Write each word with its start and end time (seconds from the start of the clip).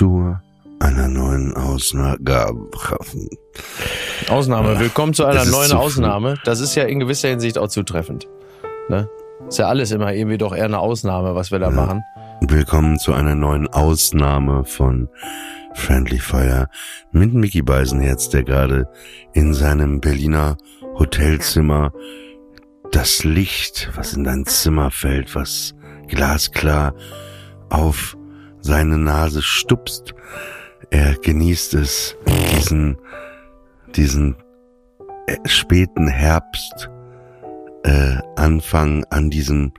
zu 0.00 0.34
einer 0.78 1.08
neuen 1.08 1.54
Ausgabe. 1.54 2.70
Ausnahme. 4.30 4.80
Willkommen 4.80 5.12
zu 5.12 5.26
einer 5.26 5.44
neuen. 5.44 5.72
Ausnahme. 5.72 6.36
Das 6.44 6.60
ist 6.60 6.74
ja 6.74 6.84
in 6.84 7.00
gewisser 7.00 7.28
Hinsicht 7.28 7.58
auch 7.58 7.68
zutreffend. 7.68 8.26
Ne? 8.88 9.10
Ist 9.46 9.58
ja 9.58 9.68
alles 9.68 9.90
immer 9.90 10.14
irgendwie 10.14 10.38
doch 10.38 10.56
eher 10.56 10.64
eine 10.64 10.78
Ausnahme, 10.78 11.34
was 11.34 11.50
wir 11.50 11.58
da 11.58 11.68
machen. 11.68 12.02
Willkommen 12.40 12.98
zu 12.98 13.12
einer 13.12 13.34
neuen 13.34 13.68
Ausnahme 13.68 14.64
von 14.64 15.10
Friendly 15.74 16.18
Fire 16.18 16.68
mit 17.12 17.34
Mickey 17.34 17.60
Beisenherz, 17.60 18.30
der 18.30 18.44
gerade 18.44 18.88
in 19.34 19.52
seinem 19.52 20.00
Berliner 20.00 20.56
Hotelzimmer 20.98 21.92
das 22.90 23.22
Licht, 23.22 23.90
was 23.96 24.14
in 24.14 24.24
dein 24.24 24.46
Zimmer 24.46 24.90
fällt, 24.90 25.34
was 25.34 25.74
glasklar 26.08 26.94
auf 27.68 28.16
seine 28.60 28.98
Nase 28.98 29.42
stupst. 29.42 30.14
Er 30.90 31.14
genießt 31.14 31.74
es, 31.74 32.16
diesen, 32.56 32.98
diesen 33.94 34.36
äh, 35.26 35.36
späten 35.44 36.08
Herbst 36.08 36.90
äh, 37.84 38.18
Anfang 38.36 39.04
an 39.10 39.30
diesem 39.30 39.72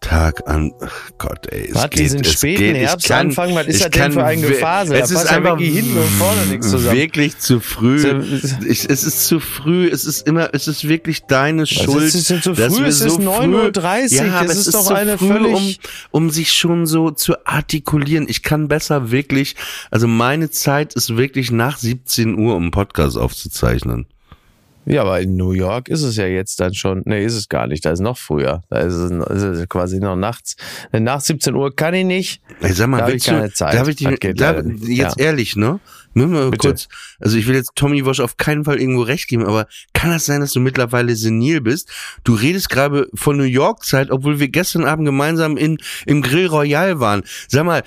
Tag 0.00 0.46
an. 0.48 0.72
Ach 0.80 1.10
Gott, 1.18 1.46
ey. 1.50 1.66
Es 1.70 1.74
Was, 1.74 1.90
geht, 1.90 1.98
diesen 2.00 2.20
es 2.20 2.32
späten 2.34 2.58
geht, 2.58 2.76
ich 2.76 2.82
Herbstanfang, 2.82 3.54
was 3.56 3.66
ist 3.66 3.84
das 3.84 3.90
denn 3.90 4.00
kann 4.00 4.12
für 4.12 4.24
ein? 4.24 4.40
Da 4.42 4.48
Es 4.94 5.10
ist 5.10 5.24
ja 5.24 5.36
einfach 5.36 5.58
wirklich 5.58 5.74
hinten 5.74 5.98
und 5.98 6.08
vorne 6.10 6.46
nichts 6.46 6.70
zusammen. 6.70 6.96
Wirklich 6.96 7.38
zu 7.38 7.58
früh. 7.58 7.98
So- 7.98 8.20
Ich, 8.64 8.88
es 8.88 9.02
ist 9.02 9.26
zu 9.26 9.40
früh. 9.40 9.88
Es 9.88 10.04
ist 10.04 10.26
immer, 10.26 10.50
es 10.52 10.68
ist 10.68 10.86
wirklich 10.88 11.22
deine 11.24 11.66
Schuld. 11.66 12.04
ist 12.14 12.30
denn 12.30 12.40
zu 12.42 12.52
dass 12.52 12.74
früh? 12.74 12.82
wir 12.82 12.88
Es 12.88 13.00
ist 13.00 13.14
so 13.14 13.18
9:30 13.20 14.14
Ja, 14.14 14.42
Das 14.44 14.52
ist 14.52 14.58
es 14.60 14.66
ist 14.68 14.74
doch 14.76 14.86
zu 14.86 14.94
eine 14.94 15.18
früh, 15.18 15.26
völlig- 15.28 15.54
um, 16.12 16.22
um 16.22 16.30
sich 16.30 16.52
schon 16.52 16.86
so 16.86 17.10
zu 17.10 17.34
artikulieren. 17.46 18.26
Ich 18.28 18.42
kann 18.44 18.68
besser 18.68 19.10
wirklich, 19.10 19.56
also 19.90 20.06
meine 20.06 20.48
Zeit 20.50 20.94
ist 20.94 21.16
wirklich 21.16 21.50
nach 21.50 21.76
17 21.76 22.38
Uhr, 22.38 22.54
um 22.54 22.62
einen 22.64 22.70
Podcast 22.70 23.16
aufzuzeichnen. 23.18 24.06
Ja, 24.88 25.02
aber 25.02 25.20
in 25.20 25.36
New 25.36 25.52
York 25.52 25.88
ist 25.88 26.02
es 26.02 26.16
ja 26.16 26.26
jetzt 26.26 26.60
dann 26.60 26.72
schon, 26.72 27.02
nee, 27.04 27.22
ist 27.24 27.34
es 27.34 27.48
gar 27.48 27.66
nicht, 27.66 27.84
da 27.84 27.90
ist 27.90 28.00
noch 28.00 28.16
früher. 28.16 28.62
Da 28.70 28.78
ist 28.78 28.94
es, 28.94 29.10
ist 29.10 29.42
es 29.42 29.68
quasi 29.68 29.98
noch 30.00 30.16
nachts. 30.16 30.56
Nach 30.92 31.20
17 31.20 31.54
Uhr 31.54 31.74
kann 31.76 31.92
ich 31.92 32.06
nicht. 32.06 32.40
Ey, 32.62 32.72
sag 32.72 32.88
mal, 32.88 32.98
Da 32.98 33.04
hab 33.04 33.12
willst 33.12 33.26
ich 33.26 33.32
keine 33.32 33.52
Zeit. 33.52 33.74
darf 33.74 33.88
ich 33.88 33.96
dich, 33.96 34.08
Das 34.08 34.18
geht 34.20 34.40
da, 34.40 34.52
leider 34.52 34.62
nicht. 34.62 34.84
jetzt 34.88 35.18
Ja. 35.20 35.26
ehrlich, 35.26 35.56
ne? 35.56 35.78
Bitte. 36.26 36.68
kurz, 36.68 36.88
also 37.18 37.36
ich 37.36 37.46
will 37.46 37.54
jetzt 37.54 37.72
Tommy 37.74 38.04
Walsh 38.04 38.20
auf 38.20 38.36
keinen 38.36 38.64
Fall 38.64 38.80
irgendwo 38.80 39.02
recht 39.02 39.28
geben, 39.28 39.44
aber 39.44 39.66
kann 39.92 40.10
das 40.10 40.26
sein, 40.26 40.40
dass 40.40 40.52
du 40.52 40.60
mittlerweile 40.60 41.14
senil 41.16 41.60
bist? 41.60 41.90
Du 42.24 42.34
redest 42.34 42.68
gerade 42.70 43.08
von 43.14 43.36
New 43.36 43.44
York 43.44 43.84
Zeit, 43.84 44.10
obwohl 44.10 44.38
wir 44.38 44.48
gestern 44.48 44.84
Abend 44.84 45.06
gemeinsam 45.06 45.56
in, 45.56 45.78
im 46.06 46.22
Grill 46.22 46.46
Royal 46.46 47.00
waren. 47.00 47.22
Sag 47.48 47.64
mal, 47.64 47.82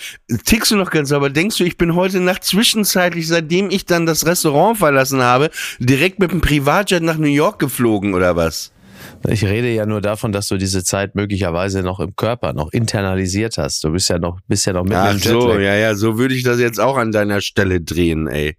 tickst 0.46 0.72
du 0.72 0.76
noch 0.76 0.92
ganz, 0.92 1.12
aber 1.12 1.30
denkst 1.30 1.58
du, 1.58 1.64
ich 1.64 1.78
bin 1.78 1.96
heute 1.96 2.20
Nacht 2.20 2.44
zwischenzeitlich, 2.44 3.28
seitdem 3.28 3.70
ich 3.70 3.86
dann 3.86 4.06
das 4.06 4.26
Restaurant 4.26 4.78
verlassen 4.78 5.22
habe, 5.22 5.52
direkt 5.80 6.20
mit 6.20 6.32
dem 6.32 6.42
Privatjet 6.42 7.04
nach 7.04 7.18
New 7.18 7.28
York 7.28 7.60
geflogen 7.60 8.14
oder 8.14 8.36
was? 8.36 8.72
Ich 9.28 9.46
rede 9.46 9.72
ja 9.72 9.86
nur 9.86 10.02
davon, 10.02 10.32
dass 10.32 10.48
du 10.48 10.58
diese 10.58 10.84
Zeit 10.84 11.16
möglicherweise 11.16 11.84
noch 11.84 12.00
im 12.00 12.16
Körper 12.16 12.54
noch 12.54 12.72
internalisiert 12.72 13.58
hast. 13.58 13.84
Du 13.84 13.92
bist 13.92 14.10
ja 14.10 14.18
noch, 14.18 14.40
bist 14.48 14.66
ja 14.66 14.74
noch 14.74 14.84
mitten 14.84 14.96
Ach 14.96 15.14
im 15.14 15.20
so, 15.20 15.50
Jetlag. 15.50 15.62
ja, 15.62 15.76
ja, 15.76 15.96
so 15.96 16.18
würde 16.18 16.34
ich 16.34 16.44
das 16.44 16.60
jetzt 16.60 16.80
auch 16.80 16.98
an 16.98 17.12
deiner 17.12 17.42
Stelle 17.42 17.82
drehen, 17.82 18.28
ey. 18.28 18.58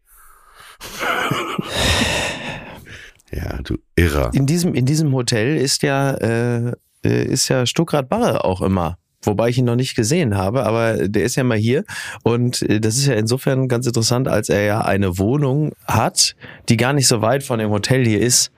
ja, 3.33 3.59
du 3.63 3.77
Irrer. 3.97 4.31
In 4.35 4.47
diesem, 4.47 4.75
in 4.75 4.87
diesem 4.87 5.13
Hotel 5.13 5.57
ist 5.57 5.83
ja, 5.83 6.13
äh, 6.15 6.73
äh, 7.05 7.25
ist 7.25 7.49
ja 7.49 7.67
Stuckrad 7.67 8.09
Barre 8.09 8.45
auch 8.45 8.63
immer. 8.63 8.99
Wobei 9.25 9.51
ich 9.51 9.59
ihn 9.59 9.65
noch 9.65 9.77
nicht 9.77 9.95
gesehen 9.95 10.37
habe, 10.37 10.65
aber 10.65 11.09
der 11.09 11.23
ist 11.23 11.37
ja 11.37 11.45
mal 11.45 11.57
hier. 11.57 11.85
Und 12.25 12.63
äh, 12.63 12.81
das 12.81 12.97
ist 12.97 13.07
ja 13.07 13.15
insofern 13.15 13.69
ganz 13.69 13.87
interessant, 13.87 14.29
als 14.29 14.49
er 14.49 14.63
ja 14.63 14.81
eine 14.81 15.19
Wohnung 15.19 15.73
hat, 15.87 16.35
die 16.69 16.77
gar 16.77 16.93
nicht 16.93 17.07
so 17.07 17.23
weit 17.23 17.43
von 17.43 17.59
dem 17.59 17.71
Hotel 17.71 18.05
hier 18.05 18.21
ist. 18.21 18.53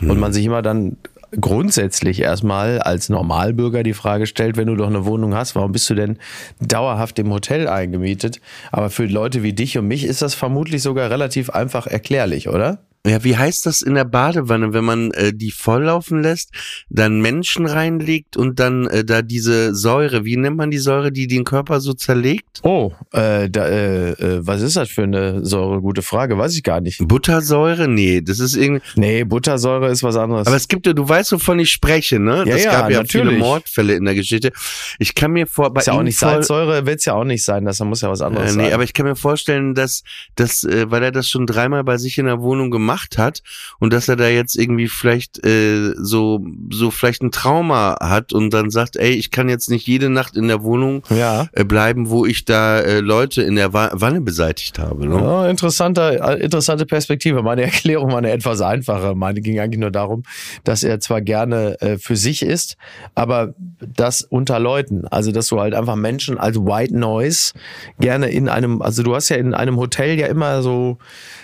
Und 0.00 0.18
man 0.18 0.32
sich 0.32 0.44
immer 0.44 0.60
dann 0.60 0.96
grundsätzlich 1.40 2.20
erstmal 2.20 2.80
als 2.80 3.08
Normalbürger 3.08 3.82
die 3.82 3.94
Frage 3.94 4.26
stellt, 4.26 4.56
wenn 4.56 4.66
du 4.66 4.76
doch 4.76 4.86
eine 4.86 5.04
Wohnung 5.04 5.34
hast, 5.34 5.54
warum 5.54 5.72
bist 5.72 5.88
du 5.90 5.94
denn 5.94 6.18
dauerhaft 6.60 7.18
im 7.18 7.32
Hotel 7.32 7.68
eingemietet? 7.68 8.40
Aber 8.72 8.90
für 8.90 9.06
Leute 9.06 9.42
wie 9.42 9.52
dich 9.52 9.78
und 9.78 9.86
mich 9.86 10.04
ist 10.04 10.22
das 10.22 10.34
vermutlich 10.34 10.82
sogar 10.82 11.10
relativ 11.10 11.50
einfach 11.50 11.86
erklärlich, 11.86 12.48
oder? 12.48 12.78
Ja, 13.06 13.22
wie 13.22 13.36
heißt 13.36 13.66
das 13.66 13.82
in 13.82 13.94
der 13.96 14.06
Badewanne, 14.06 14.72
wenn 14.72 14.84
man 14.84 15.10
äh, 15.10 15.34
die 15.34 15.50
volllaufen 15.50 16.22
lässt, 16.22 16.52
dann 16.88 17.20
Menschen 17.20 17.66
reinlegt 17.66 18.38
und 18.38 18.58
dann 18.58 18.86
äh, 18.86 19.04
da 19.04 19.20
diese 19.20 19.74
Säure, 19.74 20.24
wie 20.24 20.38
nennt 20.38 20.56
man 20.56 20.70
die 20.70 20.78
Säure, 20.78 21.12
die 21.12 21.26
den 21.26 21.44
Körper 21.44 21.80
so 21.80 21.92
zerlegt? 21.92 22.60
Oh, 22.62 22.92
äh, 23.12 23.50
da, 23.50 23.66
äh, 23.66 24.10
äh, 24.12 24.46
was 24.46 24.62
ist 24.62 24.76
das 24.76 24.88
für 24.88 25.02
eine 25.02 25.44
Säure? 25.44 25.82
Gute 25.82 26.00
Frage, 26.00 26.38
weiß 26.38 26.56
ich 26.56 26.62
gar 26.62 26.80
nicht. 26.80 27.06
Buttersäure? 27.06 27.88
Nee, 27.88 28.22
das 28.22 28.38
ist 28.38 28.56
irgendwie. 28.56 28.82
Nee, 28.96 29.24
Buttersäure 29.24 29.90
ist 29.90 30.02
was 30.02 30.16
anderes. 30.16 30.46
Aber 30.46 30.56
es 30.56 30.66
gibt 30.66 30.86
ja, 30.86 30.94
du 30.94 31.06
weißt, 31.06 31.32
wovon 31.32 31.58
ich 31.58 31.70
spreche, 31.72 32.18
ne? 32.18 32.44
Ja, 32.46 32.54
das 32.54 32.64
ja, 32.64 32.70
gab 32.72 32.90
ja 32.90 33.04
viele 33.04 33.24
natürlich. 33.24 33.38
Mordfälle 33.38 33.94
in 33.96 34.06
der 34.06 34.14
Geschichte. 34.14 34.50
Ich 34.98 35.14
kann 35.14 35.32
mir 35.32 35.46
vor, 35.46 35.74
bei 35.74 35.80
ist 35.80 35.88
ja 35.88 35.92
auch 35.92 36.02
nicht 36.02 36.18
Salzsäure, 36.18 36.86
wird's 36.86 37.04
ja 37.04 37.12
auch 37.12 37.24
nicht 37.24 37.44
sein, 37.44 37.66
das 37.66 37.80
muss 37.80 38.00
ja 38.00 38.08
was 38.08 38.22
anderes 38.22 38.54
Äh, 38.54 38.56
nee, 38.56 38.64
sein. 38.64 38.72
aber 38.72 38.84
ich 38.84 38.94
kann 38.94 39.04
mir 39.04 39.14
vorstellen, 39.16 39.74
dass, 39.74 40.04
dass 40.36 40.64
äh, 40.64 40.90
weil 40.90 41.02
er 41.02 41.12
das 41.12 41.28
schon 41.28 41.44
dreimal 41.46 41.84
bei 41.84 41.98
sich 41.98 42.16
in 42.16 42.24
der 42.24 42.40
Wohnung 42.40 42.70
gemacht 42.70 42.93
hat 43.18 43.42
und 43.78 43.92
dass 43.92 44.08
er 44.08 44.16
da 44.16 44.28
jetzt 44.28 44.56
irgendwie 44.56 44.88
vielleicht 44.88 45.44
äh, 45.44 45.92
so 45.96 46.44
so 46.70 46.90
vielleicht 46.90 47.22
ein 47.22 47.30
Trauma 47.30 47.96
hat 48.00 48.32
und 48.32 48.50
dann 48.50 48.70
sagt, 48.70 48.96
ey, 48.96 49.12
ich 49.12 49.30
kann 49.30 49.48
jetzt 49.48 49.70
nicht 49.70 49.86
jede 49.86 50.10
Nacht 50.10 50.36
in 50.36 50.48
der 50.48 50.62
Wohnung 50.62 51.02
ja. 51.10 51.48
äh, 51.52 51.64
bleiben, 51.64 52.10
wo 52.10 52.24
ich 52.26 52.44
da 52.44 52.80
äh, 52.80 53.00
Leute 53.00 53.42
in 53.42 53.56
der 53.56 53.72
Wa 53.72 53.90
Wanne 53.92 54.20
beseitigt 54.20 54.78
habe. 54.78 55.06
Ne? 55.06 55.16
Ja, 55.16 55.48
interessanter, 55.48 56.36
äh, 56.36 56.42
interessante 56.42 56.86
Perspektive. 56.86 57.42
Meine 57.42 57.62
Erklärung 57.74 58.10
war 58.10 58.18
eine 58.18 58.30
etwas 58.30 58.60
einfache. 58.60 59.14
Meine 59.14 59.40
ging 59.40 59.58
eigentlich 59.60 59.80
nur 59.80 59.90
darum, 59.90 60.22
dass 60.64 60.82
er 60.82 61.00
zwar 61.00 61.20
gerne 61.20 61.80
äh, 61.80 61.98
für 61.98 62.16
sich 62.16 62.42
ist, 62.42 62.76
aber 63.14 63.54
das 63.80 64.22
unter 64.22 64.58
Leuten. 64.58 65.06
Also, 65.08 65.32
dass 65.32 65.48
du 65.48 65.60
halt 65.60 65.74
einfach 65.74 65.96
Menschen 65.96 66.38
als 66.38 66.58
White 66.58 66.96
Noise 66.96 67.52
gerne 68.00 68.30
in 68.30 68.48
einem, 68.48 68.82
also 68.82 69.02
du 69.02 69.14
hast 69.14 69.28
ja 69.28 69.36
in 69.36 69.54
einem 69.54 69.76
Hotel 69.76 70.18
ja 70.18 70.26
immer 70.26 70.62
so 70.62 70.98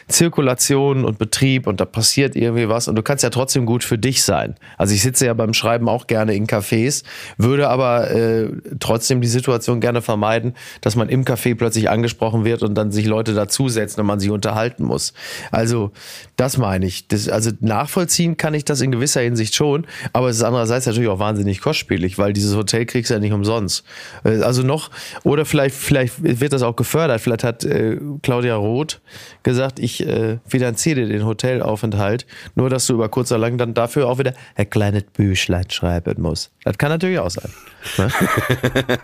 Zirkulation 0.09 1.05
und 1.05 1.19
Betrieb 1.19 1.40
und 1.67 1.81
da 1.81 1.85
passiert 1.85 2.37
irgendwie 2.37 2.69
was 2.69 2.89
und 2.89 2.97
du 2.97 3.03
kannst 3.03 3.25
ja 3.25 3.31
trotzdem 3.31 3.67
gut 3.67 3.85
für 3.85 3.99
dich 3.99 4.23
sein. 4.23 4.55
Also 4.79 4.95
ich 4.95 5.03
sitze 5.03 5.27
ja 5.27 5.35
beim 5.35 5.55
Schreiben 5.55 5.89
auch 5.89 6.07
gerne 6.07 6.35
in 6.35 6.47
Cafés, 6.47 7.05
würde 7.37 7.69
aber 7.69 8.11
äh, 8.11 8.51
trotzdem 8.79 9.21
die 9.21 9.29
Situation 9.29 9.81
gerne 9.81 10.03
vermeiden, 10.03 10.55
dass 10.81 10.97
man 10.97 11.09
im 11.09 11.25
Café 11.25 11.55
plötzlich 11.55 11.91
angesprochen 11.91 12.45
wird 12.45 12.63
und 12.63 12.75
dann 12.75 12.93
sich 12.93 13.07
Leute 13.07 13.35
dazusetzen 13.35 14.01
und 14.01 14.07
man 14.07 14.21
sich 14.21 14.31
unterhalten 14.31 14.85
muss. 14.85 15.13
Also 15.51 15.93
das 16.37 16.59
meine 16.59 16.87
ich. 16.87 17.09
Das, 17.09 17.29
also 17.29 17.51
nachvollziehen 17.61 18.37
kann 18.37 18.55
ich 18.55 18.65
das 18.65 18.81
in 18.81 18.91
gewisser 18.91 19.21
Hinsicht 19.21 19.55
schon, 19.55 19.87
aber 20.13 20.29
es 20.29 20.37
ist 20.37 20.43
andererseits 20.43 20.87
natürlich 20.87 21.09
auch 21.09 21.19
wahnsinnig 21.19 21.61
kostspielig, 21.61 22.19
weil 22.19 22.33
dieses 22.33 22.57
Hotel 22.57 22.87
kriegst 22.87 23.11
du 23.11 23.15
ja 23.15 23.21
nicht 23.21 23.33
umsonst. 23.33 23.85
Äh, 24.25 24.43
also 24.43 24.63
noch, 24.63 24.91
oder 25.23 25.45
vielleicht, 25.45 25.75
vielleicht 25.75 26.15
wird 26.41 26.53
das 26.53 26.63
auch 26.63 26.77
gefördert. 26.77 27.21
Vielleicht 27.21 27.45
hat 27.45 27.65
äh, 27.65 27.99
Claudia 28.23 28.57
Roth 28.57 29.01
gesagt, 29.43 29.79
ich 29.79 30.07
äh, 30.07 30.39
finanziere 30.47 31.07
den 31.07 31.25
Hotelaufenthalt, 31.31 32.27
nur 32.55 32.71
dass 32.71 32.87
du 32.87 32.95
über 32.95 33.09
kurz 33.09 33.31
oder 33.33 33.41
lang 33.41 33.59
dann 33.59 33.75
dafür 33.75 34.09
auch 34.09 34.19
wieder 34.19 34.35
ein 34.57 34.69
kleines 34.69 35.05
Büchlein 35.05 35.69
schreiben 35.71 36.21
musst. 36.23 36.51
Das 36.65 36.77
kann 36.79 36.91
natürlich 36.91 37.19
auch 37.19 37.31
sein. 37.31 37.51
Ne? 37.97 38.11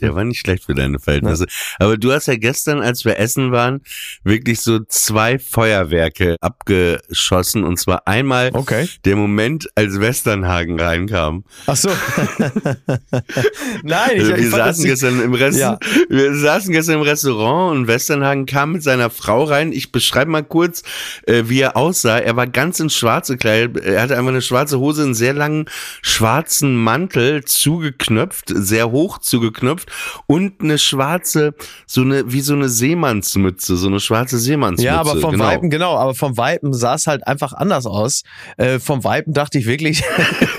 Der 0.00 0.14
war 0.14 0.24
nicht 0.24 0.40
schlecht 0.40 0.64
für 0.64 0.74
deine 0.74 0.98
Verhältnisse. 0.98 1.46
Aber 1.78 1.96
du 1.98 2.12
hast 2.12 2.26
ja 2.26 2.36
gestern, 2.36 2.80
als 2.80 3.04
wir 3.04 3.18
essen 3.18 3.52
waren, 3.52 3.82
wirklich 4.24 4.60
so 4.60 4.80
zwei 4.88 5.38
Feuerwerke 5.38 6.36
abgeschossen. 6.40 7.64
Und 7.64 7.78
zwar 7.78 8.06
einmal 8.06 8.50
Okay. 8.54 8.88
der 9.04 9.16
Moment, 9.16 9.68
als 9.74 10.00
Westernhagen 10.00 10.80
reinkam. 10.80 11.44
Ach 11.66 11.76
so. 11.76 11.88
Nein, 13.82 14.10
ich, 14.14 14.20
Also 14.20 14.34
ich 14.34 14.42
wir 14.44 14.50
fand 14.50 14.62
saßen 14.64 14.82
nicht- 14.84 14.90
gestern 14.92 15.20
im 15.22 15.34
Rest, 15.34 15.58
Ja. 15.58 15.78
wir 16.08 16.34
saßen 16.34 16.72
gestern 16.72 16.96
im 16.96 17.02
Restaurant 17.02 17.76
und 17.76 17.88
Westernhagen 17.88 18.46
kam 18.46 18.72
mit 18.72 18.82
seiner 18.82 19.10
Frau 19.10 19.44
rein. 19.44 19.72
Ich 19.72 19.92
beschreibe 19.92 20.30
mal 20.30 20.44
kurz, 20.44 20.82
äh, 21.26 21.44
wie 21.46 21.60
er 21.60 21.76
aussah. 21.76 22.18
Er 22.18 22.36
war 22.36 22.46
ganz 22.46 22.80
in 22.80 22.90
schwarze 22.90 23.34
gekleidet. 23.34 23.84
Er 23.84 24.02
hatte 24.02 24.16
einfach 24.16 24.30
eine 24.30 24.42
schwarze 24.42 24.78
Hose, 24.78 25.02
einen 25.02 25.14
sehr 25.14 25.32
langen 25.32 25.66
schwarzen 26.02 26.76
Mantel, 26.76 27.44
zugeknöpft, 27.44 28.46
sehr 28.48 28.90
hoch 28.90 29.18
zugeknöpft 29.18 29.90
und 30.26 30.60
eine 30.60 30.78
schwarze, 30.78 31.54
so 31.86 32.02
eine, 32.02 32.30
wie 32.32 32.40
so 32.40 32.54
eine 32.54 32.68
Seemannsmütze, 32.68 33.76
so 33.76 33.88
eine 33.88 34.00
schwarze 34.00 34.38
Seemannsmütze. 34.38 34.86
Ja, 34.86 35.00
aber 35.00 35.16
vom 35.16 35.32
genau. 35.32 35.44
Weiben, 35.44 35.70
genau, 35.70 35.96
aber 35.96 36.14
vom 36.14 36.36
Weiben 36.36 36.72
sah 36.74 36.94
es 36.94 37.06
halt 37.06 37.26
einfach 37.26 37.52
anders 37.52 37.86
aus. 37.86 38.22
Äh, 38.56 38.78
vom 38.78 39.04
Weiben 39.04 39.32
dachte 39.32 39.58
ich 39.58 39.66
wirklich, 39.66 40.02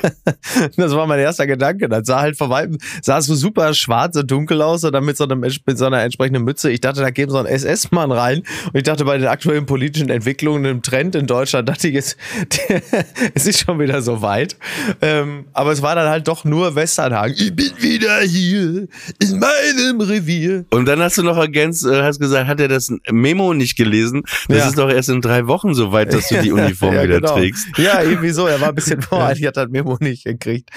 das 0.78 0.96
war 0.96 1.08
mein 1.08 1.20
erster 1.20 1.48
Gedanke. 1.48 1.90
Das 1.90 2.08
sah 2.08 2.22
halt 2.22 2.38
vom 2.38 2.50
Weiben, 2.50 2.78
sah 3.02 3.20
es 3.20 3.26
so 3.26 3.36
super 3.36 3.74
schwarz 3.74 4.16
und 4.16 4.30
dunkel 4.30 4.62
aus 4.62 4.84
und 4.84 4.94
dann 4.94 5.04
mit 5.04 5.18
so, 5.18 5.26
einem, 5.26 5.40
mit 5.40 5.78
so 5.78 5.86
einer 5.86 6.02
entsprechenden 6.02 6.44
Mütze. 6.44 6.72
Ich 6.72 6.82
dachte, 6.82 7.02
da 7.02 7.12
käme 7.12 7.32
so 7.32 7.38
ein 7.38 7.46
SS-Mann 7.46 8.12
rein. 8.12 8.40
Und 8.66 8.76
ich 8.76 8.84
dachte, 8.84 9.06
bei 9.06 9.18
den 9.18 9.28
aktuellen 9.28 9.66
politischen 9.66 10.10
Entwicklungen 10.10 10.39
im 10.42 10.82
Trend 10.82 11.16
in 11.16 11.28
Deutschland, 11.28 11.68
dachte 11.70 11.88
ich, 11.88 11.96
es, 11.96 12.18
es 13.34 13.46
ist 13.46 13.60
schon 13.66 13.80
wieder 13.80 14.02
so 14.02 14.22
weit. 14.22 14.58
Ähm, 15.02 15.46
aber 15.54 15.72
es 15.72 15.82
war 15.82 15.96
dann 15.96 16.10
halt 16.10 16.28
doch 16.28 16.44
nur 16.46 16.76
Westernhagen. 16.76 17.36
Ich 17.38 17.56
bin 17.56 17.72
wieder 17.80 18.20
hier 18.22 18.88
in 19.20 19.40
meinem 19.40 20.02
Revier. 20.02 20.66
Und 20.72 20.86
dann 20.86 21.00
hast 21.00 21.18
du 21.18 21.24
noch 21.24 21.38
ergänzt, 21.38 21.86
äh, 21.86 22.02
hast 22.04 22.20
gesagt, 22.20 22.48
hat 22.48 22.60
er 22.60 22.68
das 22.68 22.92
Memo 23.12 23.54
nicht 23.54 23.76
gelesen? 23.78 24.24
Das 24.48 24.58
Ja. 24.60 24.68
ist 24.68 24.78
doch 24.78 24.90
erst 24.90 25.10
in 25.10 25.22
drei 25.22 25.48
Wochen 25.48 25.74
so 25.74 25.92
weit, 25.92 26.14
dass 26.14 26.28
du 26.30 26.42
die 26.42 26.52
Uniform 26.54 26.94
Ja, 26.96 27.04
wieder 27.04 27.20
genau. 27.22 27.36
trägst. 27.36 27.68
Ja, 27.78 28.02
irgendwie 28.02 28.30
so. 28.32 28.48
Er 28.48 28.62
war 28.62 28.70
ein 28.70 28.76
bisschen 28.76 29.02
voreilig, 29.02 29.46
hat 29.46 29.58
das 29.58 29.70
Memo 29.70 29.98
nicht 30.00 30.24
gekriegt. 30.26 30.70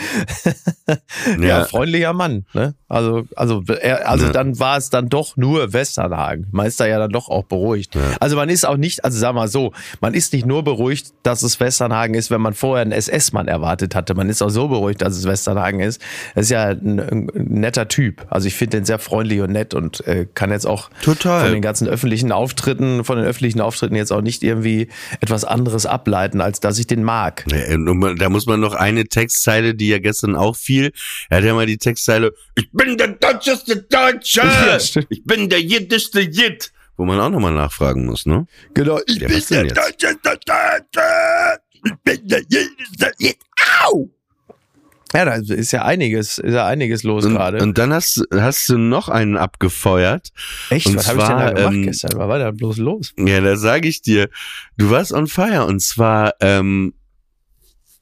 Ja, 1.27 1.41
Ja. 1.41 1.65
freundlicher 1.65 2.13
Mann. 2.13 2.45
Ne? 2.53 2.75
Also, 2.89 3.25
also, 3.37 3.63
er, 3.81 4.09
also 4.09 4.29
dann 4.31 4.59
war 4.59 4.77
es 4.77 4.91
dann 4.91 5.09
doch 5.09 5.37
nur 5.37 5.73
Westernhagen. 5.73 6.47
Man 6.51 6.67
ist 6.67 6.79
da 6.81 6.87
ja 6.87 6.99
dann 6.99 7.11
doch 7.11 7.29
auch 7.29 7.45
beruhigt. 7.45 7.97
Also 8.21 8.37
man 8.37 8.49
ist 8.49 8.67
auch 8.67 8.77
nicht, 8.77 9.05
also 9.05 9.19
sag 9.19 9.35
mal 9.43 9.49
so, 9.49 9.73
man 10.01 10.15
ist 10.15 10.33
nicht 10.33 10.47
nur 10.47 10.63
beruhigt, 10.63 11.13
dass 11.23 11.43
es 11.43 11.59
Westernhagen 11.61 12.15
ist, 12.15 12.31
wenn 12.31 12.41
man 12.41 12.55
vorher 12.55 12.83
einen 12.83 12.93
SS-Mann 12.93 13.49
erwartet 13.49 13.95
hatte. 13.95 14.15
Man 14.15 14.29
ist 14.29 14.43
auch 14.43 14.49
so 14.51 14.69
beruhigt, 14.69 15.03
dass 15.03 15.17
es 15.17 15.25
Westernhagen 15.27 15.81
ist. 15.81 16.01
Das 16.35 16.45
ist 16.45 16.51
ja 16.51 16.69
ein, 16.69 17.01
ein 17.01 17.31
netter 17.35 17.89
Typ. 17.89 18.27
Also 18.31 18.47
ich 18.49 18.55
finde 18.55 18.79
den 18.79 18.85
sehr 18.85 18.99
freundlich 18.99 19.41
und 19.41 19.53
nett 19.53 19.75
und 19.75 20.07
äh, 20.07 20.27
kann 20.35 20.51
jetzt 20.51 20.67
auch 20.67 20.91
Total. 21.03 21.43
von 21.45 21.53
den 21.53 21.63
ganzen 21.63 21.89
öffentlichen 21.89 22.33
Auftritten, 22.33 23.05
von 23.05 23.17
den 23.19 23.27
öffentlichen 23.27 23.61
Auftritten 23.61 23.97
jetzt 23.97 24.13
auch 24.13 24.23
nicht 24.23 24.43
irgendwie 24.43 24.89
etwas 25.21 25.45
anderes 25.45 25.87
ableiten, 25.87 26.41
als 26.41 26.61
dass 26.61 26.79
ich 26.79 26.87
den 26.87 27.03
mag. 27.05 27.45
Man- 27.77 28.17
Da 28.17 28.29
muss 28.29 28.47
man 28.47 28.61
noch 28.61 28.75
eine 28.75 29.05
Textzeile, 29.05 29.75
die 29.75 29.89
ja 29.89 29.99
gestern 29.99 30.37
auch 30.37 30.57
fiel. 30.57 30.93
Er 31.29 31.39
hat 31.39 31.45
ja 31.45 31.55
mal 31.55 31.67
die 31.67 31.79
Textzeile, 31.79 32.33
ich 32.55 32.71
bin 32.73 32.97
der 32.97 33.09
deutscheste 33.09 33.77
Deutsche! 33.91 34.43
Ja, 34.53 34.79
ich 35.09 35.25
bin 35.25 35.49
der 35.49 35.61
jiddischste 35.61 36.21
Jid! 36.21 36.71
Wo 36.97 37.05
man 37.05 37.19
auch 37.21 37.31
nochmal 37.31 37.53
nachfragen 37.53 38.05
muss, 38.07 38.27
ne? 38.27 38.47
Genau, 38.75 39.01
ich 39.07 39.17
Ja, 39.17 39.29
jetzt? 39.29 39.51
deutscheste 39.51 40.19
Deutsche. 40.23 41.61
Ich 41.85 41.93
bin 42.05 42.29
der. 42.29 42.43
Au! 43.85 44.09
Ja, 45.15 45.27
da 45.27 45.35
ist 45.35 45.73
ja 45.73 45.85
einiges, 45.85 46.39
ist 46.39 46.55
ja 46.55 46.67
einiges 46.67 47.03
los 47.03 47.25
gerade. 47.27 47.59
und 47.63 47.77
dann 47.77 47.93
hast, 47.93 48.25
hast 48.35 48.67
du 48.71 48.79
noch 48.79 49.11
einen 49.11 49.37
abgefeuert. 49.37 50.29
Echt, 50.71 50.87
und 50.87 50.97
was 50.97 51.09
habe 51.09 51.19
ich 51.21 51.27
denn 51.27 51.37
da 51.39 51.51
gemacht 51.53 51.75
ähm, 51.75 51.83
gestern? 51.83 52.11
Was 52.19 52.29
war 52.29 52.39
da 52.39 52.51
bloß 52.51 52.77
los? 52.79 53.13
Ja, 53.19 53.41
da 53.43 53.57
sage 53.57 53.89
ich 53.89 54.01
dir, 54.01 54.31
du 54.79 54.91
warst 54.91 55.13
on 55.13 55.27
fire. 55.27 55.67
Und 55.67 55.81
zwar 55.81 56.35
ähm, 56.41 56.95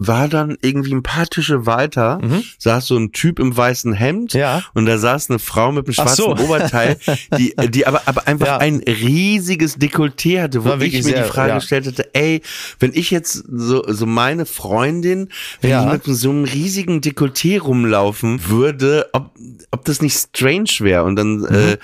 war 0.02 0.28
dann 0.28 0.56
irgendwie 0.62 0.94
ein 0.94 1.02
paar 1.02 1.26
Tische 1.26 1.66
weiter, 1.66 2.18
Mhm. 2.22 2.42
saß 2.58 2.86
so 2.86 2.96
ein 2.96 3.12
Typ 3.12 3.38
im 3.38 3.54
weißen 3.54 3.92
Hemd 3.92 4.32
Ja. 4.32 4.62
und 4.72 4.86
da 4.86 4.96
saß 4.96 5.28
eine 5.28 5.38
Frau 5.38 5.72
mit 5.72 5.86
einem 5.86 5.92
schwarzen 5.92 6.16
so. 6.16 6.30
Oberteil, 6.36 6.96
die, 7.36 7.54
die 7.70 7.86
aber, 7.86 8.00
aber 8.06 8.26
einfach 8.26 8.46
Ja. 8.46 8.56
ein 8.58 8.76
riesiges 8.86 9.76
Dekolleté 9.78 10.40
hatte, 10.40 10.64
wo 10.64 10.70
War 10.70 10.80
ich 10.80 10.94
mir 10.94 11.02
sehr- 11.02 11.22
die 11.24 11.28
Frage 11.28 11.50
ja. 11.50 11.54
gestellt 11.56 11.84
hätte, 11.84 12.14
ey, 12.14 12.40
wenn 12.78 12.92
ich 12.94 13.10
jetzt 13.10 13.44
so, 13.52 13.84
so 13.86 14.06
meine 14.06 14.46
Freundin, 14.46 15.28
wenn 15.60 15.70
Ja. 15.70 15.84
die 15.84 15.92
mit 15.92 16.04
so 16.04 16.30
einem 16.30 16.44
riesigen 16.44 17.02
Dekolleté 17.02 17.60
rumlaufen 17.60 18.48
würde, 18.48 19.06
ob, 19.12 19.32
ob 19.70 19.84
das 19.84 20.00
nicht 20.00 20.16
strange 20.16 20.70
wäre. 20.78 21.04
Und 21.04 21.16
dann 21.16 21.40
Mhm. 21.40 21.44
äh, 21.50 21.76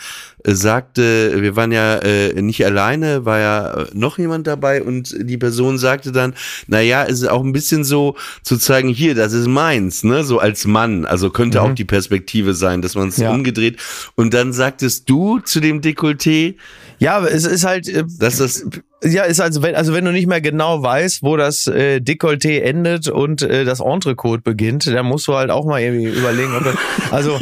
sagte, 0.55 1.41
wir 1.43 1.57
waren 1.57 1.73
ja 1.73 1.97
äh, 1.99 2.41
nicht 2.41 2.65
alleine, 2.65 3.25
war 3.25 3.39
ja 3.41 3.75
äh, 3.83 3.87
noch 3.95 4.19
jemand 4.19 4.47
dabei 4.47 4.83
und 4.83 5.15
die 5.19 5.37
Person 5.39 5.79
sagte 5.79 6.13
dann, 6.13 6.35
na 6.69 6.81
ja, 6.81 7.05
es 7.05 7.21
ist 7.23 7.29
auch 7.29 7.43
ein 7.43 7.53
bisschen 7.53 7.85
so 7.85 8.17
zu 8.43 8.57
zeigen, 8.57 8.89
hier, 8.89 9.15
das 9.15 9.33
ist 9.33 9.49
meins, 9.49 10.05
ne, 10.05 10.25
so 10.25 10.39
als 10.39 10.67
Mann. 10.67 11.05
Also 11.05 11.31
könnte 11.31 11.63
auch 11.63 11.73
die 11.75 11.85
Perspektive 11.85 12.55
sein, 12.55 12.83
dass 12.83 12.95
man 12.95 13.09
es 13.09 13.19
Mhm. 13.19 13.25
Ja. 13.25 13.31
umgedreht. 13.33 13.77
Und 14.15 14.35
dann 14.35 14.53
sagtest 14.53 15.09
du 15.11 15.39
zu 15.41 15.61
dem 15.61 15.81
Dekolleté, 15.81 16.55
Ja, 16.99 17.23
es 17.27 17.45
ist 17.45 17.65
halt, 17.65 17.89
äh, 17.89 18.05
dass 18.19 18.39
das 18.39 18.65
ja, 19.05 19.25
ist 19.25 19.41
also 19.41 19.63
wenn, 19.63 19.75
also 19.75 19.93
wenn 19.93 20.05
du 20.07 20.13
nicht 20.13 20.27
mehr 20.27 20.41
genau 20.41 20.83
weißt, 20.83 21.23
wo 21.23 21.37
das 21.37 21.67
äh, 21.67 21.97
Dekolleté 22.01 22.61
endet 22.63 23.09
und 23.09 23.43
äh, 23.43 23.65
das 23.67 23.81
Entrecote 23.81 24.43
beginnt, 24.43 24.87
dann 24.87 25.05
musst 25.05 25.29
du 25.29 25.35
halt 25.35 25.51
auch 25.51 25.67
mal 25.67 25.81
irgendwie 25.83 26.07
überlegen, 26.07 26.55
ob 26.57 26.65
das, 26.65 26.75
also, 27.13 27.39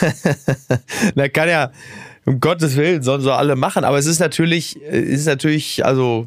da 1.14 1.28
kann 1.28 1.48
ja, 1.48 1.70
um 2.24 2.40
Gottes 2.40 2.76
Willen, 2.76 3.02
sollen 3.02 3.20
so 3.20 3.32
alle 3.32 3.56
machen, 3.56 3.84
aber 3.84 3.98
es 3.98 4.06
ist 4.06 4.20
natürlich, 4.20 4.78
es 4.88 5.20
ist 5.20 5.26
natürlich, 5.26 5.84
also, 5.84 6.26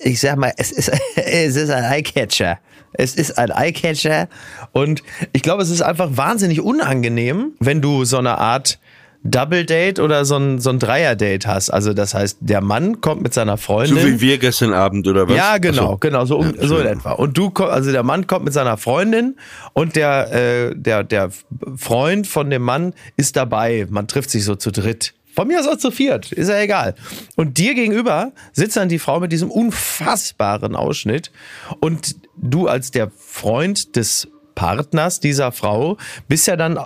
ich 0.00 0.20
sag 0.20 0.36
mal, 0.36 0.52
es 0.56 0.72
ist, 0.72 0.90
es 1.16 1.56
ist 1.56 1.70
ein 1.70 1.84
Eyecatcher. 1.84 2.58
Es 2.94 3.14
ist 3.14 3.36
ein 3.36 3.50
Eyecatcher 3.50 4.28
und 4.72 5.02
ich 5.32 5.42
glaube, 5.42 5.62
es 5.62 5.70
ist 5.70 5.82
einfach 5.82 6.08
wahnsinnig 6.12 6.60
unangenehm, 6.60 7.52
wenn 7.60 7.82
du 7.82 8.04
so 8.04 8.16
eine 8.16 8.38
Art 8.38 8.78
Double 9.24 9.64
Date 9.66 9.98
oder 9.98 10.24
so 10.24 10.36
ein, 10.36 10.60
so 10.60 10.70
ein 10.70 10.78
Dreier 10.78 11.16
Date 11.16 11.46
hast. 11.46 11.70
Also 11.70 11.92
das 11.92 12.14
heißt, 12.14 12.38
der 12.40 12.60
Mann 12.60 13.00
kommt 13.00 13.22
mit 13.22 13.34
seiner 13.34 13.56
Freundin. 13.56 13.98
so 13.98 14.06
wie 14.06 14.20
wir 14.20 14.38
gestern 14.38 14.72
Abend 14.72 15.06
oder 15.06 15.28
was? 15.28 15.36
Ja, 15.36 15.58
genau, 15.58 15.92
so. 15.92 15.96
genau, 15.98 16.24
so, 16.24 16.38
um, 16.38 16.54
Ja, 16.54 16.66
so 16.66 16.78
in 16.78 16.86
etwa. 16.86 17.12
Und 17.12 17.36
du, 17.36 17.48
also 17.48 17.90
der 17.90 18.04
Mann 18.04 18.26
kommt 18.26 18.44
mit 18.44 18.54
seiner 18.54 18.76
Freundin 18.76 19.36
und 19.72 19.96
der, 19.96 20.32
äh, 20.32 20.74
der, 20.74 21.04
der 21.04 21.30
Freund 21.76 22.26
von 22.26 22.48
dem 22.48 22.62
Mann 22.62 22.94
ist 23.16 23.36
dabei. 23.36 23.86
Man 23.90 24.06
trifft 24.06 24.30
sich 24.30 24.44
so 24.44 24.54
zu 24.54 24.70
dritt. 24.70 25.14
Von 25.38 25.46
mir 25.46 25.60
aus 25.60 25.68
auch 25.68 25.76
zu 25.76 25.92
viert, 25.92 26.32
ist 26.32 26.48
ja 26.48 26.58
egal. 26.58 26.96
Und 27.36 27.58
dir 27.58 27.76
gegenüber 27.76 28.32
sitzt 28.52 28.76
dann 28.76 28.88
die 28.88 28.98
Frau 28.98 29.20
mit 29.20 29.30
diesem 29.30 29.52
unfassbaren 29.52 30.74
Ausschnitt 30.74 31.30
und 31.78 32.16
du 32.36 32.66
als 32.66 32.90
der 32.90 33.12
Freund 33.16 33.94
des 33.94 34.26
Partners 34.56 35.20
dieser 35.20 35.52
Frau 35.52 35.96
bist 36.26 36.48
ja 36.48 36.56
dann 36.56 36.80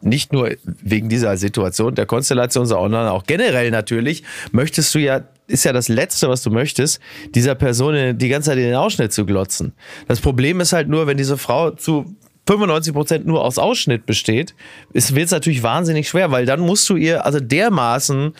nicht 0.00 0.32
nur 0.32 0.52
wegen 0.64 1.08
dieser 1.08 1.36
Situation 1.36 1.96
der 1.96 2.06
Konstellation, 2.06 2.66
sondern 2.66 3.08
auch 3.08 3.24
generell 3.24 3.72
natürlich, 3.72 4.22
möchtest 4.52 4.94
du 4.94 5.00
ja, 5.00 5.22
ist 5.48 5.64
ja 5.64 5.72
das 5.72 5.88
Letzte, 5.88 6.28
was 6.28 6.42
du 6.42 6.50
möchtest, 6.50 7.00
dieser 7.34 7.56
Person 7.56 8.16
die 8.16 8.28
ganze 8.28 8.50
Zeit 8.50 8.58
in 8.58 8.64
den 8.64 8.76
Ausschnitt 8.76 9.12
zu 9.12 9.26
glotzen. 9.26 9.72
Das 10.06 10.20
Problem 10.20 10.60
ist 10.60 10.72
halt 10.72 10.88
nur, 10.88 11.08
wenn 11.08 11.16
diese 11.16 11.36
Frau 11.36 11.70
zu 11.70 12.14
95 12.46 12.92
Prozent 12.92 13.26
nur 13.26 13.44
aus 13.44 13.58
Ausschnitt 13.58 14.06
besteht, 14.06 14.54
es 14.92 15.14
wird 15.14 15.30
natürlich 15.30 15.62
wahnsinnig 15.62 16.08
schwer, 16.08 16.30
weil 16.30 16.46
dann 16.46 16.60
musst 16.60 16.88
du 16.88 16.96
ihr 16.96 17.24
also 17.24 17.38
dermaßen 17.40 18.34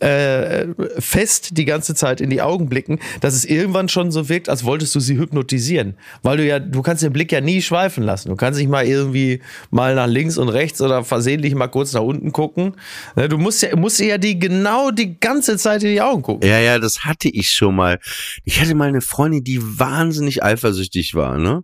äh, 0.00 0.66
fest 0.98 1.56
die 1.56 1.64
ganze 1.64 1.94
Zeit 1.94 2.20
in 2.20 2.30
die 2.30 2.42
Augen 2.42 2.68
blicken, 2.68 2.98
dass 3.20 3.34
es 3.34 3.44
irgendwann 3.44 3.88
schon 3.88 4.10
so 4.10 4.28
wirkt, 4.28 4.48
als 4.48 4.64
wolltest 4.64 4.94
du 4.94 5.00
sie 5.00 5.16
hypnotisieren. 5.16 5.94
Weil 6.22 6.38
du 6.38 6.46
ja, 6.46 6.58
du 6.58 6.82
kannst 6.82 7.02
den 7.02 7.12
Blick 7.12 7.32
ja 7.32 7.40
nie 7.40 7.62
schweifen 7.62 8.04
lassen. 8.04 8.28
Du 8.28 8.36
kannst 8.36 8.58
nicht 8.58 8.68
mal 8.68 8.84
irgendwie 8.84 9.40
mal 9.70 9.94
nach 9.94 10.06
links 10.06 10.38
und 10.38 10.48
rechts 10.48 10.80
oder 10.80 11.04
versehentlich 11.04 11.54
mal 11.54 11.68
kurz 11.68 11.92
nach 11.92 12.02
unten 12.02 12.32
gucken. 12.32 12.76
Ne, 13.16 13.28
du 13.28 13.38
musst 13.38 13.62
ja, 13.62 13.74
musst 13.76 14.00
ja 14.00 14.18
die 14.18 14.38
genau 14.38 14.90
die 14.90 15.18
ganze 15.18 15.56
Zeit 15.56 15.82
in 15.82 15.90
die 15.90 16.00
Augen 16.02 16.22
gucken. 16.22 16.48
Ja, 16.48 16.58
ja, 16.58 16.78
das 16.78 17.04
hatte 17.04 17.28
ich 17.28 17.50
schon 17.50 17.76
mal. 17.76 17.98
Ich 18.44 18.60
hatte 18.60 18.74
mal 18.74 18.88
eine 18.88 19.00
Freundin, 19.00 19.44
die 19.44 19.60
wahnsinnig 19.62 20.42
eifersüchtig 20.42 21.14
war, 21.14 21.38
ne? 21.38 21.62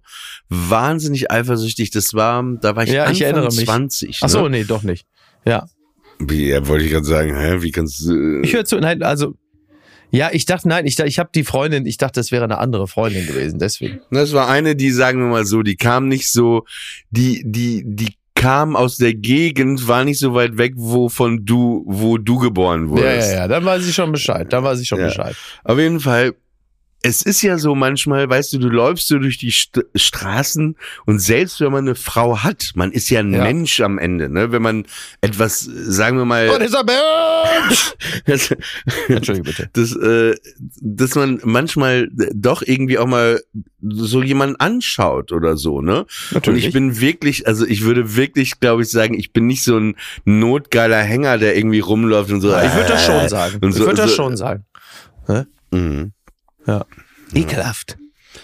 Wahnsinnig 0.48 1.30
eifersüchtig. 1.30 1.90
Das 1.90 2.14
war, 2.14 2.44
da 2.60 2.76
war 2.76 2.84
ich 2.84 2.90
Ja, 2.90 3.04
ich 3.04 3.08
Anfang 3.08 3.22
erinnere 3.22 3.54
mich. 3.54 3.66
20. 3.66 4.20
Ach 4.22 4.28
so, 4.28 4.42
ne? 4.44 4.50
nee, 4.50 4.64
doch 4.64 4.82
nicht. 4.82 5.06
Ja. 5.44 5.66
Wie, 6.20 6.48
ja, 6.48 6.66
wollte 6.68 6.84
ich 6.84 6.92
gerade 6.92 7.06
sagen, 7.06 7.34
hä, 7.34 7.56
wie 7.60 7.70
kannst 7.72 8.00
du. 8.06 8.40
Ich 8.42 8.52
höre 8.54 8.64
zu, 8.64 8.78
nein, 8.78 9.02
also 9.02 9.34
ja, 10.12 10.30
ich 10.32 10.44
dachte, 10.44 10.68
nein, 10.68 10.86
ich, 10.86 10.98
ich 10.98 11.18
habe 11.18 11.30
die 11.34 11.44
Freundin, 11.44 11.86
ich 11.86 11.96
dachte, 11.96 12.18
das 12.20 12.32
wäre 12.32 12.44
eine 12.44 12.58
andere 12.58 12.88
Freundin 12.88 13.26
gewesen, 13.26 13.58
deswegen. 13.60 14.00
Das 14.10 14.32
war 14.32 14.48
eine, 14.48 14.74
die, 14.74 14.90
sagen 14.90 15.20
wir 15.20 15.28
mal 15.28 15.44
so, 15.46 15.62
die 15.62 15.76
kam 15.76 16.08
nicht 16.08 16.30
so, 16.32 16.64
die, 17.10 17.42
die, 17.46 17.84
die 17.86 18.14
kam 18.34 18.74
aus 18.74 18.96
der 18.96 19.14
Gegend, 19.14 19.86
war 19.86 20.04
nicht 20.04 20.18
so 20.18 20.34
weit 20.34 20.56
weg, 20.58 20.72
wovon 20.76 21.44
du, 21.44 21.84
wo 21.86 22.18
du 22.18 22.38
geboren 22.38 22.84
Ja, 22.84 22.90
wurdest. 22.90 23.30
ja, 23.32 23.36
ja, 23.38 23.48
dann 23.48 23.64
weiß 23.64 23.86
ich 23.86 23.94
schon 23.94 24.10
Bescheid, 24.10 24.52
dann 24.52 24.64
weiß 24.64 24.80
ich 24.80 24.88
schon 24.88 24.98
Ja. 24.98 25.06
Bescheid. 25.06 25.36
Auf 25.62 25.78
jeden 25.78 26.00
Fall, 26.00 26.34
es 27.02 27.22
ist 27.22 27.40
ja 27.42 27.56
so 27.58 27.74
manchmal, 27.74 28.28
weißt 28.28 28.52
du, 28.52 28.58
du 28.58 28.68
läufst 28.68 29.08
so 29.08 29.18
durch 29.18 29.38
die 29.38 29.50
St 29.50 29.80
Straßen 29.94 30.76
und 31.06 31.18
selbst 31.18 31.60
wenn 31.60 31.72
man 31.72 31.86
eine 31.86 31.94
Frau 31.94 32.38
hat, 32.42 32.72
man 32.74 32.92
ist 32.92 33.08
ja 33.10 33.20
ein 33.20 33.32
Ja. 33.32 33.42
Mensch 33.42 33.80
am 33.80 33.98
Ende, 33.98 34.28
ne? 34.28 34.52
Wenn 34.52 34.60
man 34.62 34.84
etwas, 35.22 35.60
sagen 35.60 36.18
wir 36.18 36.24
mal, 36.26 36.48
What 36.50 36.60
is 36.62 36.74
a 36.74 36.82
bitch? 36.82 37.94
das, 38.26 38.54
Entschuldige 39.08 39.44
bitte. 39.44 39.70
das, 39.72 39.96
äh, 39.96 40.36
dass 40.82 41.14
man 41.14 41.40
manchmal 41.44 42.08
doch 42.34 42.62
irgendwie 42.62 42.98
auch 42.98 43.06
mal 43.06 43.40
so 43.82 44.22
jemanden 44.22 44.56
anschaut 44.56 45.32
oder 45.32 45.56
so, 45.56 45.80
ne? 45.80 46.04
Und 46.34 46.56
ich 46.56 46.72
bin 46.72 47.00
wirklich, 47.00 47.46
also 47.46 47.66
ich 47.66 47.82
würde 47.82 48.14
wirklich, 48.16 48.60
glaube 48.60 48.82
ich, 48.82 48.90
sagen, 48.90 49.14
ich 49.18 49.32
bin 49.32 49.46
nicht 49.46 49.62
so 49.62 49.78
ein 49.78 49.96
notgeiler 50.26 51.00
Hänger, 51.00 51.38
der 51.38 51.56
irgendwie 51.56 51.80
rumläuft 51.80 52.30
und 52.30 52.40
so. 52.42 52.48
ich 52.48 52.74
würde 52.74 52.88
das 52.88 53.04
schon 53.06 53.14
äh, 53.24 53.28
sagen. 53.30 53.58
und 53.62 53.70
ich 53.70 53.76
so- 53.76 53.84
würde 53.86 53.96
das 53.96 54.10
so- 54.10 54.16
schon 54.16 54.36
sagen. 54.36 54.64
Mhm. 55.72 56.12
Ja. 56.70 56.86
Ekelhaft. 57.34 57.98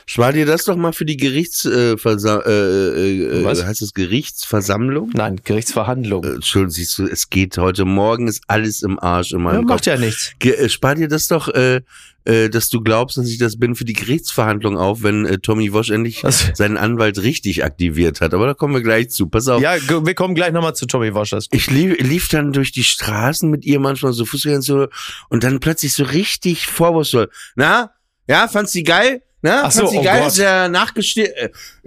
Spar 0.04 0.32
dir 0.32 0.46
das 0.46 0.64
doch 0.64 0.76
mal 0.76 0.92
für 0.92 1.04
die 1.04 1.16
Gerichts, 1.16 1.64
äh, 1.64 1.96
Versa 1.96 2.40
äh, 2.40 3.40
äh, 3.40 3.44
Was? 3.44 3.64
heißt 3.64 3.82
das 3.82 3.94
Gerichtsversammlung? 3.94 5.10
Nein, 5.14 5.40
Gerichtsverhandlung. 5.44 6.24
Äh, 6.24 6.34
Entschuldigung, 6.34 6.70
siehst 6.72 6.98
du, 6.98 7.06
es 7.06 7.30
geht 7.30 7.56
heute 7.56 7.84
Morgen, 7.84 8.26
ist 8.26 8.42
alles 8.48 8.82
im 8.82 8.98
Arsch 8.98 9.30
in 9.30 9.38
ja, 9.38 9.44
meinem 9.44 9.60
Kopf. 9.62 9.68
macht 9.68 9.86
ja 9.86 9.96
nichts. 9.96 10.32
Ge 10.40 10.54
äh, 10.54 10.68
spar 10.68 10.96
dir 10.96 11.06
das 11.06 11.28
doch, 11.28 11.48
äh, 11.48 11.82
äh, 12.24 12.48
dass 12.50 12.68
du 12.68 12.80
glaubst, 12.80 13.16
dass 13.16 13.28
ich 13.28 13.38
das 13.38 13.60
bin 13.60 13.76
für 13.76 13.84
die 13.84 13.92
Gerichtsverhandlung 13.92 14.76
auf, 14.76 15.04
wenn 15.04 15.24
äh, 15.24 15.38
Tommy 15.38 15.72
Wosch 15.72 15.90
endlich 15.90 16.24
Was? 16.24 16.50
seinen 16.54 16.76
Anwalt 16.76 17.22
richtig 17.22 17.64
aktiviert 17.64 18.20
hat. 18.20 18.34
Aber 18.34 18.46
da 18.46 18.54
kommen 18.54 18.74
wir 18.74 18.82
gleich 18.82 19.10
zu. 19.10 19.28
Pass 19.28 19.46
auf. 19.46 19.62
Ja, 19.62 19.76
wir 19.88 20.14
kommen 20.14 20.34
gleich 20.34 20.52
nochmal 20.52 20.74
zu 20.74 20.86
Tommy 20.86 21.10
gut. 21.10 21.46
Ich 21.52 21.70
lief, 21.70 21.96
lief 22.00 22.28
dann 22.28 22.52
durch 22.52 22.72
die 22.72 22.82
Straßen 22.82 23.48
mit 23.48 23.64
ihr 23.64 23.78
manchmal 23.78 24.12
so 24.12 24.24
Fußgänger 24.24 24.62
so 24.62 24.88
und 25.28 25.44
dann 25.44 25.60
plötzlich 25.60 25.92
so 25.92 26.02
richtig 26.02 26.66
vorwurfsvoll. 26.66 27.30
Na, 27.54 27.92
ja, 28.28 28.48
fandst 28.48 28.74
du 28.74 28.78
die 28.78 28.84
geil? 28.84 29.22
Na, 29.42 29.64
Ach 29.64 29.70
so, 29.72 29.80
fandst 29.80 29.94
du 29.94 30.00
die 30.00 30.06
oh 30.06 30.10
geil? 30.10 30.20
Gott. 30.20 30.28
Ist 30.28 30.38
ja 30.38 30.68
nachgesteht. 30.68 31.32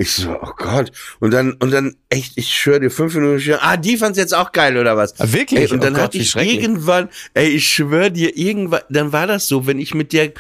Ich 0.02 0.12
so, 0.14 0.32
oh 0.42 0.52
Gott. 0.56 0.94
Und 1.20 1.32
dann, 1.32 1.52
und 1.60 1.72
dann, 1.72 1.94
echt, 2.08 2.32
ich 2.38 2.56
schwöre 2.56 2.80
dir, 2.80 2.90
fünf 2.90 3.14
Minuten 3.16 3.42
später, 3.42 3.62
ah, 3.62 3.76
die 3.76 3.98
fand's 3.98 4.18
jetzt 4.18 4.34
auch 4.34 4.54
geil, 4.54 4.78
oder 4.78 4.96
was? 4.96 5.20
Ah, 5.20 5.26
wirklich? 5.34 5.60
Ey, 5.60 5.72
und 5.74 5.84
dann 5.84 5.92
Oh 5.92 5.98
Gott, 5.98 6.04
hatte 6.06 6.18
ich 6.20 6.34
irgendwann, 6.38 7.10
ey, 7.34 7.50
ich 7.50 7.68
schwöre 7.68 8.10
dir, 8.10 8.38
irgendwann, 8.38 8.80
dann 8.90 9.12
war 9.12 9.28
das 9.28 9.50
so, 9.50 9.68
wenn 9.68 9.78
ich 9.78 9.94
mit 9.94 10.14
der 10.14 10.32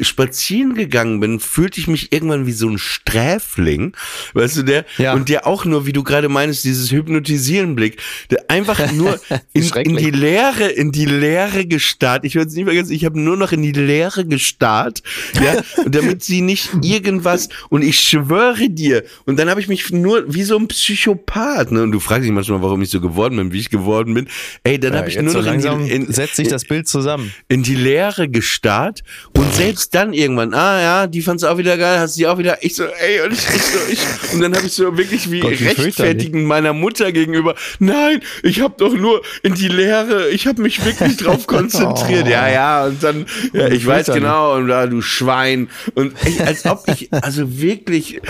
spazieren 0.00 0.74
gegangen 0.74 1.20
bin, 1.20 1.38
fühlte 1.38 1.78
ich 1.78 1.86
mich 1.86 2.12
irgendwann 2.12 2.46
wie 2.46 2.52
so 2.52 2.68
ein 2.68 2.76
Sträfling, 2.78 3.96
weißt 4.32 4.56
du, 4.56 4.62
der, 4.64 4.84
Ja. 4.98 5.14
und 5.14 5.28
der 5.28 5.46
auch 5.46 5.64
nur, 5.64 5.86
wie 5.86 5.92
du 5.92 6.02
gerade 6.02 6.28
meinst, 6.28 6.64
dieses 6.64 6.90
hypnotisieren 6.90 7.76
Blick, 7.76 8.02
der 8.32 8.50
einfach 8.50 8.90
nur 8.92 9.20
in, 9.52 9.62
in 9.62 9.96
die 9.96 10.10
Leere, 10.10 10.66
in 10.66 10.90
die 10.90 11.06
Leere 11.06 11.66
gestarrt. 11.66 12.24
Ich 12.24 12.34
würde 12.34 12.48
es 12.48 12.54
nicht 12.56 12.64
vergessen, 12.64 12.92
ich 12.92 13.04
habe 13.04 13.20
nur 13.20 13.36
noch 13.36 13.52
in 13.52 13.62
die 13.62 13.70
Leere 13.70 14.24
gestarrt, 14.24 15.04
ja, 15.40 15.62
und 15.84 15.94
damit 15.94 16.24
sie 16.24 16.40
nicht 16.40 16.70
irgendwas, 16.82 17.48
und 17.68 17.82
ich 17.82 18.00
schwöre 18.00 18.68
dir, 18.68 19.03
und 19.26 19.38
dann 19.38 19.48
habe 19.50 19.60
ich 19.60 19.68
mich 19.68 19.90
nur 19.90 20.24
wie 20.32 20.42
so 20.42 20.56
ein 20.56 20.68
Psychopath, 20.68 21.72
ne, 21.72 21.82
und 21.82 21.92
du 21.92 22.00
fragst 22.00 22.24
dich 22.24 22.32
manchmal, 22.32 22.62
warum 22.62 22.80
ich 22.82 22.90
so 22.90 23.00
geworden 23.00 23.36
bin, 23.36 23.52
wie 23.52 23.60
ich 23.60 23.70
geworden 23.70 24.14
bin. 24.14 24.28
Ey, 24.62 24.78
dann 24.78 24.92
Ja, 24.92 24.98
habe 25.00 25.08
ich 25.08 25.20
nur 25.20 25.30
so 25.32 25.38
noch 25.38 25.46
in 25.46 25.50
langsam 25.52 25.84
die, 25.84 25.90
in, 25.92 26.12
setzt 26.12 26.36
sich 26.36 26.48
das 26.48 26.64
Bild 26.64 26.88
zusammen. 26.88 27.32
in 27.48 27.62
die 27.62 27.74
Leere 27.74 28.28
gestarrt 28.28 29.02
und 29.36 29.52
selbst 29.54 29.94
dann 29.94 30.12
irgendwann, 30.12 30.54
ah 30.54 30.80
ja, 30.80 31.06
die 31.06 31.22
fand's 31.22 31.44
auch 31.44 31.58
wieder 31.58 31.76
geil, 31.76 31.98
hast 31.98 32.16
du 32.16 32.20
die 32.20 32.26
auch 32.26 32.38
wieder, 32.38 32.62
ich 32.64 32.74
so, 32.74 32.84
ey, 32.84 33.20
und 33.24 33.32
ich, 33.32 33.38
ich 33.38 33.62
so, 33.62 33.78
ich, 33.90 34.32
und 34.34 34.40
dann 34.40 34.54
habe 34.54 34.66
ich 34.66 34.72
so 34.72 34.96
wirklich 34.96 35.30
wie 35.30 35.40
Gott, 35.40 35.52
rechtfertigen 35.60 36.44
meiner 36.44 36.72
Mutter 36.72 37.12
gegenüber, 37.12 37.54
nein, 37.78 38.20
ich 38.42 38.60
habe 38.60 38.74
doch 38.78 38.94
nur 38.94 39.22
in 39.42 39.54
die 39.54 39.68
Leere, 39.68 40.28
ich 40.30 40.46
habe 40.46 40.62
mich 40.62 40.84
wirklich 40.84 41.16
drauf 41.16 41.46
konzentriert, 41.46 42.24
Oh. 42.26 42.30
ja, 42.30 42.48
ja, 42.48 42.86
und 42.86 43.02
dann, 43.02 43.26
ja, 43.52 43.68
ich 43.68 43.86
weiß 43.86 44.06
genau, 44.06 44.54
und 44.56 44.68
da, 44.68 44.86
du 44.86 45.00
Schwein, 45.02 45.68
und 45.94 46.14
ich, 46.26 46.40
als 46.40 46.64
ob 46.66 46.84
ich, 46.88 47.08
also 47.12 47.58
wirklich, 47.60 48.20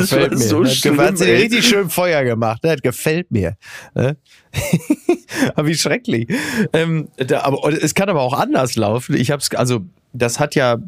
das 0.00 0.10
Gefällt 0.10 0.32
mir. 0.32 0.38
so 0.38 0.64
Hat 0.64 0.72
schlimm, 0.72 1.00
hat 1.00 1.18
sie 1.18 1.30
richtig 1.30 1.66
schön 1.66 1.90
Feuer 1.90 2.24
gemacht. 2.24 2.60
Das 2.62 2.80
gefällt 2.82 3.30
mir. 3.30 3.56
Ne? 3.94 4.16
aber 5.54 5.68
wie 5.68 5.74
schrecklich. 5.74 6.28
Ähm, 6.72 7.08
da, 7.16 7.42
aber 7.42 7.72
es 7.72 7.94
kann 7.94 8.08
aber 8.08 8.22
auch 8.22 8.34
anders 8.34 8.76
laufen. 8.76 9.14
Ich 9.16 9.30
hab's, 9.30 9.54
also 9.54 9.80
das 10.12 10.40
hat 10.40 10.54
ja 10.54 10.78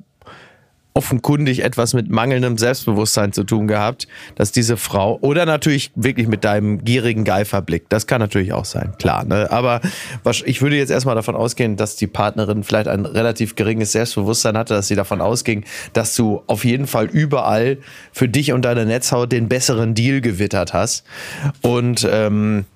offenkundig 0.94 1.64
etwas 1.64 1.94
mit 1.94 2.10
mangelndem 2.10 2.58
Selbstbewusstsein 2.58 3.32
zu 3.32 3.44
tun 3.44 3.66
gehabt, 3.66 4.06
dass 4.34 4.52
diese 4.52 4.76
Frau 4.76 5.18
oder 5.22 5.46
natürlich 5.46 5.90
wirklich 5.94 6.28
mit 6.28 6.44
deinem 6.44 6.84
gierigen 6.84 7.24
Geiferblick, 7.24 7.88
das 7.88 8.06
kann 8.06 8.20
natürlich 8.20 8.52
auch 8.52 8.66
sein, 8.66 8.92
klar. 8.98 9.24
Ne? 9.24 9.50
Aber 9.50 9.80
was, 10.22 10.42
ich 10.42 10.60
würde 10.60 10.76
jetzt 10.76 10.90
erstmal 10.90 11.14
davon 11.14 11.34
ausgehen, 11.34 11.76
dass 11.76 11.96
die 11.96 12.06
Partnerin 12.06 12.62
vielleicht 12.62 12.88
ein 12.88 13.06
relativ 13.06 13.56
geringes 13.56 13.92
Selbstbewusstsein 13.92 14.56
hatte, 14.56 14.74
dass 14.74 14.88
sie 14.88 14.94
davon 14.94 15.20
ausging, 15.20 15.64
dass 15.94 16.14
du 16.14 16.42
auf 16.46 16.64
jeden 16.64 16.86
Fall 16.86 17.06
überall 17.06 17.78
für 18.12 18.28
dich 18.28 18.52
und 18.52 18.64
deine 18.64 18.84
Netzhaut 18.84 19.32
den 19.32 19.48
besseren 19.48 19.94
Deal 19.94 20.20
gewittert 20.20 20.74
hast. 20.74 21.04
Und 21.62 22.06
ähm, 22.10 22.66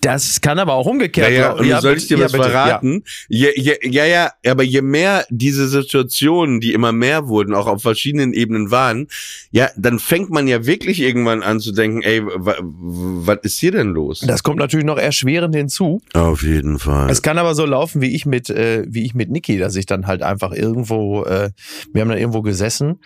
das 0.00 0.40
kann 0.40 0.58
aber 0.58 0.74
auch 0.74 0.86
umgekehrt 0.86 1.30
Ja, 1.30 1.38
ja, 1.38 1.52
und 1.52 1.66
Ja, 1.66 1.80
soll 1.80 1.96
ich 1.96 2.06
dir 2.06 2.18
ja, 2.18 2.24
was 2.24 2.32
bitte, 2.32 2.44
ja. 2.44 2.50
verraten? 2.50 3.04
Je, 3.28 3.50
je, 3.54 3.76
ja, 3.82 4.04
ja, 4.04 4.32
aber 4.46 4.62
je 4.62 4.82
mehr 4.82 5.26
diese 5.30 5.68
Situationen, 5.68 6.60
die 6.60 6.72
immer 6.72 6.92
mehr 6.92 7.28
wurden, 7.28 7.54
auch 7.54 7.66
auf 7.66 7.82
verschiedenen 7.82 8.32
Ebenen 8.32 8.70
waren, 8.70 9.08
ja, 9.50 9.68
dann 9.76 9.98
fängt 9.98 10.30
man 10.30 10.48
ja 10.48 10.64
wirklich 10.66 11.00
irgendwann 11.00 11.42
an 11.42 11.60
zu 11.60 11.72
denken, 11.72 12.02
ey, 12.02 12.22
was 12.24 13.38
ist 13.42 13.58
hier 13.58 13.72
denn 13.72 13.90
los? 13.90 14.20
Das 14.26 14.42
kommt 14.42 14.58
natürlich 14.58 14.86
noch 14.86 14.98
erschwerend 14.98 15.54
hinzu. 15.54 16.00
Auf 16.14 16.42
jeden 16.42 16.78
Fall. 16.78 17.10
Es 17.10 17.22
kann 17.22 17.38
aber 17.38 17.54
so 17.54 17.66
laufen, 17.66 18.00
wie 18.00 18.14
ich 18.14 18.26
mit, 18.26 18.48
äh, 18.50 18.84
wie 18.88 19.04
ich 19.04 19.14
mit 19.14 19.30
Niki, 19.30 19.58
dass 19.58 19.76
ich 19.76 19.86
dann 19.86 20.06
halt 20.06 20.22
einfach 20.22 20.52
irgendwo, 20.52 21.24
äh, 21.24 21.50
wir 21.92 22.02
haben 22.02 22.08
dann 22.08 22.18
irgendwo 22.18 22.42
gesessen 22.42 23.00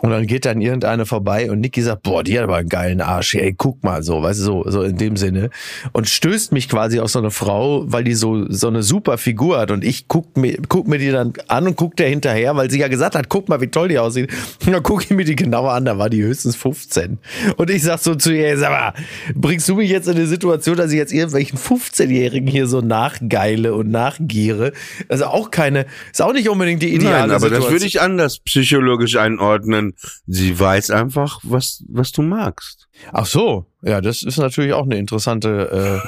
und 0.00 0.10
dann 0.10 0.26
geht 0.26 0.44
dann 0.44 0.60
irgendeine 0.60 1.06
vorbei 1.06 1.50
und 1.50 1.60
Niki 1.60 1.82
sagt, 1.82 2.02
boah, 2.02 2.22
die 2.22 2.36
hat 2.36 2.44
aber 2.44 2.56
einen 2.56 2.68
geilen 2.68 3.00
Arsch, 3.00 3.34
ey, 3.34 3.54
guck 3.56 3.82
mal 3.82 4.02
so, 4.02 4.22
weißt 4.22 4.40
du, 4.40 4.44
so, 4.44 4.64
so 4.70 4.82
in 4.82 4.96
dem 4.96 5.16
Sinne. 5.16 5.50
Und 5.92 6.08
stößt 6.08 6.52
mich 6.52 6.68
quasi 6.68 7.00
auf 7.00 7.10
so 7.10 7.18
eine 7.18 7.30
Frau, 7.30 7.84
weil 7.86 8.04
die 8.04 8.14
so, 8.14 8.50
so 8.50 8.68
eine 8.68 8.82
super 8.82 9.18
Figur 9.18 9.58
hat 9.58 9.70
und 9.70 9.84
ich 9.84 10.08
guck 10.08 10.36
mir, 10.36 10.58
guck 10.68 10.86
mir 10.86 10.98
die 10.98 11.10
dann 11.10 11.32
an 11.48 11.66
und 11.66 11.76
guck 11.76 11.96
der 11.96 12.08
hinterher, 12.08 12.56
weil 12.56 12.70
sie 12.70 12.78
ja 12.78 12.88
gesagt 12.88 13.14
hat, 13.14 13.28
guck 13.28 13.48
mal, 13.48 13.60
wie 13.60 13.68
toll 13.68 13.88
die 13.88 13.98
aussieht. 13.98 14.30
Und 14.66 14.72
dann 14.72 14.82
guck 14.82 15.04
ich 15.04 15.10
mir 15.10 15.24
die 15.24 15.36
genauer 15.36 15.72
an, 15.72 15.84
da 15.84 15.98
war 15.98 16.10
die 16.10 16.22
höchstens 16.22 16.56
15. 16.56 17.18
Und 17.56 17.70
ich 17.70 17.82
sag 17.82 17.98
so 17.98 18.14
zu 18.14 18.32
ihr, 18.32 18.56
sag 18.58 18.70
mal, 18.70 18.92
bringst 19.34 19.68
du 19.68 19.76
mich 19.76 19.90
jetzt 19.90 20.08
in 20.08 20.16
eine 20.16 20.26
Situation, 20.26 20.76
dass 20.76 20.90
ich 20.90 20.98
jetzt 20.98 21.12
irgendwelchen 21.12 21.58
15-Jährigen 21.58 22.48
hier 22.48 22.66
so 22.66 22.80
nachgeile 22.80 23.74
und 23.74 23.90
nachgiere? 23.90 24.72
Also 25.08 25.26
auch 25.26 25.50
keine, 25.50 25.86
ist 26.12 26.22
auch 26.22 26.32
nicht 26.32 26.48
unbedingt 26.48 26.82
die 26.82 26.94
ideale 26.94 27.28
Nein, 27.28 27.30
aber 27.30 27.32
das 27.32 27.42
Situation. 27.42 27.72
würde 27.72 27.86
ich 27.86 28.00
anders 28.00 28.38
psychologisch 28.40 29.16
einordnen. 29.16 29.85
Sie 30.26 30.58
weiß 30.58 30.90
einfach, 30.90 31.40
was, 31.42 31.84
was 31.88 32.12
du 32.12 32.22
magst. 32.22 32.88
Ach 33.12 33.26
so, 33.26 33.66
ja, 33.82 34.00
das 34.00 34.22
ist 34.22 34.38
natürlich 34.38 34.72
auch 34.72 34.84
eine 34.84 34.96
interessante, 34.96 36.02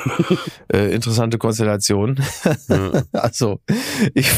äh, 0.70 0.76
äh, 0.76 0.94
interessante 0.94 1.38
Konstellation. 1.38 2.20
also, 3.12 3.60
ich 4.14 4.30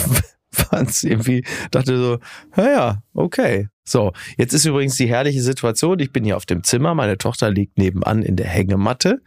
fand's 0.50 1.02
irgendwie, 1.02 1.44
dachte 1.70 1.96
so, 1.96 2.18
naja, 2.56 3.02
okay. 3.14 3.68
So, 3.84 4.12
jetzt 4.36 4.52
ist 4.52 4.66
übrigens 4.66 4.96
die 4.96 5.08
herrliche 5.08 5.42
Situation. 5.42 5.98
Ich 5.98 6.12
bin 6.12 6.24
hier 6.24 6.36
auf 6.36 6.46
dem 6.46 6.62
Zimmer, 6.62 6.94
meine 6.94 7.18
Tochter 7.18 7.50
liegt 7.50 7.78
nebenan 7.78 8.22
in 8.22 8.36
der 8.36 8.46
Hängematte 8.46 9.20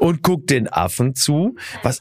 und 0.00 0.22
guckt 0.22 0.50
den 0.50 0.68
Affen 0.68 1.14
zu. 1.14 1.56
Was? 1.82 2.00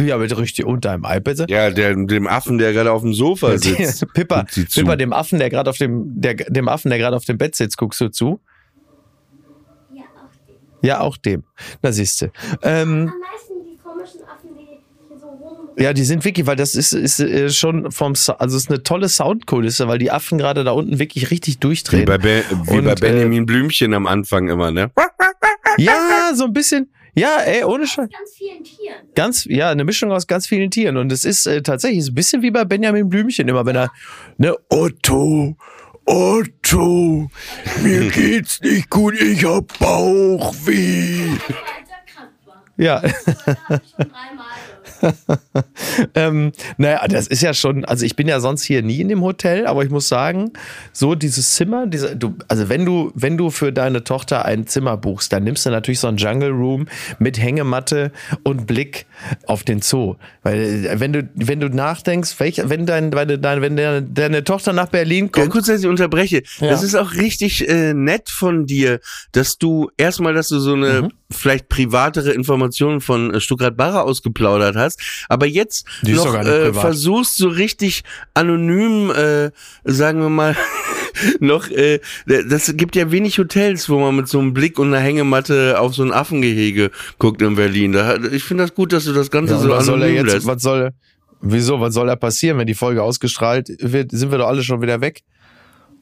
Ja, 0.00 0.16
mit 0.18 0.36
richtig 0.36 0.64
unter 0.64 0.90
einem 0.90 1.04
iPad. 1.04 1.48
Ja, 1.50 1.70
der, 1.70 1.94
dem 1.94 2.26
Affen, 2.26 2.58
der 2.58 2.72
gerade 2.72 2.90
auf 2.92 3.02
dem 3.02 3.14
Sofa 3.14 3.56
sitzt. 3.58 4.04
Pippa. 4.12 4.44
Pippa, 4.72 4.96
dem 4.96 5.12
Affen, 5.12 5.38
der 5.38 5.50
gerade 5.50 5.70
auf 5.70 5.78
dem, 5.78 6.04
der, 6.20 6.34
dem 6.34 6.68
Affen, 6.68 6.88
der 6.90 6.98
gerade 6.98 7.16
auf 7.16 7.24
dem 7.24 7.38
Bett 7.38 7.54
sitzt, 7.54 7.78
guckst 7.78 8.00
du 8.00 8.08
zu? 8.08 8.40
Ja, 9.92 10.02
auch 10.02 10.36
die. 10.80 10.86
Ja, 10.86 11.00
auch 11.00 11.16
dem. 11.16 11.44
Da 11.82 11.92
siehst 11.92 12.22
du. 12.22 12.26
Ähm, 12.62 13.12
Am 13.12 13.20
meisten 13.20 13.54
die 13.64 13.76
komischen 13.82 14.20
Affen, 14.24 14.50
die 14.58 14.64
hier 15.08 15.18
so 15.18 15.26
rum, 15.28 15.68
Ja, 15.78 15.92
die 15.92 16.02
sind 16.04 16.24
wirklich, 16.24 16.46
weil 16.46 16.56
das 16.56 16.74
ist, 16.74 16.92
ist 16.92 17.20
äh, 17.20 17.48
schon 17.50 17.92
vom, 17.92 18.12
also 18.12 18.56
es 18.56 18.64
ist 18.64 18.70
eine 18.70 18.82
tolle 18.82 19.08
Soundkulisse, 19.08 19.86
weil 19.86 19.98
die 19.98 20.10
Affen 20.10 20.38
gerade 20.38 20.64
da 20.64 20.72
unten 20.72 20.98
wirklich 20.98 21.30
richtig 21.30 21.54
Wie 21.56 21.60
durchdrehen. 21.60 22.04
bei, 22.04 22.18
Be 22.18 22.42
wie 22.64 22.78
Und, 22.78 22.84
bei 22.86 22.92
äh, 22.92 22.94
Benjamin 22.96 23.46
Blümchen 23.46 23.94
am 23.94 24.06
Anfang 24.08 24.48
immer, 24.48 24.70
ne? 24.72 24.90
Ja, 25.78 26.32
so 26.34 26.44
ein 26.44 26.52
bisschen. 26.52 26.90
Ja, 27.14 27.38
ey, 27.44 27.62
ohne 27.64 27.86
Scheiß. 27.86 28.08
Ganz 28.10 28.34
vielen 28.36 28.64
Tieren. 28.64 29.08
Ganz, 29.14 29.44
ja, 29.44 29.70
eine 29.70 29.84
Mischung 29.84 30.10
aus 30.10 30.26
ganz 30.26 30.46
vielen 30.46 30.70
Tieren. 30.70 30.96
Und 30.96 31.12
es 31.12 31.24
ist 31.24 31.46
äh, 31.46 31.62
tatsächlich 31.62 32.04
so 32.04 32.12
ein 32.12 32.14
bisschen 32.14 32.42
wie 32.42 32.50
bei 32.50 32.64
Benjamin 32.64 33.08
Blümchen, 33.08 33.48
immer 33.48 33.64
wenn 33.66 33.76
er, 33.76 33.92
ne, 34.36 34.56
Otto, 34.68 35.56
Otto, 36.06 37.30
mir 37.82 38.10
geht's 38.10 38.60
nicht 38.60 38.90
gut, 38.90 39.14
ich 39.20 39.44
hab 39.44 39.78
Bauchweh. 39.78 41.30
Als 41.30 41.90
er 41.90 42.12
krank 42.12 42.32
war. 42.44 42.64
Ja, 42.76 43.00
Ähm, 46.14 46.52
naja, 46.76 47.06
das 47.08 47.26
ist 47.26 47.42
ja 47.42 47.54
schon, 47.54 47.84
also 47.84 48.04
ich 48.04 48.16
bin 48.16 48.28
ja 48.28 48.40
sonst 48.40 48.64
hier 48.64 48.82
nie 48.82 49.00
in 49.00 49.08
dem 49.08 49.22
Hotel, 49.22 49.66
aber 49.66 49.84
ich 49.84 49.90
muss 49.90 50.08
sagen, 50.08 50.52
so 50.92 51.14
dieses 51.14 51.54
Zimmer, 51.54 51.86
diese, 51.86 52.16
du, 52.16 52.36
also 52.48 52.68
wenn 52.68 52.84
du, 52.84 53.12
wenn 53.14 53.36
du 53.36 53.50
für 53.50 53.72
deine 53.72 54.04
Tochter 54.04 54.44
ein 54.44 54.66
Zimmer 54.66 54.96
buchst, 54.96 55.32
dann 55.32 55.44
nimmst 55.44 55.66
du 55.66 55.70
natürlich 55.70 56.00
so 56.00 56.08
ein 56.08 56.16
Jungle 56.16 56.50
Room 56.50 56.86
mit 57.18 57.40
Hängematte 57.40 58.12
und 58.42 58.66
Blick 58.66 59.06
auf 59.46 59.62
den 59.62 59.82
Zoo. 59.82 60.16
Weil 60.42 60.86
äh, 60.86 61.00
wenn 61.00 61.12
du, 61.12 61.28
wenn 61.34 61.60
du 61.60 61.68
nachdenkst, 61.68 62.38
welch, 62.40 62.60
wenn 62.64 62.86
dein, 62.86 63.12
wenn 63.12 63.40
deine, 63.40 63.62
wenn 63.62 63.76
deine, 63.76 64.02
deine 64.02 64.44
Tochter 64.44 64.72
nach 64.72 64.88
Berlin 64.88 65.26
Ja, 65.26 65.42
kommt, 65.42 65.50
kurz, 65.50 65.66
dass 65.66 65.80
ich 65.80 65.86
unterbreche. 65.86 66.42
Ja. 66.58 66.68
Das 66.68 66.82
ist 66.82 66.94
auch 66.94 67.14
richtig 67.14 67.68
äh, 67.68 67.94
nett 67.94 68.30
von 68.30 68.66
dir, 68.66 69.00
dass 69.32 69.58
du 69.58 69.90
erstmal, 69.96 70.34
dass 70.34 70.48
du 70.48 70.58
so 70.58 70.74
eine 70.74 71.02
Mhm. 71.02 71.10
Vielleicht 71.30 71.68
privatere 71.68 72.32
Informationen 72.32 73.00
von 73.00 73.34
äh, 73.34 73.40
Stuttgart 73.40 73.76
Barre 73.76 74.02
ausgeplaudert 74.02 74.76
hast, 74.76 75.00
aber 75.28 75.46
jetzt 75.46 75.86
Die 76.02 76.12
noch 76.12 76.34
äh, 76.34 76.72
versuchst 76.72 77.36
so 77.36 77.48
richtig 77.48 78.02
anonym, 78.34 79.10
äh, 79.10 79.50
sagen 79.84 80.20
wir 80.20 80.28
mal, 80.28 80.56
noch, 81.40 81.68
äh, 81.70 82.00
das 82.26 82.76
gibt 82.76 82.96
ja 82.96 83.10
wenig 83.10 83.38
Hotels, 83.38 83.88
wo 83.88 83.98
man 83.98 84.16
mit 84.16 84.28
so 84.28 84.38
einem 84.38 84.52
Blick 84.54 84.78
und 84.78 84.88
einer 84.88 85.02
Hängematte 85.02 85.78
auf 85.80 85.94
so 85.94 86.02
ein 86.02 86.12
Affengehege 86.12 86.90
guckt 87.18 87.42
in 87.42 87.54
Berlin. 87.54 87.92
Da, 87.92 88.16
ich 88.16 88.44
finde 88.44 88.64
das 88.64 88.74
gut, 88.74 88.92
dass 88.92 89.04
du 89.04 89.12
das 89.12 89.30
Ganze 89.30 89.54
Ja, 89.54 89.60
so 89.60 89.68
was 89.70 89.86
soll 89.86 90.02
er 90.02 90.06
anonym 90.08 90.26
jetzt, 90.26 90.34
lässt. 90.34 90.46
was 90.46 90.62
soll, 90.62 90.90
wieso, 91.40 91.80
was 91.80 91.94
soll 91.94 92.06
da 92.06 92.16
passieren, 92.16 92.58
wenn 92.58 92.66
die 92.66 92.74
Folge 92.74 93.02
ausgestrahlt 93.02 93.70
wird, 93.80 94.10
sind 94.10 94.30
wir 94.30 94.38
doch 94.38 94.48
alle 94.48 94.62
schon 94.62 94.82
wieder 94.82 95.00
weg? 95.00 95.22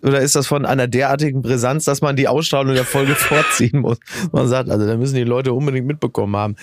Oder 0.02 0.20
ist 0.20 0.34
das 0.34 0.46
von 0.46 0.66
einer 0.66 0.88
derartigen 0.88 1.42
Brisanz, 1.42 1.84
dass 1.84 2.00
man 2.00 2.16
die 2.16 2.28
Ausstrahlung 2.28 2.74
der 2.74 2.84
Folge 2.84 3.14
vorziehen 3.16 3.80
muss? 3.80 3.98
Man 4.32 4.48
sagt, 4.48 4.68
also 4.68 4.86
da 4.86 4.96
müssen 4.96 5.14
die 5.14 5.24
Leute 5.24 5.52
unbedingt 5.52 5.86
mitbekommen 5.86 6.36
haben. 6.36 6.56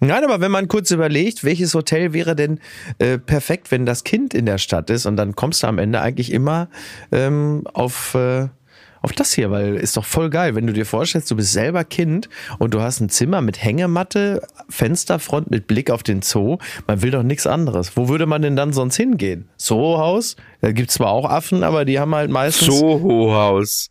Nein, 0.00 0.24
aber 0.24 0.40
wenn 0.40 0.50
man 0.50 0.68
kurz 0.68 0.90
überlegt, 0.90 1.44
welches 1.44 1.74
Hotel 1.74 2.12
wäre 2.12 2.36
denn 2.36 2.60
äh, 2.98 3.18
perfekt, 3.18 3.70
wenn 3.70 3.86
das 3.86 4.04
Kind 4.04 4.34
in 4.34 4.46
der 4.46 4.58
Stadt 4.58 4.90
ist 4.90 5.06
und 5.06 5.16
dann 5.16 5.34
kommst 5.34 5.62
du 5.62 5.66
am 5.66 5.78
Ende 5.78 6.00
eigentlich 6.00 6.32
immer 6.32 6.68
ähm, 7.12 7.64
auf, 7.72 8.14
äh, 8.14 8.48
auf 9.02 9.12
das 9.12 9.32
hier, 9.32 9.50
weil 9.50 9.76
ist 9.76 9.96
doch 9.96 10.04
voll 10.04 10.30
geil, 10.30 10.54
wenn 10.54 10.66
du 10.66 10.72
dir 10.72 10.86
vorstellst, 10.86 11.30
du 11.30 11.36
bist 11.36 11.52
selber 11.52 11.84
Kind 11.84 12.28
und 12.58 12.74
du 12.74 12.80
hast 12.80 13.00
ein 13.00 13.08
Zimmer 13.08 13.40
mit 13.40 13.62
Hängematte, 13.62 14.42
Fensterfront 14.68 15.50
mit 15.50 15.66
Blick 15.66 15.90
auf 15.90 16.02
den 16.02 16.22
Zoo. 16.22 16.58
Man 16.86 17.02
will 17.02 17.10
doch 17.10 17.22
nichts 17.22 17.46
anderes. 17.46 17.96
Wo 17.96 18.08
würde 18.08 18.26
man 18.26 18.42
denn 18.42 18.56
dann 18.56 18.72
sonst 18.72 18.96
hingehen? 18.96 19.48
Zoohaus? 19.56 20.36
Da 20.60 20.72
gibt's 20.72 20.94
zwar 20.94 21.08
auch 21.08 21.28
Affen, 21.30 21.62
aber 21.62 21.84
die 21.84 21.98
haben 22.00 22.14
halt 22.14 22.30
meistens 22.30 22.78
Soho-Haus. 22.78 23.90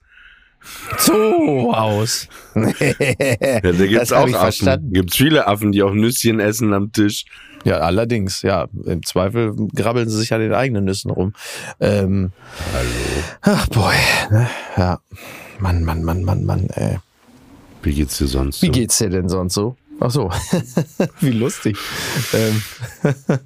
Zoohaus. 0.97 2.27
Ja, 2.55 3.62
da 3.62 3.71
gibt's 3.71 4.09
Das 4.09 4.12
hab 4.12 4.17
auch 4.19 4.24
Affen. 4.24 4.33
verstanden. 4.35 4.93
Gibt's 4.93 5.15
viele 5.17 5.47
Affen, 5.47 5.71
die 5.71 5.83
auch 5.83 5.93
Nüsschen 5.93 6.39
essen 6.39 6.74
am 6.74 6.91
Tisch. 6.91 7.25
Ja, 7.65 7.79
allerdings, 7.79 8.43
ja. 8.43 8.67
Im 8.86 9.03
Zweifel 9.03 9.55
grabbeln 9.75 10.07
sie 10.07 10.17
sich 10.19 10.31
an 10.34 10.39
den 10.39 10.53
eigenen 10.53 10.86
Nüssen 10.86 11.10
rum. 11.10 11.34
Ähm, 11.79 12.31
Hallo. 12.74 13.24
Ach 13.41 13.67
boy, 13.67 13.95
ne? 14.29 14.48
Ja. 14.77 15.00
Mann, 15.60 15.84
Mann, 15.84 16.03
Mann, 16.03 16.24
Mann, 16.24 16.45
Mann, 16.45 16.67
ey. 16.75 17.00
Wie 17.81 17.93
geht's 17.93 18.19
dir 18.19 18.27
sonst? 18.27 18.62
Wie 18.62 18.67
so? 18.67 18.72
geht's 18.72 18.98
dir 19.00 19.10
denn 19.10 19.29
sonst 19.29 19.55
so? 19.55 19.75
Ach 19.99 20.11
so, 20.11 20.29
wie 21.21 21.31
lustig. 21.31 21.77
ähm. 22.33 22.61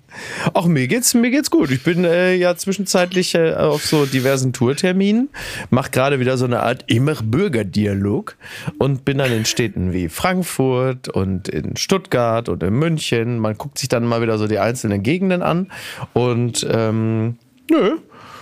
Ach, 0.54 0.66
mir 0.66 0.88
geht's, 0.88 1.14
mir 1.14 1.30
geht's 1.30 1.52
gut. 1.52 1.70
Ich 1.72 1.84
bin 1.84 2.04
äh, 2.04 2.36
ja 2.36 2.56
zwischenzeitlich 2.56 3.36
äh, 3.36 3.54
auf 3.54 3.86
so 3.86 4.06
diversen 4.06 4.52
Tourterminen, 4.52 5.30
mache 5.70 5.92
gerade 5.92 6.20
wieder 6.20 6.38
so 6.38 6.46
eine 6.46 6.62
Art 6.62 6.86
immer 6.88 7.16
Bürgerdialog 7.16 8.36
und 8.80 9.06
bin 9.06 9.20
dann 9.20 9.32
in 9.32 9.46
Städten 9.46 9.94
wie 9.94 10.10
Frankfurt 10.10 11.10
und 11.10 11.48
in 11.50 11.76
Stuttgart 11.78 12.50
und 12.50 12.64
in 12.64 12.74
München. 12.74 13.40
Man 13.40 13.58
guckt 13.58 13.78
sich 13.78 13.90
dann 13.90 14.06
mal 14.06 14.22
wieder 14.22 14.38
so 14.38 14.48
die 14.48 14.60
einzelnen 14.60 15.04
Gegenden 15.04 15.44
an 15.44 15.72
und 16.14 16.66
ähm, 16.70 17.38
nö, 17.70 17.98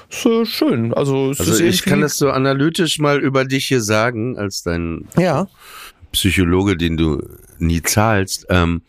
ist 0.09 0.25
äh, 0.25 0.45
schön. 0.45 0.93
Also, 0.93 1.33
Also 1.37 1.63
ich 1.63 1.83
kann 1.83 2.01
das 2.01 2.17
so 2.17 2.29
analytisch 2.29 2.99
mal 2.99 3.19
über 3.19 3.45
dich 3.45 3.65
hier 3.67 3.81
sagen, 3.81 4.37
als 4.37 4.63
dein 4.63 5.07
ja. 5.17 5.47
Psychologe, 6.17 6.75
den 6.77 6.97
du 6.97 7.21
nie 7.59 7.81
zahlst. 7.81 8.45
Ähm, 8.49 8.81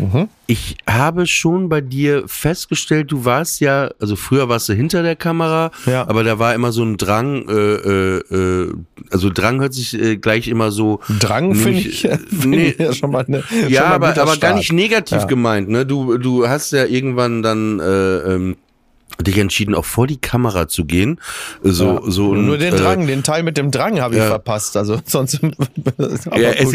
Mhm. 0.00 0.28
Ich 0.46 0.76
habe 0.88 1.26
schon 1.26 1.68
bei 1.68 1.80
dir 1.80 2.22
festgestellt, 2.26 3.10
du 3.10 3.24
warst 3.24 3.60
ja, 3.60 3.90
also 3.98 4.14
früher 4.14 4.48
warst 4.48 4.68
du 4.68 4.72
hinter 4.72 5.02
der 5.02 5.16
Kamera, 5.16 5.72
Ja. 5.86 6.06
aber 6.08 6.22
da 6.22 6.38
war 6.38 6.54
immer 6.54 6.70
so 6.70 6.84
ein 6.84 6.98
Drang, 6.98 7.48
äh, 7.48 7.52
äh, 7.52 8.18
äh, 8.32 8.72
also 9.10 9.28
Drang 9.30 9.60
hört 9.60 9.74
sich 9.74 10.00
äh, 10.00 10.16
gleich 10.16 10.46
immer 10.46 10.70
so. 10.70 11.00
Drang 11.18 11.52
finde 11.56 11.80
ich, 11.80 12.04
äh, 12.04 12.16
find 12.30 12.46
nee. 12.46 12.68
ich 12.68 12.78
ja 12.78 12.92
schon 12.92 13.10
mal 13.10 13.24
eine, 13.26 13.42
Ja, 13.68 13.88
mal 13.88 13.94
aber, 14.10 14.22
aber 14.22 14.36
gar 14.36 14.54
nicht 14.54 14.72
negativ 14.72 15.18
Ja. 15.22 15.24
gemeint, 15.26 15.68
ne? 15.68 15.84
Du, 15.84 16.16
du 16.16 16.46
hast 16.46 16.70
ja 16.70 16.84
irgendwann 16.84 17.42
dann 17.42 17.80
äh, 17.80 18.18
ähm, 18.34 18.56
dich 19.20 19.38
entschieden, 19.38 19.74
auch 19.74 19.84
vor 19.84 20.06
die 20.06 20.16
Kamera 20.18 20.68
zu 20.68 20.84
gehen. 20.84 21.20
So, 21.62 21.84
Ja. 22.04 22.10
so 22.10 22.34
Nur 22.34 22.54
und, 22.54 22.60
den 22.62 22.74
äh, 22.74 22.76
Drang, 22.76 23.06
den 23.06 23.22
Teil 23.22 23.42
mit 23.42 23.56
dem 23.56 23.70
Drang 23.70 24.00
habe 24.00 24.14
ich 24.14 24.20
ja. 24.20 24.28
verpasst. 24.28 24.76
Also 24.76 24.98
sonst. 25.06 25.40
ja, 26.36 26.50
es, 26.50 26.72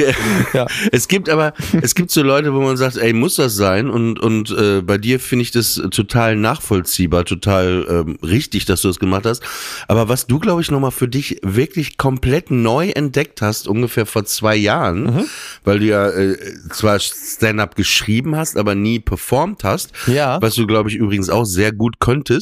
ja. 0.54 0.68
es 0.92 1.08
gibt 1.08 1.30
aber, 1.30 1.54
es 1.82 1.96
gibt 1.96 2.12
so 2.12 2.22
Leute, 2.22 2.54
wo 2.54 2.62
man 2.62 2.78
sagt, 2.78 2.98
ey, 2.98 3.14
muss 3.14 3.36
das 3.36 3.56
sein? 3.56 3.90
Und, 3.90 4.20
und 4.20 4.52
äh, 4.52 4.82
bei 4.82 4.98
dir 4.98 5.20
finde 5.20 5.44
ich 5.44 5.52
das 5.52 5.82
total 5.92 6.36
nachvollziehbar, 6.36 7.26
total 7.26 7.86
ähm, 7.90 8.18
richtig, 8.22 8.66
dass 8.66 8.82
du 8.82 8.88
das 8.90 9.00
gemacht 9.00 9.26
hast. 9.26 9.42
Aber 9.88 10.10
was 10.10 10.28
du, 10.28 10.40
glaube 10.40 10.62
ich, 10.62 10.70
nochmal 10.72 10.92
für 10.92 11.08
dich 11.08 11.40
wirklich 11.44 11.98
komplett 11.98 12.52
neu 12.52 12.90
entdeckt 12.90 13.42
hast, 13.42 13.68
ungefähr 13.68 14.06
vor 14.06 14.26
zwei 14.26 14.56
Jahren, 14.56 15.04
Mhm. 15.04 15.26
weil 15.64 15.80
du 15.80 15.86
ja 15.86 16.10
äh, 16.10 16.38
zwar 16.72 17.00
Stand-up 17.00 17.76
geschrieben 17.76 18.36
hast, 18.36 18.58
aber 18.58 18.76
nie 18.76 19.00
performt 19.00 19.64
hast, 19.64 19.92
Ja. 20.08 20.42
was 20.42 20.56
du, 20.56 20.68
glaube 20.68 20.90
ich, 20.90 20.96
übrigens 20.96 21.30
auch 21.30 21.46
sehr 21.46 21.72
gut 21.72 22.00
könntest, 22.00 22.33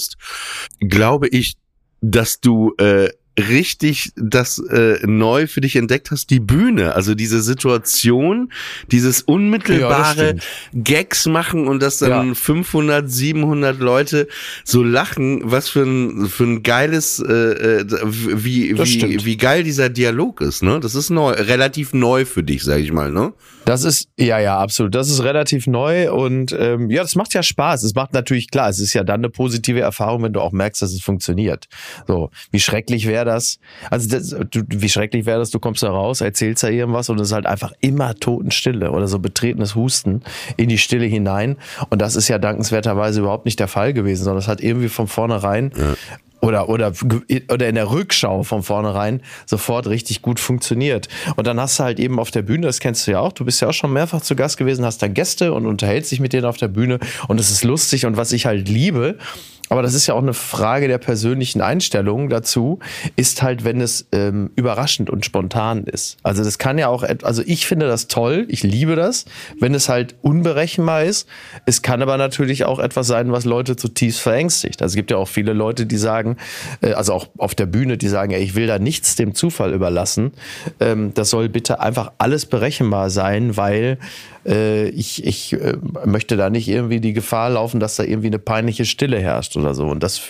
glaube 0.79 1.27
ich, 1.27 1.57
dass 2.01 2.39
du 2.39 2.73
äh, 2.77 3.09
richtig 3.39 4.11
das 4.15 4.59
äh, 4.59 4.99
neu 5.05 5.47
für 5.47 5.61
dich 5.61 5.75
entdeckt 5.75 6.11
hast, 6.11 6.29
die 6.29 6.39
Bühne, 6.39 6.95
also 6.95 7.15
diese 7.15 7.41
Situation, 7.41 8.51
dieses 8.91 9.21
unmittelbare 9.21 10.35
Gags 10.73 11.25
machen 11.27 11.67
und 11.67 11.81
dass 11.81 11.97
dann 11.99 12.29
Ja. 12.29 12.33
500, 12.35 13.09
700 13.09 13.79
Leute 13.79 14.27
so 14.63 14.83
lachen, 14.83 15.41
was 15.43 15.69
für 15.69 15.83
ein 15.83 16.27
für 16.27 16.43
ein 16.43 16.63
geiles 16.63 17.19
äh, 17.19 17.31
äh, 17.33 17.85
wie 18.03 18.73
Das 18.73 18.87
wie 18.89 18.91
stimmt. 18.93 19.25
wie 19.25 19.37
geil 19.37 19.63
dieser 19.63 19.89
Dialog 19.89 20.41
ist, 20.41 20.61
ne? 20.63 20.79
Das 20.81 20.95
ist 20.95 21.09
neu, 21.09 21.31
relativ 21.31 21.93
neu 21.93 22.25
für 22.25 22.43
dich, 22.43 22.63
sag 22.63 22.79
ich 22.79 22.91
mal, 22.91 23.11
ne? 23.11 23.33
Das 23.65 23.83
ist, 23.83 24.09
ja, 24.17 24.39
ja, 24.39 24.57
absolut. 24.57 24.95
Das 24.95 25.07
ist 25.09 25.23
relativ 25.23 25.67
neu 25.67 26.11
und 26.11 26.51
ähm, 26.57 26.89
ja, 26.89 27.03
das 27.03 27.15
macht 27.15 27.33
ja 27.35 27.43
Spaß. 27.43 27.83
Es 27.83 27.93
macht 27.93 28.11
natürlich 28.11 28.49
klar, 28.49 28.69
es 28.69 28.79
ist 28.79 28.93
ja 28.93 29.03
dann 29.03 29.19
eine 29.21 29.29
positive 29.29 29.79
Erfahrung, 29.79 30.23
wenn 30.23 30.33
du 30.33 30.41
auch 30.41 30.51
merkst, 30.51 30.81
dass 30.81 30.91
es 30.93 31.01
funktioniert. 31.03 31.67
So, 32.07 32.31
wie 32.51 32.59
schrecklich 32.59 33.07
wäre 33.07 33.20
das? 33.25 33.59
Also, 33.89 34.09
das, 34.09 34.29
du, 34.29 34.61
wie 34.67 34.89
schrecklich 34.89 35.25
wäre 35.25 35.39
das, 35.39 35.51
du 35.51 35.59
kommst 35.59 35.83
da 35.83 35.89
raus, 35.89 36.21
erzählst 36.21 36.63
da 36.63 36.69
irgendwas 36.69 37.09
und 37.09 37.19
es 37.19 37.29
ist 37.29 37.33
halt 37.33 37.45
einfach 37.45 37.73
immer 37.81 38.15
Totenstille 38.15 38.91
oder 38.91 39.07
so 39.07 39.19
betretenes 39.19 39.75
Husten 39.75 40.23
in 40.57 40.69
die 40.69 40.77
Stille 40.77 41.05
hinein. 41.05 41.57
Und 41.89 42.01
das 42.01 42.15
ist 42.15 42.27
ja 42.27 42.37
dankenswerterweise 42.37 43.21
überhaupt 43.21 43.45
nicht 43.45 43.59
der 43.59 43.67
Fall 43.67 43.93
gewesen, 43.93 44.23
sondern 44.23 44.39
es 44.39 44.47
hat 44.47 44.61
irgendwie 44.61 44.89
von 44.89 45.07
vornherein 45.07 45.71
oder, 46.41 46.69
oder, 46.69 46.91
oder 47.51 47.67
in 47.67 47.75
der 47.75 47.91
Rückschau 47.91 48.43
von 48.43 48.63
vornherein 48.63 49.21
sofort 49.45 49.87
richtig 49.87 50.21
gut 50.21 50.39
funktioniert. 50.39 51.07
Und 51.35 51.47
dann 51.47 51.59
hast 51.59 51.79
du 51.79 51.83
halt 51.83 51.99
eben 51.99 52.19
auf 52.19 52.31
der 52.31 52.41
Bühne, 52.41 52.65
das 52.65 52.79
kennst 52.79 53.07
du 53.07 53.11
ja 53.11 53.19
auch, 53.19 53.31
du 53.31 53.45
bist 53.45 53.61
ja 53.61 53.69
auch 53.69 53.73
schon 53.73 53.93
mehrfach 53.93 54.21
zu 54.21 54.35
Gast 54.35 54.57
gewesen, 54.57 54.83
hast 54.83 55.01
da 55.01 55.07
Gäste 55.07 55.53
und 55.53 55.65
unterhältst 55.65 56.11
dich 56.11 56.19
mit 56.19 56.33
denen 56.33 56.45
auf 56.45 56.57
der 56.57 56.67
Bühne 56.67 56.99
und 57.27 57.39
es 57.39 57.51
ist 57.51 57.63
lustig 57.63 58.05
und 58.05 58.17
was 58.17 58.31
ich 58.31 58.45
halt 58.47 58.67
liebe, 58.67 59.17
aber 59.71 59.81
das 59.81 59.93
ist 59.93 60.05
ja 60.05 60.15
auch 60.15 60.21
eine 60.21 60.33
Frage 60.33 60.89
der 60.89 60.97
persönlichen 60.97 61.61
Einstellung 61.61 62.27
dazu, 62.27 62.79
ist 63.15 63.41
halt, 63.41 63.63
wenn 63.63 63.79
es 63.79 64.05
ähm, 64.11 64.51
überraschend 64.57 65.09
und 65.09 65.25
spontan 65.25 65.85
ist. 65.85 66.17
Also 66.23 66.43
das 66.43 66.57
kann 66.57 66.77
ja 66.77 66.89
auch, 66.89 67.05
also 67.23 67.41
ich 67.45 67.65
finde 67.65 67.87
das 67.87 68.07
toll, 68.07 68.45
ich 68.49 68.63
liebe 68.63 68.97
das, 68.97 69.23
wenn 69.61 69.73
es 69.73 69.87
halt 69.87 70.15
unberechenbar 70.23 71.05
ist. 71.05 71.25
Es 71.65 71.81
kann 71.81 72.01
aber 72.01 72.17
natürlich 72.17 72.65
auch 72.65 72.79
etwas 72.79 73.07
sein, 73.07 73.31
was 73.31 73.45
Leute 73.45 73.77
zutiefst 73.77 74.19
verängstigt. 74.19 74.81
Also 74.81 74.91
es 74.91 74.95
gibt 74.97 75.09
ja 75.09 75.15
auch 75.15 75.29
viele 75.29 75.53
Leute, 75.53 75.85
die 75.85 75.95
sagen, 75.95 76.35
äh, 76.81 76.91
also 76.91 77.13
auch 77.13 77.27
auf 77.37 77.55
der 77.55 77.65
Bühne, 77.65 77.97
die 77.97 78.09
sagen, 78.09 78.33
ey, 78.33 78.43
ich 78.43 78.55
will 78.55 78.67
da 78.67 78.77
nichts 78.77 79.15
dem 79.15 79.33
Zufall 79.35 79.71
überlassen. 79.71 80.33
Ähm, 80.81 81.13
das 81.13 81.29
soll 81.29 81.47
bitte 81.47 81.79
einfach 81.79 82.11
alles 82.17 82.45
berechenbar 82.45 83.09
sein, 83.09 83.55
weil 83.55 83.99
äh, 84.45 84.89
ich, 84.89 85.25
ich 85.25 85.53
äh, 85.53 85.77
möchte 86.05 86.37
da 86.37 86.49
nicht 86.49 86.67
irgendwie 86.67 86.99
die 86.99 87.13
Gefahr 87.13 87.51
laufen, 87.51 87.79
dass 87.79 87.95
da 87.95 88.03
irgendwie 88.03 88.27
eine 88.27 88.39
peinliche 88.39 88.85
Stille 88.85 89.19
herrscht 89.19 89.55
oder 89.57 89.73
so. 89.73 89.87
Und 89.87 90.03
das, 90.03 90.21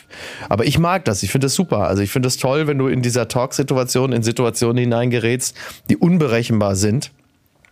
aber 0.50 0.66
ich 0.66 0.80
mag 0.80 1.06
das, 1.06 1.24
ich 1.24 1.32
finde 1.32 1.46
das 1.46 1.56
super. 1.56 1.88
Also 1.88 2.02
ich 2.02 2.12
finde 2.12 2.28
es 2.28 2.38
toll, 2.38 2.68
wenn 2.68 2.78
du 2.78 2.88
in 2.88 3.02
dieser 3.02 3.28
Talksituation 3.28 4.12
in 4.12 4.24
Situationen 4.24 4.78
hineingerätst, 4.78 5.56
die 5.90 5.98
unberechenbar 5.98 6.76
sind. 6.76 7.12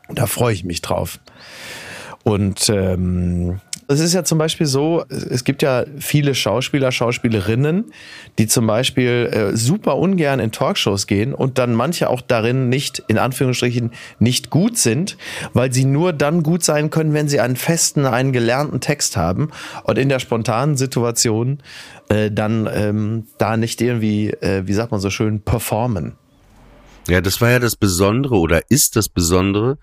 Da 0.09 0.25
freue 0.25 0.53
ich 0.53 0.63
mich 0.63 0.81
drauf. 0.81 1.19
Und 2.23 2.69
ähm, 2.69 3.61
es 3.89 3.99
ist 3.99 4.13
ja 4.13 4.23
zum 4.23 4.37
Beispiel 4.37 4.67
so, 4.67 5.03
es 5.09 5.43
gibt 5.43 5.63
ja 5.63 5.83
viele 5.97 6.35
Schauspieler, 6.35 6.91
Schauspielerinnen, 6.91 7.85
die 8.37 8.45
zum 8.45 8.67
Beispiel 8.67 9.29
äh, 9.31 9.57
super 9.57 9.97
ungern 9.97 10.39
in 10.39 10.51
Talkshows 10.51 11.07
gehen 11.07 11.33
und 11.33 11.57
dann 11.57 11.73
manche 11.73 12.07
auch 12.07 12.21
darin 12.21 12.69
nicht, 12.69 13.03
in 13.07 13.17
Anführungsstrichen, 13.17 13.91
nicht 14.19 14.51
gut 14.51 14.77
sind, 14.77 15.17
weil 15.53 15.73
sie 15.73 15.85
nur 15.85 16.13
dann 16.13 16.43
gut 16.43 16.63
sein 16.63 16.91
können, 16.91 17.13
wenn 17.13 17.27
sie 17.27 17.39
einen 17.39 17.55
festen, 17.55 18.05
einen 18.05 18.31
gelernten 18.31 18.79
Text 18.79 19.17
haben 19.17 19.49
und 19.83 19.97
in 19.97 20.07
der 20.07 20.19
spontanen 20.19 20.77
Situation 20.77 21.57
äh, 22.09 22.29
dann 22.29 22.69
ähm, 22.71 23.25
da 23.39 23.57
nicht 23.57 23.81
irgendwie, 23.81 24.29
äh, 24.29 24.67
wie 24.67 24.73
sagt 24.73 24.91
man 24.91 25.01
so 25.01 25.09
schön, 25.09 25.41
performen. 25.41 26.13
Ja, 27.07 27.21
das 27.21 27.41
war 27.41 27.49
ja 27.49 27.57
das 27.57 27.75
Besondere 27.75 28.35
oder 28.37 28.61
ist 28.69 28.95
das 28.95 29.09
Besondere 29.09 29.79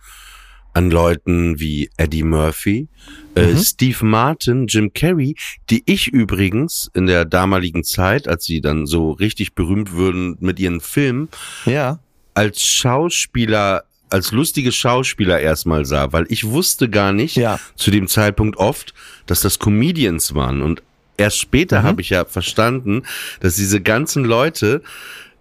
an 0.77 0.91
Leuten 0.91 1.59
wie 1.59 1.89
Eddie 1.97 2.23
Murphy, 2.23 2.89
äh, 3.35 3.55
Mhm. 3.55 3.59
Steve 3.59 4.05
Martin, 4.05 4.67
Jim 4.67 4.93
Carrey, 4.93 5.35
die 5.71 5.83
ich 5.87 6.09
übrigens 6.09 6.91
in 6.93 7.07
der 7.07 7.25
damaligen 7.25 7.83
Zeit, 7.83 8.29
als 8.29 8.45
sie 8.45 8.61
dann 8.61 8.85
so 8.87 9.13
richtig 9.13 9.55
berühmt 9.55 9.93
würden 9.93 10.37
mit 10.41 10.61
ihren 10.61 10.81
Filmen, 10.83 11.31
Ja. 11.65 11.99
als 12.35 12.63
Schauspieler, 12.63 13.85
als 14.11 14.33
lustige 14.33 14.71
Schauspieler 14.71 15.41
erstmal 15.41 15.87
sah, 15.87 16.13
weil 16.13 16.27
ich 16.29 16.45
wusste 16.45 16.91
gar 16.91 17.13
nicht 17.15 17.37
Ja. 17.37 17.59
zu 17.75 17.91
dem 17.91 18.07
Zeitpunkt 18.07 18.59
oft, 18.59 18.93
dass 19.25 19.41
das 19.41 19.59
Comedians 19.59 20.35
waren 20.35 20.61
und 20.61 20.83
erst 21.17 21.39
später 21.39 21.81
Mhm. 21.81 21.85
habe 21.87 22.01
ich 22.03 22.11
ja 22.11 22.27
verstanden, 22.27 23.03
dass 23.41 23.57
diese 23.57 23.81
ganzen 23.81 24.25
Leute, 24.27 24.83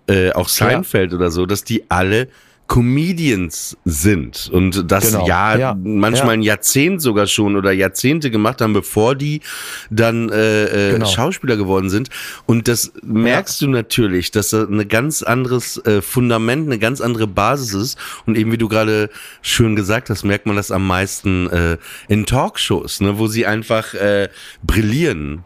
äh, 0.07 0.31
auch 0.31 0.47
Seinfeld 0.47 1.13
oder 1.13 1.29
so, 1.29 1.45
dass 1.45 1.65
die 1.65 1.83
alle 1.89 2.29
Comedians 2.67 3.77
sind 3.85 4.49
und 4.51 4.91
das 4.91 5.11
Genau. 5.11 5.27
ja, 5.27 5.55
Ja. 5.57 5.77
manchmal 5.83 6.29
Ja. 6.29 6.33
ein 6.33 6.41
Jahrzehnt 6.41 7.01
sogar 7.01 7.27
schon 7.27 7.55
oder 7.55 7.71
Jahrzehnte 7.71 8.31
gemacht 8.31 8.59
haben, 8.59 8.73
bevor 8.73 9.15
die 9.15 9.41
dann 9.89 10.29
äh, 10.29 10.89
äh, 10.89 10.91
Genau. 10.93 11.05
Schauspieler 11.05 11.57
geworden 11.57 11.89
sind. 11.89 12.09
Und 12.47 12.67
das 12.67 12.91
merkst 13.03 13.61
du 13.61 13.67
natürlich, 13.67 14.31
dass 14.31 14.49
da 14.49 14.63
ein 14.63 14.87
ganz 14.87 15.21
anderes 15.21 15.77
äh, 15.85 16.01
Fundament, 16.01 16.65
eine 16.67 16.79
ganz 16.79 17.01
andere 17.01 17.27
Basis 17.27 17.73
ist. 17.73 17.97
Und 18.25 18.35
eben 18.37 18.51
wie 18.51 18.57
du 18.57 18.67
gerade 18.67 19.09
schön 19.41 19.75
gesagt 19.75 20.09
hast, 20.09 20.23
merkt 20.23 20.45
man 20.47 20.55
das 20.55 20.71
am 20.71 20.87
meisten 20.87 21.47
äh, 21.51 21.77
in 22.07 22.25
Talkshows, 22.25 22.99
ne, 22.99 23.19
wo 23.19 23.27
sie 23.27 23.45
einfach 23.45 23.93
äh, 23.93 24.29
brillieren. 24.63 25.43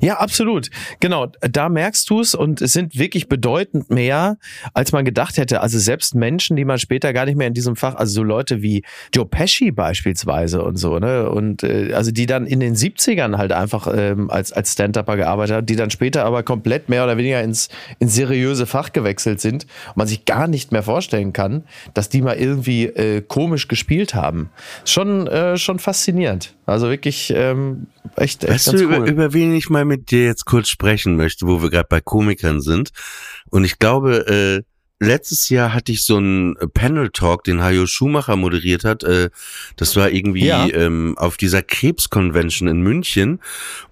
Ja, 0.00 0.18
absolut. 0.18 0.70
Genau, 1.00 1.26
da 1.40 1.68
merkst 1.68 2.08
du 2.10 2.20
es 2.20 2.34
und 2.34 2.60
es 2.60 2.72
sind 2.72 2.98
wirklich 2.98 3.28
bedeutend 3.28 3.90
mehr, 3.90 4.38
als 4.74 4.92
man 4.92 5.04
gedacht 5.04 5.36
hätte. 5.36 5.60
Also 5.60 5.78
selbst 5.78 6.14
Menschen, 6.14 6.56
die 6.56 6.64
man 6.64 6.78
später 6.78 7.12
gar 7.12 7.26
nicht 7.26 7.36
mehr 7.36 7.46
in 7.46 7.54
diesem 7.54 7.76
Fach, 7.76 7.94
also 7.94 8.12
so 8.12 8.22
Leute 8.22 8.62
wie 8.62 8.82
Joe 9.14 9.26
Pesci 9.26 9.70
beispielsweise 9.70 10.62
und 10.62 10.76
so, 10.76 10.98
ne? 10.98 11.30
Und 11.30 11.62
äh, 11.62 11.92
also 11.94 12.10
die 12.10 12.26
dann 12.26 12.46
in 12.46 12.60
den 12.60 12.74
70ern 12.74 13.36
halt 13.36 13.52
einfach 13.52 13.88
ähm, 13.94 14.30
als, 14.30 14.52
als 14.52 14.72
Stand-Upper 14.72 15.16
gearbeitet 15.16 15.56
haben, 15.56 15.66
die 15.66 15.76
dann 15.76 15.90
später 15.90 16.24
aber 16.24 16.42
komplett 16.42 16.88
mehr 16.88 17.04
oder 17.04 17.16
weniger 17.16 17.42
ins, 17.42 17.68
ins 17.98 18.14
seriöse 18.14 18.66
Fach 18.66 18.92
gewechselt 18.92 19.40
sind 19.40 19.66
und 19.88 19.96
man 19.96 20.06
sich 20.06 20.24
gar 20.24 20.46
nicht 20.46 20.72
mehr 20.72 20.82
vorstellen 20.82 21.32
kann, 21.32 21.64
dass 21.94 22.08
die 22.08 22.22
mal 22.22 22.36
irgendwie 22.36 22.84
äh, 22.86 23.22
komisch 23.22 23.68
gespielt 23.68 24.14
haben. 24.14 24.50
Schon, 24.84 25.26
äh, 25.26 25.56
schon 25.56 25.78
faszinierend. 25.78 26.54
Also 26.66 26.88
wirklich 26.88 27.32
ähm, 27.34 27.86
echt, 28.16 28.44
echt 28.44 28.52
Weißt 28.52 28.66
du, 28.68 28.70
ganz 28.72 28.82
über, 28.82 28.98
cool. 28.98 29.08
über 29.08 29.32
wen 29.32 29.54
ich 29.54 29.69
mal 29.70 29.84
mit 29.84 30.10
dir 30.10 30.24
jetzt 30.24 30.44
kurz 30.44 30.68
sprechen 30.68 31.16
möchte, 31.16 31.46
wo 31.46 31.62
wir 31.62 31.70
gerade 31.70 31.88
bei 31.88 32.00
Komikern 32.00 32.60
sind? 32.60 32.90
Und 33.50 33.64
ich 33.64 33.78
glaube, 33.78 34.26
äh, 34.26 34.62
letztes 35.02 35.48
Jahr 35.48 35.72
hatte 35.72 35.92
ich 35.92 36.04
so 36.04 36.18
einen 36.18 36.56
Panel-Talk, 36.74 37.42
den 37.44 37.62
Hajo 37.62 37.86
Schumacher 37.86 38.36
moderiert 38.36 38.84
hat. 38.84 39.02
Äh, 39.02 39.30
das 39.76 39.96
war 39.96 40.10
irgendwie 40.10 40.44
Ja. 40.44 40.66
ähm, 40.68 41.14
auf 41.16 41.38
dieser 41.38 41.62
Krebs-Convention 41.62 42.68
in 42.68 42.82
München. 42.82 43.40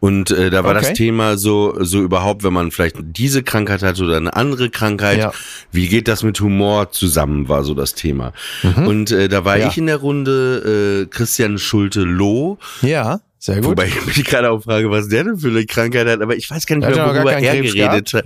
Und 0.00 0.30
äh, 0.30 0.50
da 0.50 0.64
war 0.64 0.72
Okay. 0.76 0.80
das 0.88 0.92
Thema 0.98 1.38
so, 1.38 1.82
so 1.82 2.02
überhaupt, 2.02 2.44
wenn 2.44 2.52
man 2.52 2.70
vielleicht 2.72 2.96
diese 3.00 3.42
Krankheit 3.42 3.82
hat 3.82 3.98
oder 4.00 4.18
eine 4.18 4.36
andere 4.36 4.68
Krankheit, 4.68 5.16
Ja. 5.18 5.32
wie 5.72 5.88
geht 5.88 6.08
das 6.08 6.22
mit 6.24 6.38
Humor 6.40 6.90
zusammen, 6.92 7.48
war 7.48 7.64
so 7.64 7.72
das 7.72 7.94
Thema. 7.94 8.34
Und 8.76 9.10
äh, 9.10 9.28
da 9.30 9.46
war 9.46 9.54
Mhm. 9.56 9.62
Ja. 9.62 9.68
ich 9.68 9.78
in 9.78 9.86
der 9.86 9.96
Runde 9.96 11.04
äh, 11.04 11.06
Christian 11.08 11.56
Schulte-Loh. 11.56 12.58
Ja, 12.82 13.20
sehr 13.38 13.56
gut. 13.56 13.66
Wobei 13.66 13.86
ich 13.88 14.06
mich 14.16 14.24
gerade 14.24 14.50
auch 14.50 14.62
frage, 14.62 14.90
was 14.90 15.08
der 15.08 15.24
denn 15.24 15.38
für 15.38 15.48
eine 15.48 15.64
Krankheit 15.64 16.06
hat, 16.08 16.20
aber 16.20 16.36
ich 16.36 16.50
weiß 16.50 16.66
gar 16.66 16.76
nicht 16.76 16.88
Der 16.88 16.96
mehr, 16.96 17.14
worüber 17.14 17.32
er 17.32 17.40
Krebs 17.54 17.72
geredet 17.74 18.12
hat. 18.14 18.24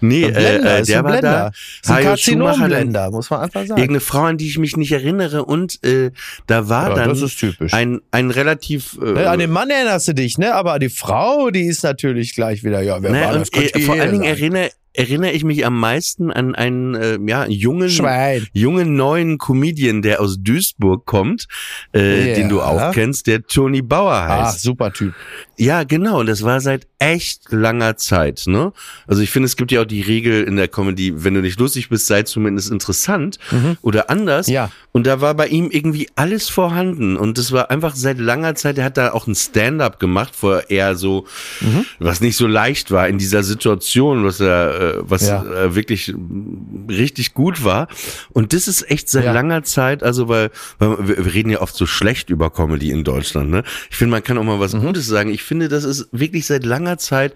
Nee, 0.00 0.24
Ein 0.26 0.32
Blender, 0.34 0.76
äh, 0.76 0.80
äh, 0.80 0.84
der 0.84 1.04
war 1.04 1.10
Blender. 1.12 1.52
da. 1.84 1.94
Ein 1.94 2.04
Karzinomblender, 2.04 3.10
muss 3.10 3.30
man 3.30 3.40
einfach 3.40 3.60
sagen. 3.66 3.80
irgendeine 3.80 4.00
Frau, 4.00 4.22
an 4.22 4.38
die 4.38 4.46
ich 4.48 4.58
mich 4.58 4.76
nicht 4.76 4.92
erinnere 4.92 5.44
und 5.44 5.82
äh, 5.84 6.10
da 6.46 6.68
war 6.68 6.90
Ja, 6.90 6.94
dann 6.94 7.08
das 7.10 7.20
ist 7.22 7.38
typisch. 7.38 7.72
ein 7.72 8.00
ein 8.10 8.30
relativ 8.30 8.98
äh, 9.02 9.12
Ne, 9.12 9.28
an 9.28 9.38
den 9.38 9.50
Mann 9.50 9.70
erinnerst 9.70 10.08
du 10.08 10.14
dich, 10.14 10.38
ne? 10.38 10.54
Aber 10.54 10.74
an 10.74 10.80
die 10.80 10.88
Frau, 10.88 11.50
die 11.50 11.64
ist 11.66 11.82
natürlich 11.82 12.34
gleich 12.34 12.62
wieder, 12.64 12.80
ja, 12.82 13.02
wer 13.02 13.10
ne, 13.10 13.20
war 13.22 13.32
das? 13.34 13.48
äh, 13.48 13.52
Könnte 13.60 13.80
vor 13.80 13.94
allen 13.94 14.12
Dingen 14.12 14.24
erinnere 14.24 14.70
erinnere 14.94 15.32
ich 15.32 15.44
mich 15.44 15.66
am 15.66 15.78
meisten 15.78 16.30
an 16.32 16.54
einen 16.54 16.94
äh, 16.94 17.18
ja 17.26 17.46
jungen 17.46 17.90
Schwein. 17.90 18.46
jungen 18.52 18.96
neuen 18.96 19.38
Comedian, 19.38 20.02
der 20.02 20.20
aus 20.20 20.36
Duisburg 20.40 21.04
kommt, 21.04 21.46
äh, 21.94 22.30
Ja. 22.30 22.34
den 22.36 22.48
du 22.48 22.62
auch 22.62 22.92
kennst, 22.92 23.26
der 23.26 23.42
Tony 23.46 23.82
Bauer 23.82 24.12
Ah, 24.12 24.46
heißt. 24.46 24.62
super 24.62 24.92
Typ. 24.92 25.12
Ja, 25.56 25.84
genau. 25.84 26.20
Und 26.20 26.26
das 26.26 26.42
war 26.42 26.60
seit 26.60 26.86
echt 26.98 27.50
langer 27.52 27.96
Zeit. 27.96 28.44
Ne? 28.46 28.72
Also 29.06 29.22
ich 29.22 29.30
finde, 29.30 29.46
es 29.46 29.56
gibt 29.56 29.70
ja 29.72 29.82
auch 29.82 29.86
die 29.86 30.00
Regel 30.00 30.42
in 30.44 30.56
der 30.56 30.68
Comedy, 30.68 31.12
wenn 31.24 31.34
du 31.34 31.40
nicht 31.42 31.60
lustig 31.60 31.88
bist, 31.88 32.06
sei 32.06 32.22
zumindest 32.22 32.70
interessant 32.72 33.38
oder 33.82 34.10
anders. 34.10 34.48
Ja. 34.48 34.70
Und 34.92 35.06
da 35.06 35.20
war 35.20 35.34
bei 35.34 35.48
ihm 35.48 35.70
irgendwie 35.70 36.08
alles 36.16 36.48
vorhanden. 36.48 37.16
Und 37.16 37.36
das 37.38 37.50
war 37.52 37.70
einfach 37.70 37.94
seit 37.96 38.18
langer 38.18 38.54
Zeit. 38.54 38.78
Er 38.78 38.84
hat 38.84 38.96
da 38.96 39.12
auch 39.12 39.26
ein 39.26 39.34
Stand-up 39.34 39.98
gemacht, 40.00 40.32
wo 40.40 40.50
er 40.50 40.70
eher 40.70 40.94
so, 40.96 41.26
was 41.98 42.20
nicht 42.20 42.36
so 42.36 42.46
leicht 42.46 42.90
war 42.90 43.08
in 43.08 43.18
dieser 43.18 43.42
Situation, 43.42 44.24
was 44.24 44.40
er, 44.40 44.80
äh, 44.92 44.94
was 45.00 45.26
Ja. 45.28 45.42
äh, 45.44 45.74
wirklich 45.74 46.14
richtig 46.88 47.34
gut 47.34 47.64
war. 47.64 47.88
Und 48.32 48.52
das 48.52 48.68
ist 48.68 48.90
echt 48.90 49.08
seit 49.08 49.24
Ja. 49.24 49.32
langer 49.32 49.62
Zeit, 49.62 50.02
also 50.02 50.28
weil, 50.28 50.50
weil 50.78 51.08
wir, 51.08 51.24
wir 51.24 51.34
reden 51.34 51.50
ja 51.50 51.60
oft 51.60 51.74
so 51.74 51.86
schlecht 51.86 52.30
über 52.30 52.50
Comedy 52.50 52.90
in 52.90 53.04
Deutschland. 53.04 53.50
Ne? 53.50 53.62
Ich 53.90 53.96
finde, 53.96 54.12
man 54.12 54.22
kann 54.22 54.38
auch 54.38 54.44
mal 54.44 54.60
was 54.60 54.72
Gutes 54.72 55.06
sagen. 55.06 55.30
Ich 55.30 55.42
finde, 55.42 55.68
das 55.68 55.84
ist 55.84 56.08
wirklich 56.12 56.46
seit 56.46 56.64
langer 56.64 56.98
Zeit 56.98 57.34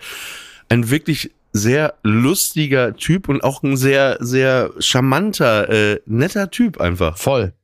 ein 0.69 0.91
wirklich 0.91 1.31
sehr 1.53 1.95
lustiger 2.03 2.95
Typ 2.95 3.29
und 3.29 3.43
auch 3.43 3.63
ein 3.63 3.77
sehr, 3.77 4.19
sehr 4.21 4.71
charmanter, 4.81 5.69
äh, 5.71 6.01
netter 6.07 6.51
Typ 6.51 6.81
einfach. 6.81 7.17
Voll. 7.17 7.55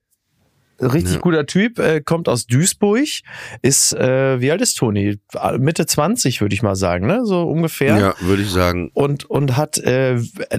Richtig 0.80 1.14
Ja. 1.14 1.20
guter 1.20 1.46
Typ, 1.46 1.78
äh, 1.78 2.00
kommt 2.00 2.28
aus 2.28 2.46
Duisburg, 2.46 2.94
ist, 3.62 3.92
äh, 3.94 4.40
wie 4.40 4.50
alt 4.50 4.60
ist 4.60 4.74
Toni? 4.76 5.18
Mitte 5.58 5.87
20, 5.87 6.40
würde 6.40 6.54
ich 6.54 6.62
mal 6.62 6.76
sagen, 6.76 7.06
ne? 7.06 7.24
So 7.24 7.42
ungefähr. 7.42 7.98
Ja, 7.98 8.14
würde 8.20 8.42
ich 8.42 8.50
sagen. 8.50 8.90
und 8.94 9.24
und 9.24 9.56
hat 9.56 9.78
äh, 9.78 10.14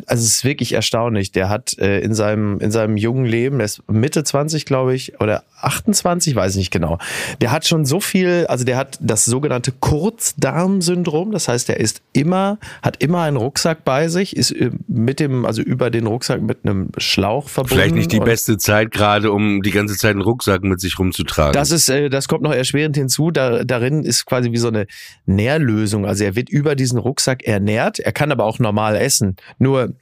also 0.08 0.24
es 0.24 0.26
ist 0.26 0.44
wirklich 0.44 0.74
erstaunlich 0.74 1.32
der 1.32 1.50
hat 1.50 1.78
äh, 1.80 2.00
in 2.00 2.14
seinem 2.14 2.60
in 2.60 2.72
seinem 2.72 2.98
jungen 2.98 3.26
Leben 3.26 3.58
der 3.58 3.66
ist 3.66 3.82
Mitte 3.90 4.24
20 4.24 4.66
glaube 4.66 4.94
ich 4.96 5.20
oder 5.22 5.44
28 5.62 6.36
weiß 6.36 6.52
ich 6.54 6.58
nicht 6.58 6.72
genau 6.72 6.98
der 7.42 7.52
hat 7.52 7.66
schon 7.68 7.86
so 7.86 8.00
viel 8.00 8.46
also 8.48 8.66
der 8.66 8.78
hat 8.78 8.98
das 9.02 9.26
sogenannte 9.26 9.72
Kurzdarmsyndrom 9.72 11.32
das 11.32 11.48
heißt 11.48 11.70
er 11.70 11.80
ist 11.80 12.02
immer 12.14 12.58
hat 12.82 13.02
immer 13.02 13.22
einen 13.22 13.38
Rucksack 13.38 13.84
bei 13.86 14.08
sich 14.08 14.36
ist 14.36 14.52
äh, 14.52 14.72
mit 14.88 15.20
dem 15.20 15.46
also 15.46 15.62
über 15.62 15.90
den 15.90 16.08
Rucksack 16.08 16.42
mit 16.42 16.60
einem 16.64 16.90
Schlauch 16.98 17.50
verbunden 17.50 17.76
Vielleicht 17.76 17.96
nicht 17.96 18.12
die 18.12 18.20
beste 18.20 18.58
Zeit 18.58 18.92
gerade, 18.92 19.32
um 19.32 19.62
die 19.62 19.72
ganze 19.72 19.96
Zeit 19.98 20.05
einen 20.06 20.22
Rucksack 20.22 20.64
mit 20.64 20.80
sich 20.80 20.98
rumzutragen. 20.98 21.54
Das 21.54 21.72
ist, 21.72 21.90
äh, 21.90 22.10
das 22.10 22.28
kommt 22.28 22.44
noch 22.44 22.54
erschwerend 22.54 22.96
hinzu. 22.96 23.32
Da, 23.32 23.64
darin 23.64 24.04
ist 24.04 24.26
quasi 24.26 24.52
wie 24.52 24.58
so 24.58 24.68
eine 24.68 24.88
Nährlösung. 25.26 26.06
Also 26.06 26.24
er 26.24 26.36
wird 26.36 26.50
über 26.50 26.76
diesen 26.76 27.00
Rucksack 27.00 27.44
ernährt. 27.44 28.00
Er 28.00 28.12
kann 28.12 28.32
aber 28.32 28.46
auch 28.46 28.60
normal 28.60 28.96
essen. 28.96 29.36
Nur 29.58 29.94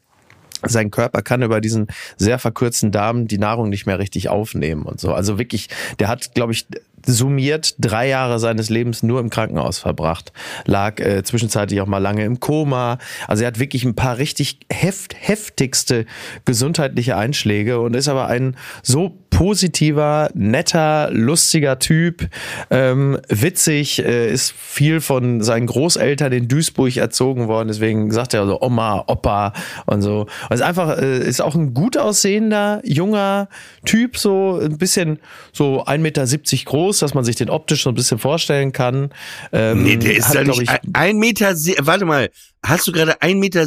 sein 0.65 0.91
Körper 0.91 1.21
kann 1.21 1.41
über 1.41 1.61
diesen 1.61 1.87
sehr 2.17 2.39
verkürzten 2.39 2.91
Darm 2.91 3.27
die 3.27 3.37
Nahrung 3.37 3.69
nicht 3.69 3.85
mehr 3.85 3.99
richtig 3.99 4.29
aufnehmen 4.29 4.83
und 4.83 4.99
so. 4.99 5.13
Also 5.13 5.37
wirklich, 5.37 5.69
der 5.99 6.07
hat, 6.07 6.33
glaube 6.33 6.53
ich, 6.53 6.67
summiert 7.05 7.75
drei 7.79 8.07
Jahre 8.07 8.39
seines 8.39 8.69
Lebens 8.69 9.03
nur 9.03 9.19
im 9.19 9.29
Krankenhaus 9.29 9.79
verbracht. 9.79 10.31
Lag 10.65 10.99
äh, 10.99 11.23
zwischenzeitlich 11.23 11.81
auch 11.81 11.87
mal 11.87 11.97
lange 11.97 12.25
im 12.25 12.39
Koma. 12.39 12.97
Also 13.27 13.43
er 13.43 13.47
hat 13.47 13.59
wirklich 13.59 13.83
ein 13.83 13.95
paar 13.95 14.17
richtig 14.17 14.59
heft, 14.71 15.15
heftigste 15.19 16.05
gesundheitliche 16.45 17.17
Einschläge 17.17 17.79
und 17.79 17.95
ist 17.95 18.07
aber 18.07 18.27
ein 18.27 18.55
so 18.81 19.17
positiver, 19.33 20.29
netter, 20.35 21.09
lustiger 21.11 21.79
Typ, 21.79 22.29
ähm, 22.69 23.19
witzig, 23.29 24.03
äh, 24.03 24.31
ist 24.31 24.51
viel 24.51 25.01
von 25.01 25.41
seinen 25.41 25.65
Großeltern 25.65 26.31
in 26.31 26.47
Duisburg 26.47 26.95
erzogen 26.97 27.47
worden, 27.47 27.67
deswegen 27.67 28.11
sagt 28.11 28.35
er 28.35 28.45
so 28.45 28.61
Oma, 28.61 29.03
Opa 29.07 29.53
und 29.87 30.03
so. 30.03 30.27
Also 30.49 30.63
einfach 30.63 30.99
äh, 30.99 31.17
ist 31.27 31.41
auch 31.41 31.55
ein 31.55 31.73
gut 31.73 31.97
aussehender, 31.97 32.81
junger 32.83 33.49
Typ, 33.85 34.17
so 34.17 34.59
ein 34.61 34.77
bisschen 34.77 35.19
so 35.51 35.83
1,70 35.83 35.97
Meter 35.97 36.25
groß, 36.65 36.92
dass 36.99 37.13
man 37.13 37.23
sich 37.23 37.35
den 37.35 37.49
optisch 37.49 37.83
so 37.83 37.89
ein 37.89 37.95
bisschen 37.95 38.19
vorstellen 38.19 38.71
kann. 38.71 39.09
Ähm, 39.51 39.83
Nee, 39.83 39.97
der 39.97 40.15
ist 40.17 40.27
hat, 40.29 40.35
ja 40.35 40.43
nicht 40.43 40.61
ich, 40.61 40.69
ein, 40.93 41.17
Meter, 41.17 41.53
warte 41.79 42.05
mal, 42.05 42.29
hast 42.65 42.87
du 42.87 42.91
gerade 42.91 43.21
1,70 43.21 43.35
Meter 43.35 43.65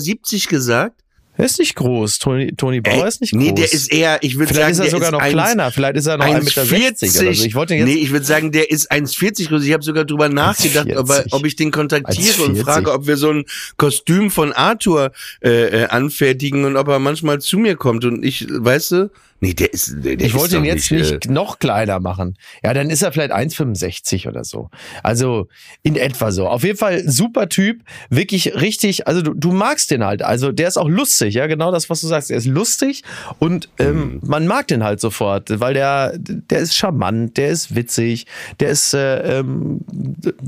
gesagt? 0.49 1.03
er 1.39 1.45
ist 1.45 1.59
nicht 1.59 1.75
groß. 1.75 2.19
Toni, 2.19 2.53
Toni 2.57 2.81
Bauer 2.81 3.03
Ey, 3.03 3.09
ist 3.09 3.21
nicht 3.21 3.35
nee, 3.35 3.49
groß. 3.51 3.57
der 3.61 3.73
ist 3.73 3.93
eher, 3.93 4.19
ich 4.23 4.39
würde 4.39 4.55
Vielleicht 4.55 4.77
sagen, 4.77 4.87
ist 4.87 4.95
er 4.95 4.97
sogar 4.99 5.11
noch 5.13 5.23
ist 5.23 5.33
kleiner. 5.33 5.71
Vielleicht 5.71 5.97
ist 5.97 6.07
er 6.07 6.17
noch 6.17 6.25
1,60 6.25 6.45
Meter 6.73 7.21
oder 7.27 7.35
so. 7.35 7.45
Ich 7.45 7.55
wollte 7.55 7.75
jetzt 7.75 7.85
nee, 7.85 7.93
ich 7.97 8.11
würde 8.11 8.25
sagen, 8.25 8.53
der 8.53 8.71
ist 8.71 8.91
1,40 8.91 9.49
groß. 9.49 9.63
Ich 9.65 9.73
habe 9.75 9.83
sogar 9.83 10.07
drüber 10.07 10.31
nachgedacht, 10.31 10.87
ob, 10.97 11.11
er- 11.11 11.27
1,40. 11.27 11.33
ob 11.33 11.45
ich 11.45 11.57
den 11.57 11.71
kontaktiere 11.73 12.43
und 12.43 12.57
1,40. 12.57 12.65
frage, 12.65 12.91
ob 12.93 13.07
wir 13.07 13.19
so 13.19 13.31
ein 13.33 13.45
Kostüm 13.77 14.31
von 14.31 14.53
Arthur 14.55 15.13
äh, 15.45 15.83
äh, 15.83 15.87
anfertigen 15.89 16.65
und 16.65 16.77
ob 16.79 16.89
er 16.89 17.01
manchmal 17.01 17.39
zu 17.43 17.59
mir 17.59 17.77
kommt. 17.77 18.07
Und 18.07 18.25
ich, 18.25 18.47
weißt 18.49 18.93
du, 18.93 19.11
nee, 19.47 19.55
der 19.55 19.73
ist, 19.73 19.95
der, 19.99 20.21
Ich 20.21 20.35
wollte 20.35 20.57
ihn 20.57 20.65
jetzt 20.65 20.91
nicht, 20.91 21.13
nicht 21.13 21.27
äh, 21.27 21.33
noch 21.33 21.59
kleiner 21.59 22.01
machen. 22.01 22.37
Ja, 22.65 22.75
dann 22.75 22.91
ist 22.91 23.03
er 23.03 23.13
vielleicht 23.13 23.33
1,65 23.33 24.29
oder 24.29 24.45
so. 24.45 24.71
Also 25.03 25.49
in 25.83 25.97
etwa 25.97 26.33
so. 26.33 26.49
Auf 26.49 26.65
jeden 26.65 26.79
Fall 26.79 27.09
super 27.09 27.49
Typ, 27.49 27.83
wirklich 28.11 28.55
richtig. 28.55 29.07
Also 29.07 29.23
du, 29.23 29.35
du 29.35 29.53
magst 29.53 29.91
den 29.91 30.05
halt. 30.05 30.23
Also 30.23 30.53
der 30.53 30.69
ist 30.69 30.77
auch 30.77 30.89
lustig, 30.89 31.35
ja, 31.35 31.47
genau 31.47 31.71
das, 31.71 31.89
was 31.91 32.01
du 32.01 32.07
sagst. 32.07 32.31
Er 32.31 32.39
ist 32.39 32.47
lustig 32.47 33.03
und 33.39 33.69
ähm, 33.79 34.21
man 34.25 34.47
mag 34.47 34.67
den 34.69 34.83
halt 34.83 35.01
sofort, 35.01 35.61
weil 35.61 35.75
der, 35.75 36.15
der 36.19 36.59
ist 36.59 36.75
charmant, 36.75 37.37
der 37.37 37.51
ist 37.51 37.75
witzig, 37.75 38.27
der 38.61 38.71
ist 38.71 38.95
äh, 38.95 39.39
ähm, 39.39 39.81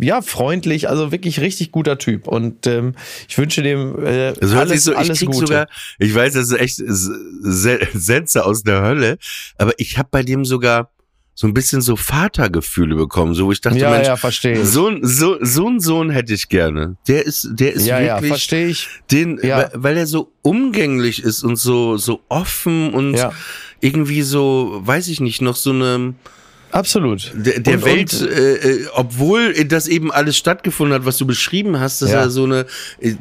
ja 0.00 0.22
freundlich. 0.22 0.88
Also 0.88 1.12
wirklich 1.12 1.40
richtig 1.40 1.72
guter 1.72 1.98
Typ. 1.98 2.26
Und 2.26 2.66
ähm, 2.66 2.94
ich 3.28 3.38
wünsche 3.38 3.62
dem 3.62 3.98
äh, 4.04 4.34
hört 4.40 4.42
alles, 4.42 4.84
so, 4.84 4.92
ich 4.92 4.98
alles 4.98 5.18
krieg 5.18 5.28
Gute. 5.28 5.46
sogar, 5.46 5.68
ich 5.98 6.14
weiß, 6.14 6.34
das 6.34 6.50
ist 6.50 6.58
echt 6.58 6.82
Sätze 6.86 8.44
aus 8.44 8.62
der 8.62 8.87
Hölle, 8.88 9.18
aber 9.58 9.72
ich 9.78 9.98
habe 9.98 10.08
bei 10.10 10.22
dem 10.22 10.44
sogar 10.44 10.90
so 11.34 11.46
ein 11.46 11.54
bisschen 11.54 11.80
so 11.82 11.94
Vatergefühle 11.94 12.96
bekommen, 12.96 13.32
so 13.34 13.46
wo 13.46 13.52
ich 13.52 13.60
dachte, 13.60 13.78
ja, 13.78 13.90
Mensch, 13.90 14.08
ja, 14.08 14.16
verstehe. 14.16 14.64
so, 14.66 14.88
ein- 14.88 15.06
so, 15.06 15.36
so 15.40 15.68
einen 15.68 15.78
Sohn 15.78 16.10
hätte 16.10 16.34
ich 16.34 16.48
gerne. 16.48 16.96
Der 17.06 17.24
ist, 17.24 17.48
der 17.52 17.74
ist 17.74 17.86
ja, 17.86 18.00
ja, 18.00 18.14
wirklich 18.16 18.30
verstehe 18.30 18.66
ich. 18.66 18.88
den, 19.12 19.38
Ja. 19.42 19.56
weil, 19.58 19.70
weil 19.74 19.96
er 19.98 20.06
so 20.08 20.32
umgänglich 20.42 21.22
ist 21.22 21.44
und 21.44 21.54
so, 21.56 21.96
so 21.96 22.22
offen 22.28 22.92
und 22.92 23.14
Ja. 23.14 23.30
irgendwie 23.80 24.22
so, 24.22 24.80
weiß 24.84 25.06
ich 25.08 25.20
nicht, 25.20 25.40
noch 25.40 25.54
so 25.54 25.70
eine, 25.70 26.14
Absolut. 26.70 27.32
der, 27.34 27.60
der 27.60 27.74
Und- 27.74 27.84
Welt, 27.84 28.12
und- 28.20 28.30
äh, 28.30 28.54
äh, 28.54 28.86
obwohl 28.94 29.52
das 29.64 29.88
eben 29.88 30.12
alles 30.12 30.36
stattgefunden 30.36 30.94
hat, 30.94 31.06
was 31.06 31.16
du 31.18 31.26
beschrieben 31.26 31.80
hast, 31.80 32.02
dass 32.02 32.10
Ja. 32.10 32.20
er 32.20 32.30
so 32.30 32.44
eine, 32.44 32.66
äh, 33.00 33.14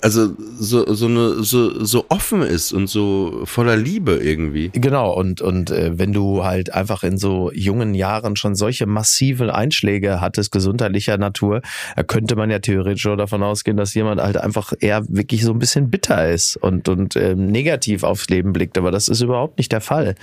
also 0.00 0.34
so, 0.58 0.92
so 0.94 1.06
eine, 1.06 1.42
so, 1.42 1.82
so 1.84 2.04
offen 2.08 2.42
ist 2.42 2.72
und 2.72 2.88
so 2.88 3.42
voller 3.44 3.76
Liebe 3.76 4.12
irgendwie. 4.22 4.70
Genau, 4.74 5.12
und, 5.14 5.40
und 5.40 5.70
äh, 5.70 5.98
wenn 5.98 6.12
du 6.12 6.44
halt 6.44 6.72
einfach 6.74 7.02
in 7.02 7.18
so 7.18 7.50
jungen 7.52 7.94
Jahren 7.94 8.36
schon 8.36 8.54
solche 8.54 8.86
massiven 8.86 9.50
Einschläge 9.50 10.20
hattest, 10.20 10.52
gesundheitlicher 10.52 11.16
Natur, 11.18 11.62
da 11.96 12.02
könnte 12.02 12.36
man 12.36 12.50
ja 12.50 12.58
theoretisch 12.58 13.06
auch 13.06 13.16
davon 13.16 13.42
ausgehen, 13.42 13.76
dass 13.76 13.94
jemand 13.94 14.20
halt 14.20 14.36
einfach 14.36 14.72
eher 14.78 15.04
wirklich 15.08 15.42
so 15.44 15.52
ein 15.52 15.58
bisschen 15.58 15.90
bitter 15.90 16.30
ist 16.30 16.56
und, 16.56 16.88
und 16.88 17.16
ähm, 17.16 17.46
negativ 17.46 18.02
aufs 18.02 18.28
Leben 18.28 18.52
blickt. 18.52 18.76
Aber 18.78 18.90
das 18.90 19.08
ist 19.08 19.20
überhaupt 19.20 19.58
nicht 19.58 19.72
der 19.72 19.80
Fall. 19.80 20.14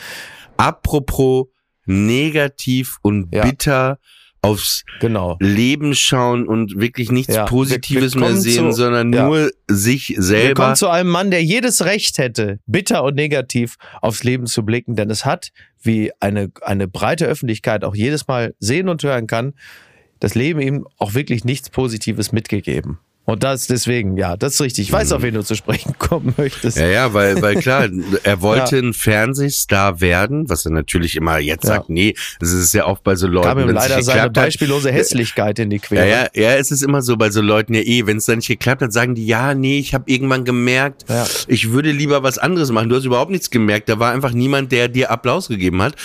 Apropos 0.57 1.47
negativ 1.87 2.97
und 3.01 3.33
Ja. 3.33 3.43
bitter 3.43 3.99
aufs 4.41 4.83
Genau. 4.99 5.35
Leben 5.39 5.95
schauen 5.95 6.47
und 6.47 6.79
wirklich 6.79 7.11
nichts 7.11 7.33
Ja, 7.35 7.45
Positives 7.45 8.13
wir- 8.13 8.21
wir 8.21 8.27
mehr 8.29 8.37
sehen, 8.37 8.71
zu- 8.71 8.77
sondern 8.77 9.11
ja. 9.11 9.25
nur 9.27 9.49
sich 9.67 10.09
Wir 10.09 10.21
selber. 10.21 10.63
kommen 10.63 10.75
zu 10.75 10.87
einem 10.89 11.09
Mann, 11.09 11.31
der 11.31 11.43
jedes 11.43 11.83
Recht 11.85 12.17
hätte, 12.19 12.59
bitter 12.67 13.03
und 13.03 13.15
negativ 13.15 13.77
aufs 14.01 14.23
Leben 14.23 14.45
zu 14.45 14.63
blicken, 14.63 14.95
denn 14.95 15.09
es 15.09 15.25
hat, 15.25 15.49
wie 15.81 16.11
eine, 16.19 16.51
eine 16.61 16.87
breite 16.87 17.25
Öffentlichkeit 17.25 17.83
auch 17.83 17.95
jedes 17.95 18.27
Mal 18.27 18.53
sehen 18.59 18.89
und 18.89 19.01
hören 19.03 19.25
kann, 19.27 19.53
das 20.19 20.35
Leben 20.35 20.59
ihm 20.61 20.87
auch 20.97 21.13
wirklich 21.15 21.43
nichts 21.43 21.69
Positives 21.69 22.31
mitgegeben. 22.31 22.99
Und 23.29 23.43
das 23.43 23.67
deswegen, 23.67 24.15
ja, 24.15 24.37
das 24.37 24.53
ist 24.53 24.61
richtig. 24.61 24.85
Ich 24.87 24.91
weiß, 24.93 25.11
auf 25.11 25.21
wen 25.21 25.33
du 25.33 25.43
zu 25.43 25.53
sprechen 25.55 25.95
kommen 25.99 26.33
möchtest. 26.37 26.77
Mhm. 26.77 26.83
Ja, 26.83 26.89
ja, 26.89 27.13
weil, 27.13 27.41
weil 27.41 27.55
klar, 27.57 27.89
er 28.23 28.41
wollte 28.41 28.77
ein 28.77 28.93
Fernsehstar 28.93 29.99
werden, 29.99 30.49
was 30.49 30.63
er 30.65 30.71
natürlich 30.71 31.17
immer 31.17 31.37
jetzt 31.37 31.65
Ja. 31.65 31.75
sagt, 31.75 31.89
nee, 31.89 32.15
das 32.39 32.53
ist 32.53 32.73
ja 32.73 32.85
oft 32.85 33.03
bei 33.03 33.15
so 33.15 33.27
Leuten, 33.27 33.47
Kam 33.49 33.59
ihm 33.59 33.69
leider 33.69 34.01
seine 34.01 34.21
hat. 34.21 34.33
beispiellose 34.33 34.93
Hässlichkeit 34.93 35.59
in 35.59 35.69
die 35.69 35.75
Ja, 35.75 35.81
Quere. 35.81 36.09
ja, 36.09 36.27
ja, 36.33 36.55
es 36.55 36.71
ist 36.71 36.81
immer 36.83 37.01
so 37.01 37.17
bei 37.17 37.29
so 37.29 37.41
Leuten 37.41 37.73
ja 37.73 37.81
eh, 37.81 38.07
wenn 38.07 38.15
es 38.15 38.25
dann 38.27 38.37
nicht 38.37 38.47
geklappt 38.47 38.81
hat, 38.81 38.93
sagen 38.93 39.13
die, 39.13 39.25
ja, 39.27 39.53
nee, 39.53 39.77
ich 39.77 39.93
habe 39.93 40.05
irgendwann 40.09 40.45
gemerkt, 40.45 41.03
Ja. 41.09 41.27
ich 41.47 41.71
würde 41.71 41.91
lieber 41.91 42.23
was 42.23 42.37
anderes 42.37 42.71
machen. 42.71 42.87
Du 42.87 42.95
hast 42.95 43.03
überhaupt 43.03 43.31
nichts 43.31 43.49
gemerkt, 43.51 43.89
da 43.89 43.99
war 43.99 44.13
einfach 44.13 44.31
niemand, 44.31 44.71
der 44.71 44.87
dir 44.87 45.11
Applaus 45.11 45.49
gegeben 45.49 45.81
hat. 45.81 45.95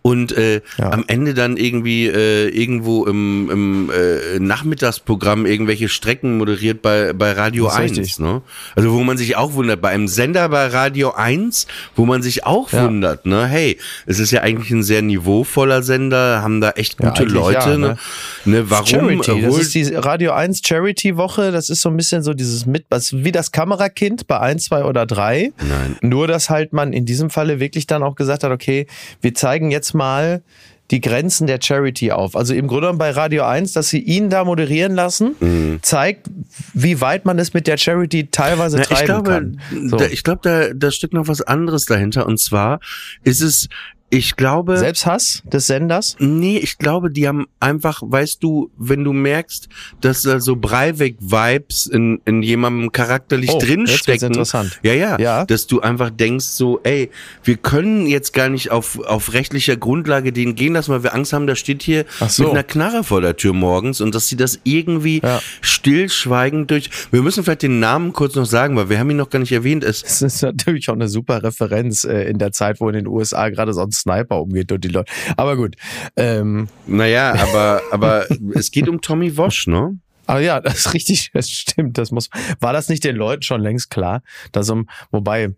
Und 0.00 0.32
äh, 0.32 0.62
Ja. 0.78 0.92
am 0.92 1.04
Ende 1.08 1.34
dann 1.34 1.58
irgendwie 1.58 2.06
äh, 2.06 2.48
irgendwo 2.48 3.04
im, 3.04 3.50
im 3.50 3.90
äh, 3.90 4.38
Nachmittagsprogramm 4.38 5.44
irgendwelche 5.44 5.90
Strecken 5.90 6.38
moderiert 6.38 6.69
bei, 6.74 7.12
bei 7.12 7.32
Radio 7.32 7.64
Das 7.66 7.74
ist 7.74 7.80
1. 7.80 7.90
richtig. 7.98 8.18
Ne? 8.18 8.42
Also 8.76 8.92
wo 8.92 9.00
man 9.00 9.16
sich 9.16 9.36
auch 9.36 9.54
wundert, 9.54 9.80
bei 9.80 9.90
einem 9.90 10.08
Sender 10.08 10.48
bei 10.48 10.66
Radio 10.68 11.12
1, 11.12 11.66
wo 11.96 12.06
man 12.06 12.22
sich 12.22 12.44
auch 12.44 12.72
Ja. 12.72 12.84
wundert, 12.84 13.26
ne? 13.26 13.46
Hey, 13.46 13.78
es 14.06 14.18
ist 14.18 14.30
ja 14.30 14.42
eigentlich 14.42 14.70
ein 14.70 14.82
sehr 14.82 15.02
niveauvoller 15.02 15.82
Sender, 15.82 16.42
haben 16.42 16.60
da 16.60 16.70
echt 16.70 17.00
Ja, 17.02 17.08
gute 17.10 17.22
eigentlich 17.22 17.34
Leute, 17.34 17.70
ja, 17.70 17.76
ne? 17.78 17.88
ne? 17.88 17.96
ne? 18.44 18.70
Warum 18.70 18.86
Charity, 18.86 19.42
das 19.42 19.58
ist 19.58 19.74
die 19.74 19.94
Radio 19.94 20.32
1 20.32 20.60
Charity 20.64 21.16
Woche. 21.16 21.50
Das 21.52 21.70
ist 21.70 21.82
so 21.82 21.88
ein 21.88 21.96
bisschen 21.96 22.22
so 22.22 22.34
dieses 22.34 22.66
mit, 22.66 22.86
wie 22.90 23.32
das 23.32 23.52
Kamerakind 23.52 24.26
bei 24.26 24.38
1, 24.40 24.64
2 24.66 24.84
oder 24.84 25.06
3. 25.06 25.52
Nein. 25.58 25.96
Nur, 26.02 26.26
dass 26.28 26.50
halt 26.50 26.72
man 26.72 26.92
in 26.92 27.06
diesem 27.06 27.30
Falle 27.30 27.60
wirklich 27.60 27.86
dann 27.86 28.02
auch 28.02 28.14
gesagt 28.14 28.44
hat, 28.44 28.50
okay, 28.50 28.86
wir 29.20 29.34
zeigen 29.34 29.70
jetzt 29.70 29.94
mal 29.94 30.42
die 30.90 31.00
Grenzen 31.00 31.46
der 31.46 31.58
Charity 31.62 32.12
auf. 32.12 32.34
Also 32.36 32.54
im 32.54 32.66
Grunde 32.66 32.82
genommen 32.82 32.98
bei 32.98 33.10
Radio 33.10 33.44
1, 33.44 33.72
dass 33.72 33.88
sie 33.88 34.00
ihn 34.00 34.28
da 34.30 34.44
moderieren 34.44 34.94
lassen, 34.94 35.36
Mhm. 35.40 35.78
zeigt, 35.82 36.26
wie 36.74 37.00
weit 37.00 37.24
man 37.24 37.38
es 37.38 37.54
mit 37.54 37.66
der 37.66 37.76
Charity 37.76 38.28
teilweise 38.30 38.78
Na, 38.78 38.82
treiben 38.84 39.00
ich 39.00 39.06
glaube, 39.06 39.30
kann. 39.30 39.60
So. 39.88 39.96
da, 39.96 40.06
ich 40.06 40.24
glaube, 40.24 40.40
da, 40.42 40.74
da 40.74 40.90
steckt 40.90 41.14
noch 41.14 41.28
was 41.28 41.42
anderes 41.42 41.86
dahinter. 41.86 42.26
Und 42.26 42.38
zwar 42.40 42.80
ist 43.22 43.40
es, 43.40 43.68
ich 44.10 44.36
glaube, 44.36 44.76
Selbsthass 44.76 45.42
des 45.44 45.66
Senders? 45.68 46.16
nee, 46.18 46.58
ich 46.58 46.78
glaube, 46.78 47.10
die 47.10 47.28
haben 47.28 47.46
einfach, 47.60 48.02
weißt 48.04 48.42
du, 48.42 48.70
wenn 48.76 49.04
du 49.04 49.12
merkst, 49.12 49.68
dass 50.00 50.22
da 50.22 50.40
so 50.40 50.56
Breivik-Vibes 50.56 51.86
in, 51.86 52.20
in 52.24 52.42
jemandem 52.42 52.92
charakterlich 52.92 53.50
Oh, 53.50 53.58
drinstecken. 53.58 54.26
interessant. 54.28 54.78
Ja, 54.82 54.92
ja, 54.92 55.18
Ja. 55.18 55.44
Dass 55.44 55.66
du 55.66 55.80
einfach 55.80 56.10
denkst 56.10 56.44
so, 56.46 56.80
ey, 56.82 57.10
wir 57.44 57.56
können 57.56 58.06
jetzt 58.06 58.32
gar 58.32 58.48
nicht 58.48 58.70
auf, 58.70 58.98
auf 59.00 59.32
rechtlicher 59.32 59.76
Grundlage 59.76 60.32
den 60.32 60.54
gehen 60.54 60.72
lassen, 60.74 60.92
weil 60.92 61.02
wir 61.02 61.14
Angst 61.14 61.32
haben, 61.32 61.46
da 61.46 61.54
steht 61.56 61.82
hier 61.82 62.04
so. 62.28 62.42
mit 62.44 62.52
einer 62.52 62.62
Knarre 62.64 63.04
vor 63.04 63.20
der 63.20 63.36
Tür 63.36 63.52
morgens 63.52 64.00
und 64.00 64.14
dass 64.14 64.28
sie 64.28 64.36
das 64.36 64.58
irgendwie 64.64 65.20
Ja. 65.22 65.40
stillschweigend 65.60 66.70
durch. 66.70 66.90
Wir 67.10 67.22
müssen 67.22 67.44
vielleicht 67.44 67.62
den 67.62 67.80
Namen 67.80 68.12
kurz 68.12 68.34
noch 68.34 68.44
sagen, 68.46 68.76
weil 68.76 68.88
wir 68.90 68.98
haben 68.98 69.10
ihn 69.10 69.16
noch 69.16 69.30
gar 69.30 69.38
nicht 69.38 69.52
erwähnt. 69.52 69.84
Es 69.84 70.02
Das 70.02 70.22
ist 70.22 70.42
natürlich 70.42 70.88
auch 70.88 70.94
eine 70.94 71.08
super 71.08 71.42
Referenz 71.42 72.04
äh, 72.04 72.22
in 72.28 72.38
der 72.38 72.52
Zeit, 72.52 72.80
wo 72.80 72.88
in 72.88 72.94
den 72.94 73.06
USA 73.06 73.48
gerade 73.50 73.72
so 73.72 73.80
ein 73.82 73.90
Sniper 74.00 74.40
umgeht 74.40 74.72
und 74.72 74.84
die 74.84 74.88
Leute. 74.88 75.10
Aber 75.36 75.56
gut. 75.56 75.76
Ähm, 76.16 76.68
Naja, 76.86 77.34
aber, 77.34 77.82
aber 77.90 78.26
es 78.54 78.70
geht 78.70 78.88
um 78.88 79.00
Tommy 79.00 79.36
Wosch, 79.36 79.66
ne? 79.66 79.98
aber 80.26 80.40
ja, 80.40 80.60
das 80.60 80.78
ist 80.78 80.94
richtig, 80.94 81.30
das 81.32 81.50
stimmt. 81.50 81.98
Das 81.98 82.12
muss. 82.12 82.30
War 82.60 82.72
das 82.72 82.88
nicht 82.88 83.02
den 83.02 83.16
Leuten 83.16 83.42
schon 83.42 83.60
längst 83.60 83.90
klar? 83.90 84.22
Dass 84.52 84.70
um, 84.70 84.88
wobei, 85.10 85.54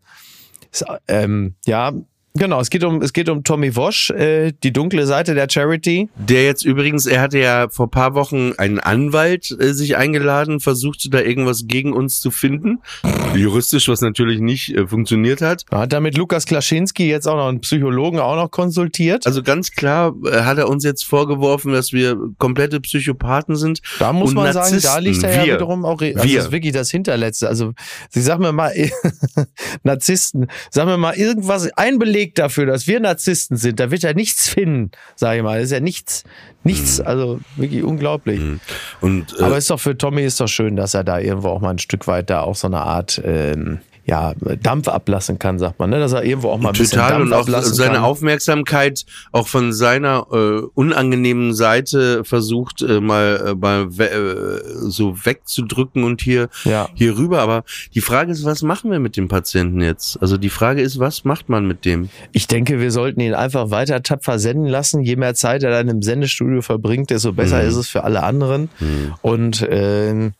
ähm, 1.08 1.56
ja, 1.66 1.92
genau, 2.34 2.60
es 2.60 2.70
geht 2.70 2.84
um, 2.84 3.02
es 3.02 3.12
geht 3.12 3.28
um 3.28 3.44
Tommy 3.44 3.76
Wosch, 3.76 4.10
äh, 4.10 4.52
die 4.62 4.72
dunkle 4.72 5.06
Seite 5.06 5.34
der 5.34 5.48
Charity. 5.50 6.08
Der 6.16 6.44
jetzt 6.44 6.64
übrigens, 6.64 7.06
er 7.06 7.20
hatte 7.20 7.38
ja 7.38 7.68
vor 7.70 7.90
paar 7.90 8.14
Wochen 8.14 8.52
einen 8.58 8.80
Anwalt 8.80 9.54
äh, 9.58 9.72
sich 9.74 9.96
eingeladen, 9.96 10.60
versuchte 10.60 11.10
da 11.10 11.20
irgendwas 11.20 11.64
gegen 11.66 11.92
uns 11.92 12.20
zu 12.20 12.30
finden. 12.30 12.80
Juristisch, 13.34 13.88
was 13.88 14.00
natürlich 14.00 14.40
nicht 14.40 14.74
äh, 14.74 14.86
funktioniert 14.86 15.40
hat. 15.40 15.64
Hat 15.70 15.92
er 15.92 16.00
mit 16.00 16.16
Lukas 16.16 16.46
Klaschinski 16.46 17.08
jetzt 17.08 17.26
auch 17.26 17.36
noch 17.36 17.48
einen 17.48 17.60
Psychologen 17.60 18.18
auch 18.18 18.36
noch 18.36 18.50
konsultiert. 18.50 19.26
Also 19.26 19.42
ganz 19.42 19.72
klar 19.72 20.14
äh, 20.24 20.42
hat 20.42 20.58
er 20.58 20.68
uns 20.68 20.84
jetzt 20.84 21.04
vorgeworfen, 21.04 21.72
dass 21.72 21.92
wir 21.92 22.16
komplette 22.38 22.80
Psychopathen 22.80 23.56
sind. 23.56 23.80
Da 23.98 24.12
muss 24.12 24.30
Und 24.30 24.36
man 24.36 24.52
sagen, 24.52 24.78
da 24.82 25.00
Narzissten, 25.00 25.04
liegt 25.04 25.22
er 25.22 25.36
ja 25.36 25.46
wir. 25.46 25.54
wiederum 25.54 25.84
auch. 25.84 26.00
Also 26.00 26.14
Wir. 26.14 26.36
das 26.36 26.46
ist 26.46 26.52
wirklich 26.52 26.72
das 26.72 26.90
Hinterletzte. 26.90 27.48
Also, 27.48 27.72
sie 28.10 28.20
sag 28.22 28.38
mir 28.38 28.52
mal, 28.52 28.72
Narzissten, 29.82 30.46
sag 30.70 30.86
mir 30.86 30.96
mal 30.96 31.14
irgendwas, 31.14 31.68
ein 31.76 31.98
Beleg 31.98 32.21
Beleg 32.22 32.34
dafür, 32.36 32.66
dass 32.66 32.86
wir 32.86 33.00
Narzissten 33.00 33.56
sind. 33.56 33.80
Da 33.80 33.90
wird 33.90 34.04
er 34.04 34.14
nichts 34.14 34.48
finden, 34.48 34.90
sage 35.16 35.38
ich 35.38 35.42
mal. 35.42 35.58
Das 35.58 35.66
ist 35.66 35.72
ja 35.72 35.80
nichts, 35.80 36.24
nichts, 36.62 37.00
also 37.00 37.40
wirklich 37.56 37.82
unglaublich. 37.82 38.40
Und 39.00 39.34
äh, 39.38 39.42
Aber 39.42 39.58
ist 39.58 39.70
doch 39.70 39.80
für 39.80 39.96
Tommy 39.96 40.22
ist 40.22 40.40
doch 40.40 40.48
schön, 40.48 40.76
dass 40.76 40.94
er 40.94 41.04
da 41.04 41.18
irgendwo 41.18 41.48
auch 41.48 41.60
mal 41.60 41.70
ein 41.70 41.78
Stück 41.78 42.06
weit 42.06 42.30
da 42.30 42.42
auch 42.42 42.54
so 42.54 42.68
eine 42.68 42.80
Art 42.80 43.20
ähm, 43.24 43.80
ja, 44.04 44.34
Dampf 44.62 44.88
ablassen 44.88 45.38
kann, 45.38 45.58
sagt 45.58 45.78
man, 45.78 45.90
ne? 45.90 46.00
Dass 46.00 46.12
er 46.12 46.24
irgendwo 46.24 46.48
auch 46.50 46.58
mal 46.58 46.70
ein 46.70 46.72
bisschen 46.72 46.98
Total 46.98 47.10
Dampf 47.12 47.24
und 47.26 47.32
auch 47.32 47.40
ablassen 47.42 47.74
seine 47.74 47.94
kann. 47.94 48.04
Aufmerksamkeit 48.04 49.04
auch 49.30 49.46
von 49.46 49.72
seiner 49.72 50.26
äh, 50.32 50.60
unangenehmen 50.74 51.54
Seite 51.54 52.24
versucht 52.24 52.82
äh, 52.82 53.00
mal, 53.00 53.44
äh, 53.46 53.54
mal 53.54 53.96
we 53.96 54.10
äh, 54.10 54.62
so 54.90 55.16
wegzudrücken 55.24 56.02
und 56.04 56.20
hier 56.20 56.48
Ja. 56.64 56.88
hier 56.94 57.16
rüber. 57.16 57.40
Aber 57.40 57.62
die 57.94 58.00
Frage 58.00 58.32
ist, 58.32 58.44
was 58.44 58.62
machen 58.62 58.90
wir 58.90 58.98
mit 58.98 59.16
dem 59.16 59.28
Patienten 59.28 59.80
jetzt? 59.80 60.20
Also 60.20 60.36
die 60.36 60.50
Frage 60.50 60.82
ist, 60.82 60.98
was 60.98 61.24
macht 61.24 61.48
man 61.48 61.66
mit 61.66 61.84
dem? 61.84 62.08
Ich 62.32 62.48
denke, 62.48 62.80
wir 62.80 62.90
sollten 62.90 63.20
ihn 63.20 63.34
einfach 63.34 63.70
weiter 63.70 64.02
tapfer 64.02 64.38
senden 64.40 64.66
lassen. 64.66 65.02
Je 65.02 65.14
mehr 65.16 65.34
Zeit 65.34 65.62
er 65.62 65.70
dann 65.70 65.88
im 65.88 66.02
Sendestudio 66.02 66.60
verbringt, 66.62 67.10
desto 67.10 67.32
besser 67.32 67.62
ist 67.62 67.76
es 67.76 67.88
für 67.88 68.02
alle 68.04 68.22
anderen. 68.24 68.68
Und 69.22 69.64
ähm, 69.70 70.32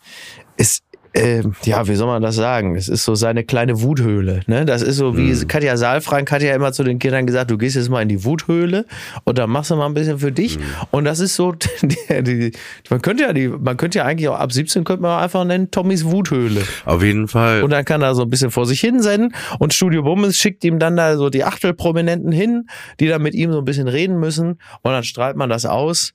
es 0.57 0.81
ähm, 1.15 1.55
ja, 1.65 1.87
wie 1.89 1.95
soll 1.95 2.07
man 2.07 2.23
das 2.23 2.37
sagen? 2.37 2.75
Es 2.75 2.89
ist 2.89 3.05
so 3.05 3.15
seine 3.15 3.45
kleine 3.45 3.83
Wuthöhle. 3.83 4.41
Ne? 4.47 4.65
Das 4.65 4.81
ist 4.81 4.97
so 4.97 5.17
wie 5.17 5.33
Katja 5.47 5.77
Saalfrank 5.77 6.31
hat 6.33 6.43
ja 6.43 6.55
immer 6.55 6.73
zu 6.73 6.85
den 6.85 6.99
Kindern 6.99 7.27
gesagt, 7.27 7.51
du 7.51 7.59
gehst 7.59 7.77
jetzt 7.77 7.91
mal 7.91 8.01
in 8.01 8.09
die 8.09 8.25
Wuthöhle 8.25 8.87
und 9.25 9.37
dann 9.37 9.51
machst 9.51 9.71
du 9.71 9.77
mal 9.77 9.87
ein 9.87 9.95
bisschen 9.95 10.19
für 10.19 10.33
dich. 10.33 10.59
Und 10.91 11.05
das 11.05 11.21
ist 11.21 11.37
so, 11.37 11.53
die, 11.83 12.23
die, 12.23 12.53
man 12.89 13.03
könnte 13.03 13.25
ja 13.25 13.33
die, 13.33 13.49
man 13.49 13.77
könnte 13.77 13.99
ja 13.99 14.05
eigentlich 14.07 14.29
auch 14.29 14.39
ab 14.39 14.53
17 14.53 14.85
könnte 14.85 15.03
man 15.03 15.23
einfach 15.23 15.45
nennen 15.45 15.71
Tommys 15.71 16.07
Wuthöhle. 16.07 16.63
Auf 16.87 17.03
jeden 17.03 17.29
Fall. 17.29 17.63
Und 17.63 17.71
dann 17.71 17.85
kann 17.85 18.01
er 18.01 18.15
so 18.15 18.23
ein 18.23 18.31
bisschen 18.31 18.51
vor 18.51 18.67
sich 18.67 18.81
hin 18.81 19.03
senden 19.03 19.35
und 19.59 19.75
Studio 19.75 20.03
Bummens 20.03 20.37
schickt 20.37 20.65
ihm 20.65 20.79
dann 20.79 20.97
da 20.97 21.17
so 21.17 21.29
die 21.29 21.45
Achtelprominenten 21.45 22.33
hin, 22.33 22.69
die 23.01 23.09
dann 23.09 23.23
mit 23.23 23.35
ihm 23.35 23.53
so 23.53 23.59
ein 23.59 23.65
bisschen 23.65 23.89
reden 23.89 24.19
müssen 24.19 24.53
und 24.83 24.93
dann 24.93 25.05
strahlt 25.05 25.37
man 25.37 25.51
das 25.51 25.67
aus 25.67 26.15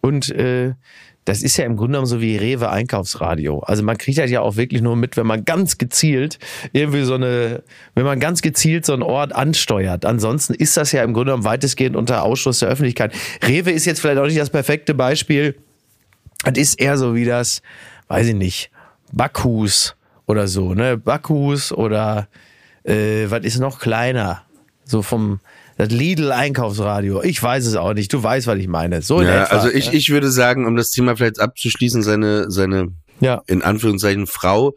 und 0.00 0.30
äh, 0.30 0.74
das 1.26 1.42
ist 1.42 1.56
ja 1.56 1.64
im 1.64 1.76
Grunde 1.76 1.92
genommen 1.92 2.06
so 2.06 2.20
wie 2.20 2.36
Rewe 2.36 2.70
Einkaufsradio. 2.70 3.58
Also 3.58 3.82
man 3.82 3.98
kriegt 3.98 4.16
das 4.16 4.30
ja 4.30 4.40
auch 4.40 4.56
wirklich 4.56 4.80
nur 4.80 4.94
mit, 4.94 5.16
wenn 5.16 5.26
man 5.26 5.44
ganz 5.44 5.76
gezielt 5.76 6.38
irgendwie 6.72 7.02
so 7.02 7.14
eine, 7.14 7.64
wenn 7.94 8.04
man 8.04 8.20
ganz 8.20 8.42
gezielt 8.42 8.86
so 8.86 8.92
einen 8.92 9.02
Ort 9.02 9.34
ansteuert. 9.34 10.04
Ansonsten 10.04 10.54
ist 10.54 10.76
das 10.76 10.92
ja 10.92 11.02
im 11.02 11.12
Grunde 11.12 11.32
genommen 11.32 11.44
weitestgehend 11.44 11.96
unter 11.96 12.22
Ausschluss 12.22 12.60
der 12.60 12.68
Öffentlichkeit. 12.68 13.12
Rewe 13.42 13.72
ist 13.72 13.86
jetzt 13.86 14.00
vielleicht 14.00 14.18
auch 14.18 14.26
nicht 14.26 14.38
das 14.38 14.50
perfekte 14.50 14.94
Beispiel. 14.94 15.56
Das 16.44 16.56
ist 16.56 16.80
eher 16.80 16.96
so 16.96 17.16
wie 17.16 17.24
das, 17.24 17.60
weiß 18.06 18.28
ich 18.28 18.34
nicht, 18.34 18.70
Backhus 19.12 19.96
oder 20.26 20.46
so, 20.46 20.74
ne? 20.74 20.96
Backhus 20.96 21.72
oder 21.72 22.28
äh, 22.84 23.26
was 23.28 23.44
ist 23.44 23.58
noch 23.58 23.80
kleiner? 23.80 24.42
So 24.84 25.02
vom 25.02 25.40
das 25.76 25.90
Lidl 25.90 26.32
Einkaufsradio. 26.32 27.22
Ich 27.22 27.42
weiß 27.42 27.66
es 27.66 27.76
auch 27.76 27.92
nicht. 27.92 28.12
Du 28.12 28.22
weißt, 28.22 28.46
was 28.46 28.58
ich 28.58 28.68
meine. 28.68 29.02
So 29.02 29.20
in 29.20 29.28
ja, 29.28 29.44
etwa. 29.44 29.56
also 29.56 29.68
ich, 29.68 29.92
ich 29.92 30.10
würde 30.10 30.30
sagen, 30.30 30.66
um 30.66 30.76
das 30.76 30.90
Thema 30.90 31.16
vielleicht 31.16 31.40
abzuschließen, 31.40 32.02
seine, 32.02 32.50
seine 32.50 32.88
ja. 33.20 33.42
in 33.46 33.62
Anführungszeichen 33.62 34.26
Frau 34.26 34.74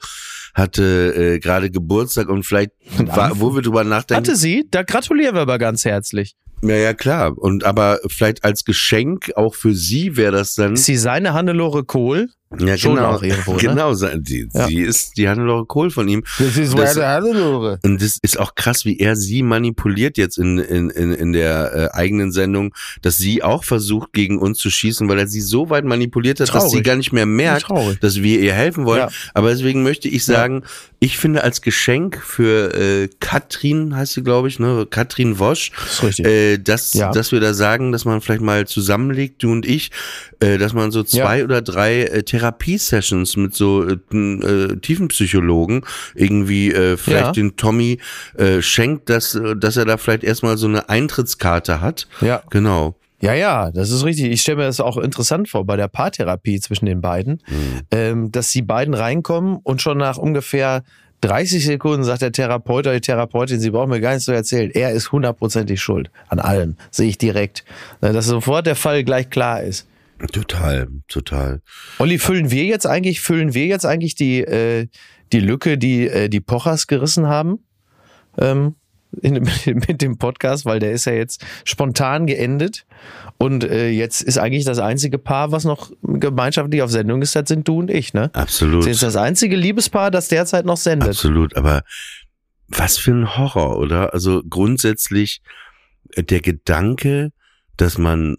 hatte 0.53 1.13
äh, 1.15 1.39
gerade 1.39 1.69
Geburtstag 1.69 2.27
und 2.27 2.43
vielleicht, 2.43 2.71
war, 2.97 3.39
wo 3.39 3.53
wir 3.55 3.61
drüber 3.61 3.83
nachdenken. 3.83 4.27
Hatte 4.27 4.35
sie? 4.35 4.67
Da 4.71 4.83
gratulieren 4.83 5.35
wir 5.35 5.41
aber 5.41 5.57
ganz 5.57 5.85
herzlich. 5.85 6.35
Ja, 6.61 6.75
ja, 6.75 6.93
klar. 6.93 7.37
Und 7.37 7.63
aber 7.63 7.99
vielleicht 8.07 8.43
als 8.43 8.65
Geschenk 8.65 9.31
auch 9.35 9.55
für 9.55 9.73
sie 9.73 10.17
wäre 10.17 10.33
das 10.33 10.55
dann. 10.55 10.73
Ist 10.73 10.85
sie 10.85 10.97
seine 10.97 11.33
Hannelore 11.33 11.83
Kohl? 11.85 12.29
ja, 12.57 12.75
schon 12.79 12.95
genau. 12.95 13.11
auch 13.11 13.21
irgendwo, 13.21 13.53
ne? 13.53 13.59
genau, 13.59 13.93
sie, 13.93 14.47
Ja. 14.55 14.65
sie 14.65 14.79
ist 14.81 15.17
die 15.17 15.29
Hannelore 15.29 15.67
Kohl 15.67 15.91
von 15.91 16.07
ihm. 16.07 16.23
Das 16.39 16.57
ist 16.57 16.75
Das- 16.75 16.95
meine 16.95 17.07
Hannelore. 17.07 17.77
Und 17.83 18.01
das 18.01 18.17
ist 18.23 18.39
auch 18.39 18.55
krass, 18.55 18.85
wie 18.85 18.97
er 18.97 19.15
sie 19.15 19.43
manipuliert 19.43 20.17
jetzt 20.17 20.39
in, 20.39 20.57
in, 20.57 20.89
in, 20.89 21.13
in 21.13 21.31
der 21.31 21.91
äh, 21.93 21.95
eigenen 21.95 22.31
Sendung, 22.31 22.73
dass 23.03 23.19
sie 23.19 23.43
auch 23.43 23.63
versucht, 23.63 24.13
gegen 24.13 24.39
uns 24.39 24.57
zu 24.57 24.71
schießen, 24.71 25.07
weil 25.07 25.19
er 25.19 25.27
sie 25.27 25.41
so 25.41 25.69
weit 25.69 25.85
manipuliert 25.85 26.39
hat, 26.39 26.47
dass 26.47 26.55
Traurig. 26.63 26.71
sie 26.71 26.81
gar 26.81 26.95
nicht 26.95 27.13
mehr 27.13 27.27
merkt, 27.27 27.65
Traurig. 27.67 27.99
dass 27.99 28.23
wir 28.23 28.39
ihr 28.39 28.53
helfen 28.53 28.85
wollen. 28.85 29.01
Ja. 29.01 29.09
Aber 29.35 29.49
deswegen 29.51 29.83
möchte 29.83 30.07
ich 30.07 30.25
sagen, 30.25 30.63
ich 30.99 31.19
finde 31.19 31.43
als 31.43 31.61
Geschenk 31.61 32.17
für 32.19 32.73
äh, 32.79 33.09
Katrin, 33.19 33.95
heißt 33.95 34.13
sie, 34.13 34.23
glaube 34.23 34.47
ich, 34.47 34.59
ne? 34.59 34.87
Katrin 34.89 35.39
Wosch, 35.39 35.71
ist 35.85 36.03
richtig. 36.03 36.25
Äh, 36.25 36.57
dass, 36.57 36.93
Ja. 36.93 37.11
dass 37.11 37.31
wir 37.31 37.39
da 37.39 37.53
sagen, 37.53 37.91
dass 37.91 38.05
man 38.05 38.21
vielleicht 38.21 38.41
mal 38.41 38.65
zusammenlegt, 38.67 39.43
du 39.43 39.51
und 39.51 39.65
ich, 39.65 39.91
äh, 40.39 40.57
dass 40.57 40.73
man 40.73 40.91
so 40.91 41.03
zwei 41.03 41.39
Ja. 41.39 41.43
oder 41.43 41.61
drei 41.61 42.03
äh, 42.03 42.23
Therapiesessions 42.23 43.37
mit 43.37 43.53
so 43.55 43.83
äh, 43.87 43.97
äh, 44.15 44.77
Tiefenpsychologen 44.77 45.81
irgendwie 46.15 46.71
äh, 46.71 46.97
vielleicht 46.97 47.25
Ja. 47.25 47.31
den 47.31 47.55
Tommy 47.55 47.99
äh, 48.37 48.61
schenkt, 48.61 49.09
dass, 49.09 49.39
dass 49.57 49.77
er 49.77 49.85
da 49.85 49.97
vielleicht 49.97 50.23
erstmal 50.23 50.57
so 50.57 50.67
eine 50.67 50.89
Eintrittskarte 50.89 51.81
hat. 51.81 52.07
Ja. 52.21 52.41
Genau. 52.49 52.95
Ja, 53.21 53.33
ja, 53.33 53.69
das 53.71 53.91
ist 53.91 54.05
richtig. 54.05 54.31
Ich 54.31 54.39
stelle 54.41 54.59
mir 54.59 54.63
das 54.63 54.79
auch 54.79 54.95
interessant 54.97 55.49
vor 55.49 55.65
bei 55.65 55.75
der 55.75 55.89
Paartherapie 55.89 56.61
zwischen 56.61 56.85
den 56.85 57.01
beiden, 57.01 57.41
ähm, 57.91 58.31
dass 58.31 58.49
die 58.51 58.61
beiden 58.61 58.93
reinkommen 58.93 59.57
und 59.61 59.81
schon 59.81 59.97
nach 59.97 60.17
ungefähr 60.17 60.83
30 61.21 61.65
Sekunden 61.65 62.03
sagt 62.03 62.21
der 62.21 62.31
Therapeut 62.31 62.87
oder 62.87 62.93
die 62.93 63.01
Therapeutin, 63.01 63.59
sie 63.59 63.71
brauchen 63.71 63.89
mir 63.89 63.99
gar 63.99 64.11
nichts 64.11 64.25
zu 64.25 64.31
erzählen. 64.31 64.71
Er 64.71 64.91
ist 64.91 65.11
hundertprozentig 65.11 65.81
schuld 65.81 66.09
an 66.29 66.39
allem. 66.39 66.77
Sehe 66.91 67.09
ich 67.09 67.17
direkt. 67.17 67.65
Äh, 68.01 68.13
Dass 68.13 68.25
sofort 68.25 68.65
der 68.65 68.75
Fall 68.75 69.03
gleich 69.03 69.29
klar 69.29 69.61
ist. 69.61 69.87
Total, 70.31 70.87
total. 71.07 71.61
Olli, 71.97 72.19
füllen 72.19 72.51
wir 72.51 72.65
jetzt 72.65 72.85
eigentlich, 72.85 73.21
füllen 73.21 73.53
wir 73.53 73.67
jetzt 73.67 73.85
eigentlich 73.85 74.15
die, 74.15 74.41
äh, 74.41 74.87
die 75.31 75.39
Lücke, 75.39 75.77
die 75.77 76.07
äh, 76.07 76.29
die 76.29 76.41
Pochers 76.41 76.87
gerissen 76.87 77.27
haben? 77.27 77.59
Ähm, 78.37 78.75
in, 79.21 79.33
mit 79.65 80.01
dem 80.01 80.17
Podcast, 80.17 80.65
weil 80.65 80.79
der 80.79 80.91
ist 80.91 81.05
ja 81.05 81.13
jetzt 81.13 81.45
spontan 81.63 82.27
geendet. 82.27 82.85
Und 83.41 83.63
äh, 83.63 83.89
jetzt 83.89 84.21
ist 84.21 84.37
eigentlich 84.37 84.65
das 84.65 84.79
einzige 84.79 85.17
Paar, 85.17 85.53
was 85.53 85.63
noch 85.63 85.91
gemeinschaftlich 86.01 86.81
auf 86.81 86.91
Sendung 86.91 87.21
ist, 87.21 87.37
das 87.37 87.47
sind 87.47 87.65
du 87.67 87.79
und 87.79 87.89
ich, 87.89 88.13
ne? 88.13 88.29
Absolut. 88.33 88.83
Das 88.83 88.91
ist 88.91 89.03
das 89.03 89.15
einzige 89.15 89.55
Liebespaar, 89.55 90.11
das 90.11 90.27
derzeit 90.27 90.65
noch 90.65 90.75
sendet. 90.75 91.09
Absolut, 91.09 91.55
aber 91.55 91.83
was 92.67 92.97
für 92.97 93.11
ein 93.11 93.37
Horror, 93.37 93.77
oder? 93.77 94.13
Also 94.13 94.43
grundsätzlich 94.47 95.41
äh, 96.15 96.23
der 96.23 96.41
Gedanke, 96.41 97.31
dass 97.77 97.97
man 97.97 98.35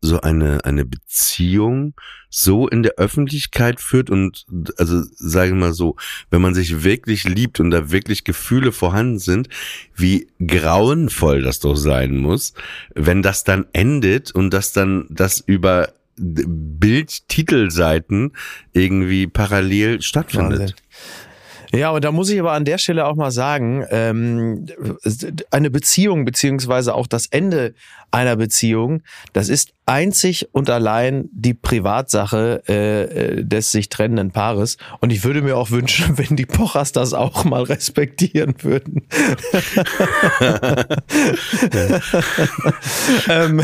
so 0.00 0.20
eine, 0.20 0.64
eine 0.64 0.84
Beziehung 0.84 1.94
so 2.28 2.68
in 2.68 2.82
der 2.82 2.94
Öffentlichkeit 2.96 3.80
führt 3.80 4.10
und 4.10 4.44
also 4.76 5.02
sage 5.14 5.54
mal 5.54 5.72
so, 5.72 5.96
wenn 6.30 6.42
man 6.42 6.54
sich 6.54 6.84
wirklich 6.84 7.24
liebt 7.24 7.60
und 7.60 7.70
da 7.70 7.90
wirklich 7.90 8.24
Gefühle 8.24 8.72
vorhanden 8.72 9.18
sind, 9.18 9.48
wie 9.94 10.28
grauenvoll 10.44 11.40
das 11.42 11.60
doch 11.60 11.76
sein 11.76 12.18
muss, 12.18 12.52
wenn 12.94 13.22
das 13.22 13.44
dann 13.44 13.66
endet 13.72 14.32
und 14.32 14.50
das 14.50 14.72
dann 14.72 15.06
das 15.08 15.40
über 15.40 15.94
Bildtitelseiten 16.18 18.32
irgendwie 18.72 19.26
parallel 19.26 20.00
stattfindet. 20.02 20.60
Wahnsinn. 20.60 20.76
Ja, 21.72 21.90
und 21.90 22.04
da 22.04 22.12
muss 22.12 22.30
ich 22.30 22.40
aber 22.40 22.52
an 22.52 22.64
der 22.64 22.78
Stelle 22.78 23.06
auch 23.06 23.16
mal 23.16 23.30
sagen, 23.30 23.84
ähm, 23.90 24.66
eine 25.50 25.70
Beziehung 25.70 26.24
beziehungsweise 26.24 26.94
auch 26.94 27.06
das 27.06 27.26
Ende 27.26 27.74
einer 28.10 28.36
Beziehung, 28.36 29.02
das 29.32 29.48
ist 29.48 29.72
einzig 29.84 30.48
und 30.52 30.70
allein 30.70 31.28
die 31.32 31.54
Privatsache 31.54 32.62
äh, 32.68 33.02
äh, 33.02 33.44
des 33.44 33.72
sich 33.72 33.88
trennenden 33.88 34.30
Paares. 34.30 34.76
Und 35.00 35.12
ich 35.12 35.24
würde 35.24 35.42
mir 35.42 35.56
auch 35.56 35.70
wünschen, 35.70 36.18
wenn 36.18 36.36
die 36.36 36.46
Pochers 36.46 36.92
das 36.92 37.12
auch 37.12 37.44
mal 37.44 37.62
respektieren 37.62 38.54
würden. 38.62 39.06
ähm, 43.28 43.62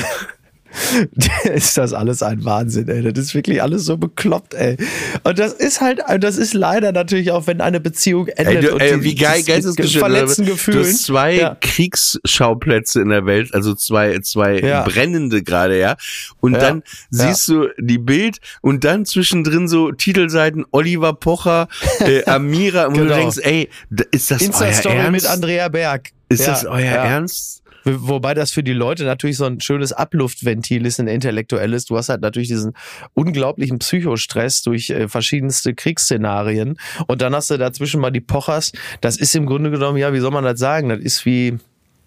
ist 1.45 1.77
das 1.77 1.93
alles 1.93 2.23
ein 2.23 2.45
Wahnsinn, 2.45 2.89
ey. 2.89 3.13
Das 3.13 3.25
ist 3.27 3.35
wirklich 3.35 3.63
alles 3.63 3.85
so 3.85 3.97
bekloppt, 3.97 4.55
ey. 4.55 4.77
Und 5.25 5.39
das 5.39 5.53
ist 5.53 5.81
halt, 5.81 6.01
das 6.21 6.37
ist 6.39 6.55
leider 6.55 6.93
natürlich 6.93 7.31
auch, 7.31 7.47
wenn 7.47 7.61
eine 7.61 7.81
Beziehung 7.81 8.29
endet. 8.29 8.57
Ey, 8.57 8.61
du, 8.63 8.73
und 8.75 8.81
ey, 8.81 8.95
die- 8.99 9.05
wie 9.05 9.15
geil, 9.15 9.39
das 9.39 9.47
geistesgestört. 9.47 9.95
mit 10.09 10.13
verletzten 10.19 10.47
Du 10.47 10.53
Gefühlen. 10.53 10.85
hast 10.85 11.05
zwei 11.05 11.35
Ja. 11.35 11.57
Kriegsschauplätze 11.61 13.01
in 13.01 13.09
der 13.09 13.27
Welt, 13.27 13.55
also 13.55 13.75
zwei, 13.75 14.19
zwei 14.21 14.59
Ja. 14.61 14.83
brennende 14.83 15.43
gerade, 15.43 15.79
ja. 15.79 15.97
Und 16.41 16.55
Ja. 16.55 16.59
dann 16.61 16.83
siehst 17.11 17.49
du 17.49 17.69
die 17.79 17.99
Bild 17.99 18.39
und 18.61 18.85
dann 18.85 19.05
zwischendrin 19.05 19.69
so 19.69 19.93
Titelseiten 19.93 20.65
Oliver 20.71 21.13
Pocher, 21.15 21.69
äh, 22.01 22.25
Amira, 22.27 22.87
und 22.87 22.95
Genau. 22.95 23.09
du 23.15 23.15
denkst, 23.21 23.39
ey, 23.43 23.69
ist 24.11 24.31
das 24.31 24.41
euer 24.41 24.47
Insta-Story 24.47 24.97
Ernst? 24.97 25.13
mit 25.13 25.27
Andrea 25.27 25.69
Berg. 25.69 26.11
ist 26.29 26.47
das 26.49 26.65
euer. 26.65 26.81
Ernst? 26.81 27.62
Wo- 27.85 28.09
Wobei 28.13 28.35
das 28.35 28.51
für 28.53 28.63
die 28.63 28.73
Leute 28.73 29.05
natürlich 29.05 29.37
so 29.37 29.45
ein 29.45 29.61
schönes 29.61 29.93
Abluftventil 29.93 30.87
ist, 30.87 31.01
ein 31.01 31.09
intellektuelles. 31.09 31.87
Du 31.87 31.97
hast 31.97 32.09
halt 32.09 32.21
natürlich 32.21 32.49
diesen 32.49 32.75
unglaublichen 33.15 33.79
Psychostress 33.79 34.63
durch 34.63 34.91
äh, 34.91 35.09
verschiedenste 35.09 35.75
Kriegsszenarien. 35.75 36.79
Und 37.07 37.23
dann 37.23 37.35
hast 37.35 37.51
du 37.51 37.57
dazwischen 37.59 38.01
mal 38.01 38.11
die 38.11 38.21
Pochers. 38.21 38.73
Das 39.01 39.17
ist 39.17 39.35
im 39.35 39.47
Grunde 39.47 39.71
genommen, 39.71 39.99
ja, 39.99 40.13
wie 40.13 40.21
soll 40.21 40.31
man 40.31 40.45
das 40.45 40.59
sagen? 40.61 40.89
Das 40.91 41.01
ist 41.01 41.25
wie, 41.27 41.59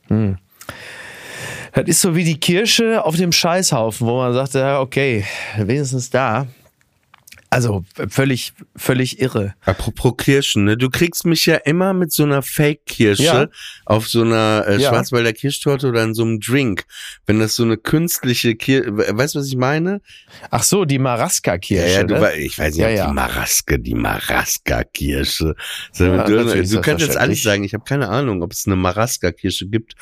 hm. 0.08 0.38
Das 1.74 1.86
ist 1.88 2.02
so 2.02 2.16
wie 2.16 2.24
die 2.24 2.40
Kirsche 2.40 3.04
auf 3.04 3.18
dem 3.18 3.34
Scheißhaufen, 3.34 4.08
wo 4.08 4.18
man 4.18 4.34
sagt, 4.34 4.54
ja, 4.54 4.80
okay, 4.80 5.26
wenigstens 5.58 6.10
da. 6.10 6.48
Also 7.56 7.86
völlig, 8.10 8.52
völlig 8.76 9.22
irre. 9.22 9.56
Apropos 9.64 10.16
Kirschen, 10.18 10.66
ne? 10.66 10.76
Du 10.76 10.90
kriegst 10.90 11.26
mich 11.26 11.46
ja 11.46 11.56
immer 11.56 11.94
mit 11.94 12.12
so 12.12 12.24
einer 12.24 12.42
Fake-Kirsche 12.42 13.24
Ja. 13.24 13.48
auf 13.86 14.10
so 14.10 14.24
einer 14.24 14.66
äh, 14.68 14.78
Ja. 14.82 14.90
Schwarzwälder 14.90 15.32
Kirschtorte 15.32 15.88
oder 15.88 16.04
in 16.04 16.14
so 16.14 16.24
einem 16.24 16.42
Drink. 16.42 16.84
Wenn 17.26 17.40
das 17.40 17.56
so 17.56 17.64
eine 17.64 17.78
künstliche 17.78 18.56
Kirsche, 18.56 18.98
weißt 18.98 19.36
du, 19.36 19.40
was 19.40 19.48
ich 19.48 19.56
meine? 19.56 20.02
Ach 20.52 20.64
so, 20.64 20.84
die 20.84 21.00
Maraska-Kirsche. 21.00 21.88
ja, 21.88 21.94
ja, 22.00 22.04
du, 22.04 22.16
ne? 22.20 22.36
ich 22.36 22.60
weiß 22.60 22.76
nicht, 22.76 22.82
Ja, 22.84 23.08
die 23.08 23.14
Maraske, 23.14 23.80
die 23.80 23.96
Maraska-Kirsche. 23.96 25.56
So, 25.94 26.06
du 26.06 26.24
du 26.64 26.82
könntest 26.82 27.08
jetzt 27.10 27.18
alles 27.18 27.42
sagen, 27.42 27.64
ich 27.64 27.74
habe 27.74 27.86
keine 27.86 28.10
Ahnung, 28.10 28.44
ob 28.44 28.52
es 28.52 28.66
eine 28.68 28.76
Maraska-Kirsche 28.76 29.68
gibt, 29.68 29.94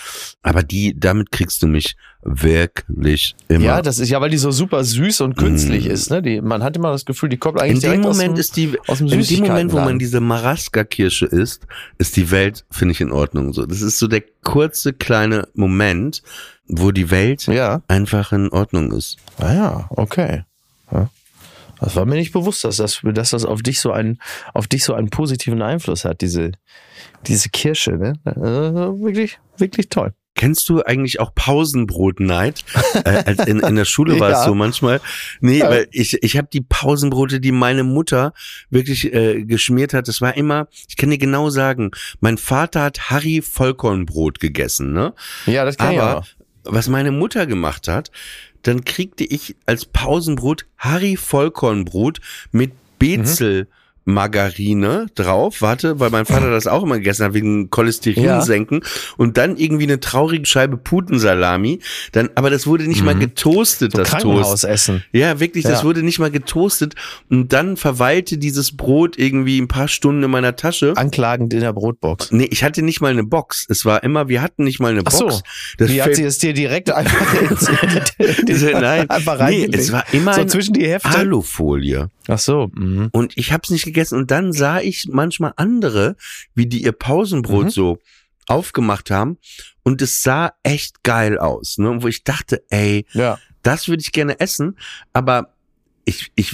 aber 0.42 0.64
die, 0.64 1.00
damit 1.00 1.32
kriegst 1.32 1.62
du 1.62 1.68
mich 1.68 1.96
wirklich 2.26 3.36
immer. 3.48 3.64
Ja, 3.66 3.82
das 3.82 4.00
ist 4.00 4.10
ja, 4.10 4.20
weil 4.22 4.30
die 4.30 4.38
so 4.38 4.52
super 4.52 4.84
süß 4.84 5.22
und 5.22 5.36
künstlich 5.38 5.88
Mm. 5.88 5.92
ist. 5.92 6.10
Ne? 6.12 6.22
Die, 6.22 6.42
man 6.42 6.64
hat 6.64 6.76
immer 6.78 6.92
das 6.92 7.06
Gefühl, 7.06 7.30
die 7.30 7.38
kommt 7.38 7.58
in 7.60 7.64
eigentlich 7.66 7.80
dem 7.82 7.90
direkt 7.92 8.06
aus 8.06 8.16
Moment 8.18 8.38
dem, 8.38 8.40
ist 8.40 8.56
die, 8.58 8.78
aus 8.88 8.98
dem 9.00 9.08
in 9.08 9.22
dem 9.24 9.40
Moment, 9.42 9.72
wo 9.74 9.78
man 9.80 10.00
diese 10.00 10.20
Maraska-Kirsche 10.20 11.26
isst, 11.26 11.68
ist 11.98 12.16
die 12.16 12.32
Welt, 12.32 12.66
finde 12.72 12.94
ich, 12.94 13.02
in 13.02 13.12
Ordnung. 13.12 13.54
So, 13.54 13.66
das 13.66 13.82
ist 13.82 14.00
so 14.00 14.08
der 14.08 14.24
kurze 14.44 14.94
kleine 14.94 15.48
Moment, 15.54 16.22
wo 16.68 16.92
die 16.92 17.12
Welt 17.12 17.46
Ja, 17.48 17.82
einfach 17.88 18.32
in 18.32 18.50
Ordnung 18.50 18.92
ist. 18.94 19.18
ah 19.40 19.54
ja, 19.54 19.86
okay. 19.90 20.44
Ja. 20.92 21.10
Das 21.80 21.98
war 21.98 22.06
mir 22.06 22.16
nicht 22.16 22.32
bewusst, 22.32 22.64
dass 22.64 22.78
das, 22.78 23.02
dass 23.04 23.32
das 23.32 23.44
auf 23.44 23.62
dich 23.62 23.82
so 23.82 23.92
einen, 23.92 24.20
auf 24.54 24.68
dich 24.68 24.86
so 24.86 24.94
einen 24.94 25.10
positiven 25.10 25.62
Einfluss 25.62 26.06
hat, 26.06 26.22
diese, 26.22 26.52
diese 27.28 27.50
Kirsche, 27.50 27.92
ne? 27.98 28.14
Äh, 28.26 29.02
wirklich, 29.04 29.40
wirklich 29.58 29.90
toll. 29.90 30.14
Kennst 30.36 30.68
du 30.70 30.82
eigentlich 30.84 31.20
auch 31.20 31.34
Pausenbrotneid? 31.36 32.64
äh, 33.06 33.34
in, 33.50 33.60
in 33.60 33.76
der 33.76 33.86
Schule 33.86 34.20
war 34.20 34.32
es 34.32 34.46
so 34.46 34.56
manchmal. 34.56 35.00
Nee, 35.42 35.60
Ja. 35.60 35.70
weil 35.70 35.88
ich, 35.92 36.22
ich 36.24 36.38
habe 36.38 36.48
die 36.52 36.62
Pausenbrote, 36.62 37.40
die 37.40 37.52
meine 37.52 37.84
Mutter 37.84 38.34
wirklich 38.70 39.14
äh, 39.14 39.44
geschmiert 39.44 39.94
hat, 39.94 40.08
das 40.08 40.22
war 40.22 40.36
immer, 40.36 40.68
ich 40.88 40.98
kann 40.98 41.10
dir 41.12 41.18
genau 41.18 41.50
sagen, 41.50 41.92
mein 42.20 42.38
Vater 42.38 42.82
hat 42.84 43.10
Harry 43.12 43.42
Vollkornbrot 43.42 44.40
gegessen, 44.40 44.92
ne? 44.94 45.14
Ja, 45.46 45.66
das 45.66 45.78
kann 45.78 45.94
ich 45.94 46.00
Aber 46.02 46.20
auch. 46.20 46.26
was 46.64 46.88
meine 46.88 47.12
Mutter 47.12 47.46
gemacht 47.46 47.88
hat, 47.88 48.12
dann 48.64 48.86
kriegte 48.86 49.24
ich 49.26 49.56
als 49.66 49.86
Pausenbrot 49.86 50.66
Harry 50.78 51.16
Vollkornbrot 51.18 52.22
mit 52.52 52.72
Bezel. 52.98 53.68
Margarine 54.06 55.08
drauf, 55.16 55.62
warte, 55.62 56.00
weil 56.00 56.10
mein 56.10 56.26
Vater 56.26 56.50
das 56.52 56.68
auch 56.68 56.84
immer 56.84 56.98
gegessen 56.98 57.26
hat, 57.26 57.34
wegen 57.34 57.70
Cholesterin 57.70 58.24
Ja. 58.24 58.42
senken 58.42 58.82
und 59.18 59.38
dann 59.38 59.58
irgendwie 59.58 59.84
eine 59.84 60.00
traurige 60.00 60.46
Scheibe 60.46 60.78
Putensalami, 60.78 61.80
dann, 62.12 62.30
aber 62.36 62.50
das 62.50 62.66
wurde 62.68 62.88
nicht 62.88 63.04
mal 63.04 63.16
getoastet, 63.16 63.92
So 63.94 63.98
das 64.00 64.10
Toast. 64.10 64.24
Krankenhausessen. 64.24 65.04
Ja, 65.12 65.40
wirklich, 65.40 65.64
das 65.64 65.80
Ja. 65.80 65.84
wurde 65.84 66.04
nicht 66.04 66.20
mal 66.20 66.32
getoastet 66.32 66.96
und 67.30 67.54
dann 67.54 67.78
verweilte 67.78 68.38
dieses 68.38 68.76
Brot 68.76 69.18
irgendwie 69.18 69.60
ein 69.60 69.68
paar 69.68 69.88
Stunden 69.88 70.24
in 70.24 70.32
meiner 70.32 70.56
Tasche. 70.56 70.94
Anklagend 70.96 71.54
in 71.54 71.60
der 71.62 71.74
Brotbox. 71.74 72.32
Nee, 72.32 72.48
ich 72.52 72.64
hatte 72.64 72.82
nicht 72.82 73.02
mal 73.02 73.12
eine 73.12 73.24
Box. 73.24 73.66
Es 73.70 73.86
war 73.86 74.04
immer, 74.04 74.28
wir 74.30 74.42
hatten 74.42 74.64
nicht 74.64 74.80
mal 74.80 74.92
eine 74.92 75.02
Ach 75.06 75.12
so. 75.12 75.28
Box. 75.28 75.44
Das 75.78 75.90
Wie 75.90 76.02
hat 76.02 76.16
sie 76.16 76.24
es 76.24 76.38
dir 76.40 76.54
direkt 76.54 76.92
einfach, 76.92 77.42
ins, 77.42 77.70
in 77.70 78.72
Nein, 78.82 79.10
einfach 79.10 79.48
nee, 79.50 79.68
es 79.72 79.92
war 79.92 80.04
immer 80.14 80.34
so 80.34 80.46
zwischen 80.46 80.74
die 80.74 80.88
Hefte. 80.88 81.10
Alufolie. 81.10 82.10
Ach 82.28 82.40
so. 82.40 82.70
Mhm. 82.74 83.10
Und 83.12 83.34
ich 83.38 83.52
habe 83.52 83.62
es 83.64 83.70
nicht 83.70 83.84
gegessen. 83.94 84.18
Und 84.18 84.32
dann 84.32 84.52
sah 84.54 84.80
ich 84.82 85.08
manchmal 85.12 85.54
andere, 85.56 86.16
wie 86.56 86.66
die 86.68 86.84
ihr 86.84 86.92
Pausenbrot 86.94 87.66
Mhm. 87.66 87.70
so 87.70 88.00
aufgemacht 88.48 89.10
haben. 89.12 89.38
Und 89.84 90.02
es 90.02 90.22
sah 90.24 90.52
echt 90.64 91.04
geil 91.04 91.38
aus. 91.38 91.78
Ne? 91.78 92.02
Wo 92.02 92.08
ich 92.08 92.24
dachte, 92.24 92.64
ey, 92.70 93.06
Ja. 93.14 93.38
das 93.62 93.88
würde 93.88 94.02
ich 94.02 94.12
gerne 94.12 94.40
essen. 94.40 94.78
Aber 95.14 95.54
ich, 96.06 96.32
ich 96.36 96.54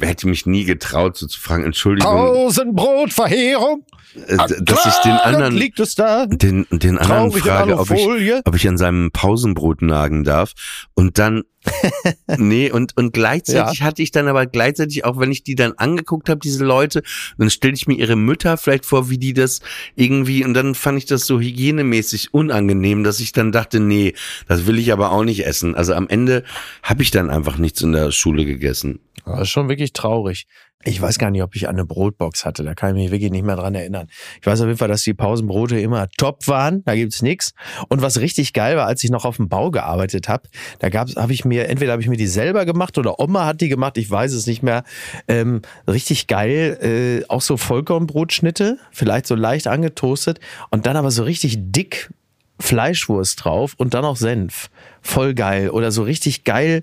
hätte 0.00 0.28
mich 0.28 0.44
nie 0.44 0.64
getraut, 0.64 1.16
so 1.16 1.26
zu 1.26 1.40
fragen, 1.40 1.64
Entschuldigung, 1.64 2.12
Tausendbrotverheerung. 2.12 3.86
äh, 4.26 4.36
dass 4.60 4.84
ich 4.86 4.94
den 5.02 5.12
anderen, 5.12 5.54
liegt 5.56 5.80
es 5.80 5.94
da. 5.94 6.26
den, 6.26 6.66
den 6.70 6.98
anderen 6.98 7.30
Traurig 7.30 7.42
frage, 7.44 7.78
ob 7.78 7.90
ich, 7.90 8.32
ob 8.44 8.54
ich 8.54 8.68
an 8.68 8.76
seinem 8.76 9.10
Pausenbrot 9.10 9.80
nagen 9.80 10.24
darf. 10.24 10.52
Und 10.94 11.18
dann, 11.18 11.42
nee, 12.38 12.70
und, 12.70 12.96
und 12.96 13.12
gleichzeitig 13.12 13.82
hatte 13.82 14.02
ich 14.02 14.10
dann 14.10 14.28
aber 14.28 14.46
gleichzeitig, 14.46 15.04
auch 15.04 15.18
wenn 15.18 15.30
ich 15.30 15.44
die 15.44 15.54
dann 15.54 15.72
angeguckt 15.72 16.28
habe, 16.28 16.40
diese 16.40 16.64
Leute, 16.64 17.02
dann 17.38 17.50
stellte 17.50 17.76
ich 17.76 17.86
mir 17.86 17.94
ihre 17.94 18.16
Mütter 18.16 18.56
vielleicht 18.56 18.86
vor, 18.86 19.10
wie 19.10 19.18
die 19.18 19.32
das 19.32 19.60
irgendwie, 19.94 20.44
und 20.44 20.54
dann 20.54 20.74
fand 20.74 20.98
ich 20.98 21.06
das 21.06 21.26
so 21.26 21.40
hygienemäßig 21.40 22.34
unangenehm, 22.34 23.04
dass 23.04 23.20
ich 23.20 23.32
dann 23.32 23.52
dachte, 23.52 23.80
nee, 23.80 24.14
das 24.48 24.66
will 24.66 24.78
ich 24.78 24.92
aber 24.92 25.12
auch 25.12 25.24
nicht 25.24 25.46
essen. 25.46 25.74
Also 25.74 25.94
am 25.94 26.08
Ende 26.08 26.44
habe 26.82 27.02
ich 27.02 27.10
dann 27.10 27.30
einfach 27.30 27.58
nichts 27.58 27.80
in 27.82 27.92
der 27.92 28.10
Schule 28.10 28.44
gegessen. 28.44 29.00
Das 29.24 29.42
ist 29.42 29.50
schon 29.50 29.68
wirklich 29.68 29.92
traurig. 29.92 30.46
Ich 30.84 31.00
weiß 31.00 31.18
gar 31.18 31.30
nicht, 31.30 31.42
ob 31.42 31.54
ich 31.54 31.68
eine 31.68 31.84
Brotbox 31.84 32.44
hatte. 32.44 32.64
Da 32.64 32.74
kann 32.74 32.90
ich 32.90 33.02
mich 33.02 33.10
wirklich 33.12 33.30
nicht 33.30 33.44
mehr 33.44 33.56
dran 33.56 33.74
erinnern. 33.74 34.08
Ich 34.40 34.46
weiß 34.46 34.60
auf 34.60 34.66
jeden 34.66 34.78
Fall, 34.78 34.88
dass 34.88 35.02
die 35.02 35.14
Pausenbrote 35.14 35.78
immer 35.78 36.08
top 36.16 36.48
waren. 36.48 36.82
Da 36.84 36.96
gibt's 36.96 37.22
nix. 37.22 37.54
Und 37.88 38.02
was 38.02 38.18
richtig 38.18 38.52
geil 38.52 38.76
war, 38.76 38.86
als 38.86 39.04
ich 39.04 39.10
noch 39.10 39.24
auf 39.24 39.36
dem 39.36 39.48
Bau 39.48 39.70
gearbeitet 39.70 40.28
habe, 40.28 40.48
da 40.80 40.88
gab's, 40.88 41.14
habe 41.14 41.32
ich 41.32 41.44
mir, 41.44 41.68
entweder 41.68 41.92
habe 41.92 42.02
ich 42.02 42.08
mir 42.08 42.16
die 42.16 42.26
selber 42.26 42.64
gemacht 42.64 42.98
oder 42.98 43.20
Oma 43.20 43.46
hat 43.46 43.60
die 43.60 43.68
gemacht, 43.68 43.96
ich 43.96 44.10
weiß 44.10 44.32
es 44.32 44.46
nicht 44.46 44.62
mehr. 44.62 44.82
Ähm, 45.28 45.62
richtig 45.86 46.26
geil, 46.26 47.22
äh, 47.22 47.28
auch 47.28 47.42
so 47.42 47.56
Vollkornbrotschnitte, 47.56 48.78
vielleicht 48.90 49.26
so 49.26 49.36
leicht 49.36 49.68
angetoastet 49.68 50.40
und 50.70 50.86
dann 50.86 50.96
aber 50.96 51.10
so 51.10 51.22
richtig 51.22 51.56
dick 51.58 52.10
Fleischwurst 52.58 53.44
drauf 53.44 53.74
und 53.76 53.94
dann 53.94 54.04
auch 54.04 54.16
Senf. 54.16 54.70
Voll 55.00 55.34
geil. 55.34 55.70
Oder 55.70 55.90
so 55.90 56.02
richtig 56.02 56.44
geil 56.44 56.82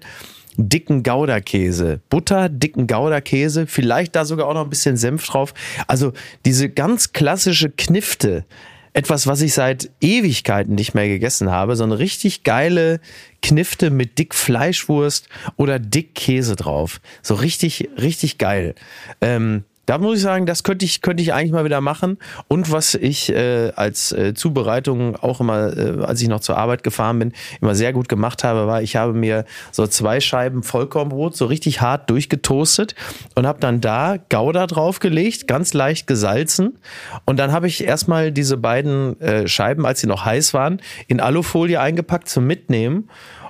dicken 0.58 1.04
Gouda-Käse. 1.04 2.02
Butter, 2.10 2.50
dicken 2.50 2.88
Gouda-Käse, 2.88 3.68
vielleicht 3.68 4.16
da 4.16 4.26
sogar 4.26 4.48
auch 4.48 4.54
noch 4.54 4.64
ein 4.64 4.70
bisschen 4.70 4.98
Senf 4.98 5.26
drauf. 5.28 5.54
Also 5.88 6.14
diese 6.46 6.70
ganz 6.70 7.14
klassische 7.14 7.70
Knifte. 7.70 8.46
Etwas, 8.94 9.28
was 9.28 9.42
ich 9.42 9.54
seit 9.54 9.92
Ewigkeiten 10.02 10.76
nicht 10.76 10.96
mehr 10.96 11.08
gegessen 11.08 11.52
habe. 11.52 11.76
So 11.76 11.84
eine 11.84 12.00
richtig 12.00 12.44
geile 12.44 13.00
Knifte 13.42 13.92
mit 13.92 14.18
dick 14.18 14.34
Fleischwurst 14.34 15.30
oder 15.58 15.78
dick 15.78 16.16
Käse 16.16 16.56
drauf. 16.56 17.00
So 17.22 17.36
richtig, 17.36 17.88
richtig 18.02 18.40
geil. 18.40 18.74
Ähm, 19.22 19.64
da 19.90 19.98
muss 19.98 20.18
ich 20.18 20.22
sagen, 20.22 20.46
das 20.46 20.62
könnte 20.62 20.86
ich, 20.86 21.02
könnte 21.02 21.24
ich 21.24 21.34
eigentlich 21.34 21.52
mal 21.52 21.66
wieder 21.66 21.82
machen. 21.82 22.20
Und 22.48 22.72
was 22.72 22.94
ich 22.94 23.34
äh, 23.34 23.72
als 23.76 24.12
äh, 24.12 24.36
Zubereitung 24.36 25.16
auch 25.16 25.40
immer, 25.40 25.76
äh, 25.76 26.04
als 26.04 26.22
ich 26.22 26.28
noch 26.28 26.42
zur 26.42 26.60
Arbeit 26.60 26.84
gefahren 26.84 27.18
bin, 27.18 27.34
immer 27.60 27.74
sehr 27.74 27.92
gut 27.92 28.08
gemacht 28.08 28.44
habe, 28.44 28.68
war, 28.68 28.84
ich 28.84 28.98
habe 28.98 29.14
mir 29.14 29.46
so 29.72 29.88
zwei 29.88 30.20
Scheiben 30.20 30.62
Vollkornbrot 30.62 31.36
so 31.36 31.48
richtig 31.48 31.82
hart 31.82 32.08
durchgetoastet 32.12 32.94
und 33.34 33.48
habe 33.48 33.60
dann 33.60 33.82
da 33.82 34.18
Gouda 34.30 34.68
draufgelegt, 34.68 35.48
ganz 35.48 35.74
leicht 35.74 36.06
gesalzen. 36.06 36.78
Und 37.26 37.38
dann 37.40 37.52
habe 37.52 37.66
ich 37.66 37.84
erstmal 37.84 38.32
diese 38.32 38.58
beiden 38.58 39.20
äh, 39.20 39.48
Scheiben, 39.48 39.88
als 39.88 40.02
sie 40.02 40.08
noch 40.08 40.24
heiß 40.24 40.54
waren, 40.54 40.84
in 41.08 41.20
Alufolie 41.20 41.82
eingepackt 41.82 42.30
zum 42.30 42.46
Mitnehmen. 42.46 43.10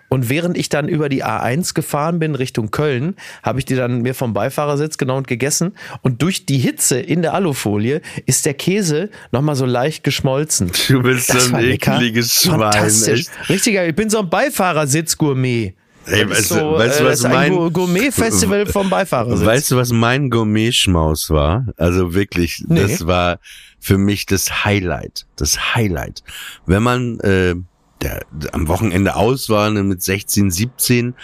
Und 0.09 0.27
während 0.29 0.57
ich 0.57 0.69
dann 0.69 0.87
über 0.87 1.07
die 1.07 1.23
A1 1.23 1.73
gefahren 1.75 2.17
bin 2.19 2.33
Richtung 2.35 2.71
Köln, 2.71 3.15
habe 3.43 3.59
ich 3.59 3.65
die 3.65 3.75
dann 3.75 4.01
mir 4.01 4.15
vom 4.15 4.33
Beifahrersitz 4.33 4.97
genommen 4.97 5.19
und 5.19 5.27
gegessen. 5.27 5.73
Und 6.01 6.21
durch 6.23 6.45
die 6.47 6.57
Hitze 6.57 6.99
in 6.99 7.21
der 7.21 7.33
Alufolie 7.35 8.01
ist 8.25 8.45
der 8.47 8.55
Käse 8.55 9.09
nochmal 9.31 9.55
so 9.55 9.65
leicht 9.65 10.03
geschmolzen. 10.03 10.71
Du 10.87 11.03
bist 11.03 11.29
Das 11.33 11.45
so 11.45 11.55
ein 11.55 11.63
ekliges 11.65 12.41
Schwein. 12.41 12.59
Fantastisch. 12.59 13.19
echt. 13.21 13.49
Richtiger, 13.49 13.87
ich 13.87 13.95
bin 13.95 14.09
so 14.09 14.19
ein 14.19 14.29
Beifahrersitz-Gourmet. 14.29 15.73
Ey, 16.05 16.27
weißt 16.27 16.51
du- 16.51 16.55
so, 16.55 16.71
weißt 16.73 17.01
äh, 17.01 17.03
was 17.03 17.09
das 17.11 17.19
ist 17.19 17.25
ein 17.25 17.31
mein- 17.33 17.51
Gour- 17.51 17.71
Gourmet-Festival 17.71 18.65
vom 18.65 18.89
Beifahrersitz. 18.89 19.45
Weißt 19.45 19.69
du, 19.71 19.75
was 19.75 19.91
mein 19.91 20.29
Gourmet-Schmaus 20.31 21.29
war? 21.29 21.67
Also 21.77 22.15
wirklich, 22.15 22.63
Nee. 22.67 22.81
das 22.81 23.05
war 23.05 23.39
für 23.79 23.97
mich 23.99 24.25
das 24.25 24.65
Highlight. 24.65 25.27
Das 25.35 25.75
Highlight. 25.75 26.23
Wenn 26.65 26.81
man 26.81 27.19
äh, 27.19 27.53
der, 28.01 28.21
am 28.53 28.67
Wochenende 28.67 29.15
aus 29.15 29.49
war, 29.49 29.69
ne, 29.69 29.83
mit 29.83 30.01
16, 30.01 30.51
17, 30.51 31.15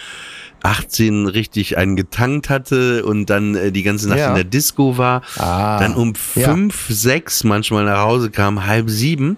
18 0.62 1.26
richtig 1.26 1.78
einen 1.78 1.96
getankt 1.96 2.50
hatte 2.50 3.04
und 3.04 3.26
dann 3.30 3.54
äh, 3.54 3.70
die 3.72 3.82
ganze 3.82 4.08
Nacht 4.08 4.18
Ja. 4.18 4.28
in 4.30 4.34
der 4.34 4.44
Disco 4.44 4.98
war, 4.98 5.22
Ah, 5.38 5.78
dann 5.78 5.94
um 5.94 6.14
ja. 6.34 6.50
fünf, 6.52 6.86
sechs 6.88 7.44
manchmal 7.44 7.84
nach 7.84 8.00
Hause 8.00 8.30
kam, 8.30 8.66
halb 8.66 8.90
sieben 8.90 9.36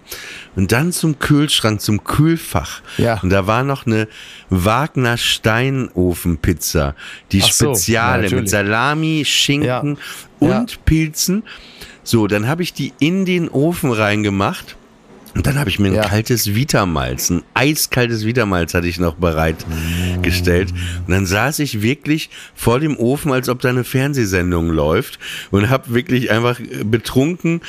und 0.55 0.71
dann 0.71 0.91
zum 0.91 1.19
Kühlschrank, 1.19 1.81
zum 1.81 2.03
Kühlfach. 2.03 2.81
Ja. 2.97 3.19
Und 3.21 3.29
da 3.29 3.45
war 3.47 3.63
noch 3.63 3.85
eine 3.85 4.07
Wagner 4.49 5.17
Steinofenpizza, 5.17 6.95
die 7.31 7.41
Ach 7.43 7.51
so, 7.51 7.65
Speziale 7.73 8.27
ja, 8.27 8.35
mit. 8.35 8.49
Salami, 8.49 9.23
Schinken 9.25 9.67
Ja. 9.67 9.79
und 10.39 10.71
Ja. 10.71 10.77
Pilzen. 10.85 11.43
So, 12.03 12.27
dann 12.27 12.47
habe 12.47 12.63
ich 12.63 12.73
die 12.73 12.91
in 12.99 13.25
den 13.25 13.49
Ofen 13.49 13.91
reingemacht. 13.91 14.77
Und 15.35 15.45
dann 15.45 15.59
habe 15.59 15.69
ich 15.69 15.77
mir 15.79 15.89
ein 15.89 15.93
Ja. 15.95 16.07
kaltes 16.07 16.55
Vitamalz, 16.55 17.29
ein 17.29 17.43
eiskaltes 17.53 18.25
Vitamalz 18.25 18.73
hatte 18.73 18.87
ich 18.87 18.99
noch 18.99 19.15
bereitgestellt. 19.15 20.71
Und 21.05 21.11
dann 21.11 21.25
saß 21.25 21.59
ich 21.59 21.81
wirklich 21.81 22.29
vor 22.55 22.79
dem 22.79 22.97
Ofen, 22.97 23.31
als 23.31 23.47
ob 23.47 23.61
da 23.61 23.69
eine 23.69 23.83
Fernsehsendung 23.83 24.69
läuft 24.69 25.19
und 25.51 25.69
habe 25.69 25.93
wirklich 25.93 26.31
einfach 26.31 26.59
betrunken 26.83 27.61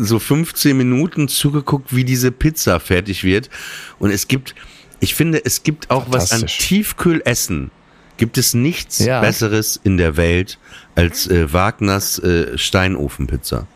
so 0.00 0.18
15 0.18 0.76
Minuten 0.76 1.28
zugeguckt, 1.28 1.94
wie 1.94 2.04
diese 2.04 2.30
Pizza 2.30 2.78
fertig 2.80 3.24
wird. 3.24 3.50
Und 3.98 4.10
es 4.10 4.28
gibt, 4.28 4.54
ich 5.00 5.14
finde, 5.14 5.44
es 5.44 5.62
gibt 5.62 5.90
auch 5.90 6.06
was 6.08 6.30
an. 6.32 6.46
Tiefkühlessen 6.46 7.70
gibt 8.18 8.38
es 8.38 8.54
nichts 8.54 8.98
Ja. 9.00 9.20
Besseres 9.20 9.80
in 9.82 9.96
der 9.96 10.16
Welt 10.16 10.58
als 10.94 11.26
äh, 11.26 11.52
Wagners 11.52 12.18
äh, 12.20 12.56
Steinofenpizza. 12.56 13.66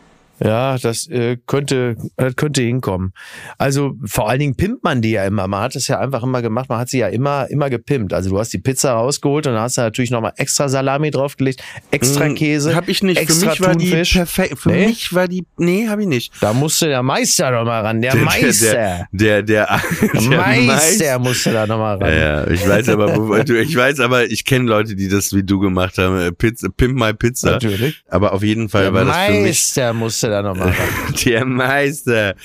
Ja, 0.43 0.77
das 0.77 1.07
äh, 1.07 1.37
könnte, 1.47 1.95
das 2.17 2.35
könnte 2.35 2.61
hinkommen. 2.61 3.13
Also 3.57 3.93
vor 4.05 4.29
allen 4.29 4.39
Dingen 4.39 4.55
pimpt 4.55 4.83
man 4.83 5.01
die 5.01 5.11
ja 5.11 5.23
immer. 5.25 5.47
Man 5.47 5.61
hat 5.61 5.75
es 5.75 5.87
ja 5.87 5.99
einfach 5.99 6.23
immer 6.23 6.41
gemacht. 6.41 6.67
Man 6.69 6.77
hat 6.79 6.89
sie 6.89 6.99
ja 6.99 7.07
immer, 7.07 7.49
immer 7.49 7.69
gepimpt. 7.69 8.13
Also 8.13 8.29
du 8.31 8.39
hast 8.39 8.51
die 8.51 8.57
Pizza 8.57 8.91
rausgeholt 8.93 9.47
und 9.47 9.53
dann 9.53 9.61
hast 9.61 9.77
du 9.77 9.81
natürlich 9.81 10.11
nochmal 10.11 10.33
extra 10.37 10.67
Salami 10.67 11.09
draufgelegt, 11.11 11.63
extra 11.91 12.29
Käse. 12.29 12.75
Hab 12.75 12.89
ich 12.89 13.01
nicht. 13.01 13.17
Für 13.17 13.23
extra 13.23 13.49
mich 13.51 13.61
war 13.61 13.75
die 13.75 13.89
Thunfisch. 13.89 14.13
perfekt. 14.13 14.59
Für 14.59 14.69
Nee? 14.71 14.87
mich 14.87 15.13
war 15.13 15.27
die. 15.27 15.45
Nee, 15.57 15.87
habe 15.87 16.01
ich 16.01 16.07
nicht. 16.07 16.33
Da 16.41 16.51
musste 16.53 16.87
der 16.87 17.01
Meister 17.03 17.51
noch 17.51 17.63
mal 17.65 17.81
ran. 17.81 18.01
Der, 18.01 18.11
Der, 18.13 18.21
Meister. 18.21 19.07
der, 19.11 19.41
der, 19.41 19.43
der, 19.43 19.81
Der 20.01 20.19
der 20.21 20.37
Meister 20.63 21.19
musste 21.19 21.53
da 21.53 21.65
noch 21.65 21.77
mal 21.77 21.95
ran. 21.97 22.09
Ja, 22.11 22.17
ja, 22.45 22.47
ich 22.49 22.67
weiß 22.67 22.89
aber, 22.89 23.45
ich 23.47 23.75
weiß 23.75 23.99
aber, 24.01 24.25
ich 24.29 24.43
kenne 24.43 24.65
Leute, 24.69 24.95
die 24.95 25.07
das 25.07 25.33
wie 25.33 25.43
du 25.43 25.59
gemacht 25.59 25.97
haben. 25.97 26.19
äh, 26.19 26.31
Pizza, 26.31 26.67
Pimp 26.69 26.99
My 26.99 27.13
Pizza. 27.13 27.51
Natürlich. 27.51 28.03
Aber 28.09 28.33
auf 28.33 28.43
jeden 28.43 28.67
Fall 28.69 28.83
Der 28.83 28.93
war 28.93 29.05
das 29.05 29.15
für 29.27 29.31
mich 29.31 29.41
Meister 29.43 29.93
musste 29.93 30.24
da 30.29 30.41
noch 30.41 30.55
mal 30.55 30.67
ran. 30.67 31.13
der 31.25 31.45
Meister. 31.45 32.35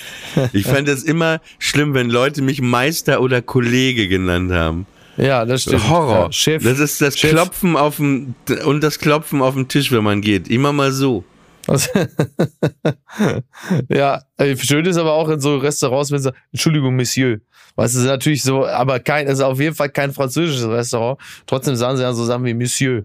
Ich 0.53 0.67
fand 0.67 0.89
es 0.89 1.03
immer 1.03 1.41
schlimm, 1.59 1.95
wenn 1.95 2.11
Leute 2.11 2.43
mich 2.43 2.61
Meister 2.61 3.21
oder 3.21 3.43
Kollege 3.43 4.09
genannt 4.09 4.53
haben. 4.53 4.87
Ja, 5.17 5.45
das 5.45 5.63
stimmt. 5.63 5.89
Horror. 5.89 6.27
Ja, 6.27 6.33
Chef. 6.33 6.63
Das 6.63 6.79
ist 6.79 7.01
das 7.01 7.19
Chef. 7.19 7.31
Klopfen 7.31 7.77
auf 7.77 7.97
dem 7.97 8.35
und 8.65 8.83
das 8.83 8.99
Klopfen 8.99 9.43
auf 9.43 9.55
dem 9.55 9.69
Tisch, 9.69 9.93
wenn 9.93 10.05
man 10.05 10.21
geht. 10.21 10.49
Immer 10.49 10.73
mal 10.73 10.93
so. 10.93 11.25
ja, 13.89 14.23
schön 14.57 14.87
ist 14.87 14.97
aber 14.97 15.13
auch 15.13 15.29
in 15.29 15.41
so 15.41 15.59
Restaurants, 15.59 16.11
wenn 16.11 16.21
sie 16.21 16.33
Entschuldigung, 16.53 16.97
Monsieur. 16.97 17.39
Weißt 17.77 17.95
du, 17.95 17.99
das 17.99 18.05
ist 18.05 18.11
natürlich 18.11 18.43
so, 18.43 18.67
aber 18.67 18.99
kein, 18.99 19.27
es 19.27 19.35
ist 19.35 19.43
auf 19.43 19.61
jeden 19.61 19.77
Fall 19.77 19.91
kein 19.91 20.13
französisches 20.13 20.67
Restaurant. 20.67 21.21
Trotzdem 21.47 21.77
sagen 21.77 21.97
sie 21.97 22.03
dann 22.03 22.15
so 22.15 22.25
Sachen 22.25 22.45
wie 22.45 22.55
Monsieur. 22.55 23.05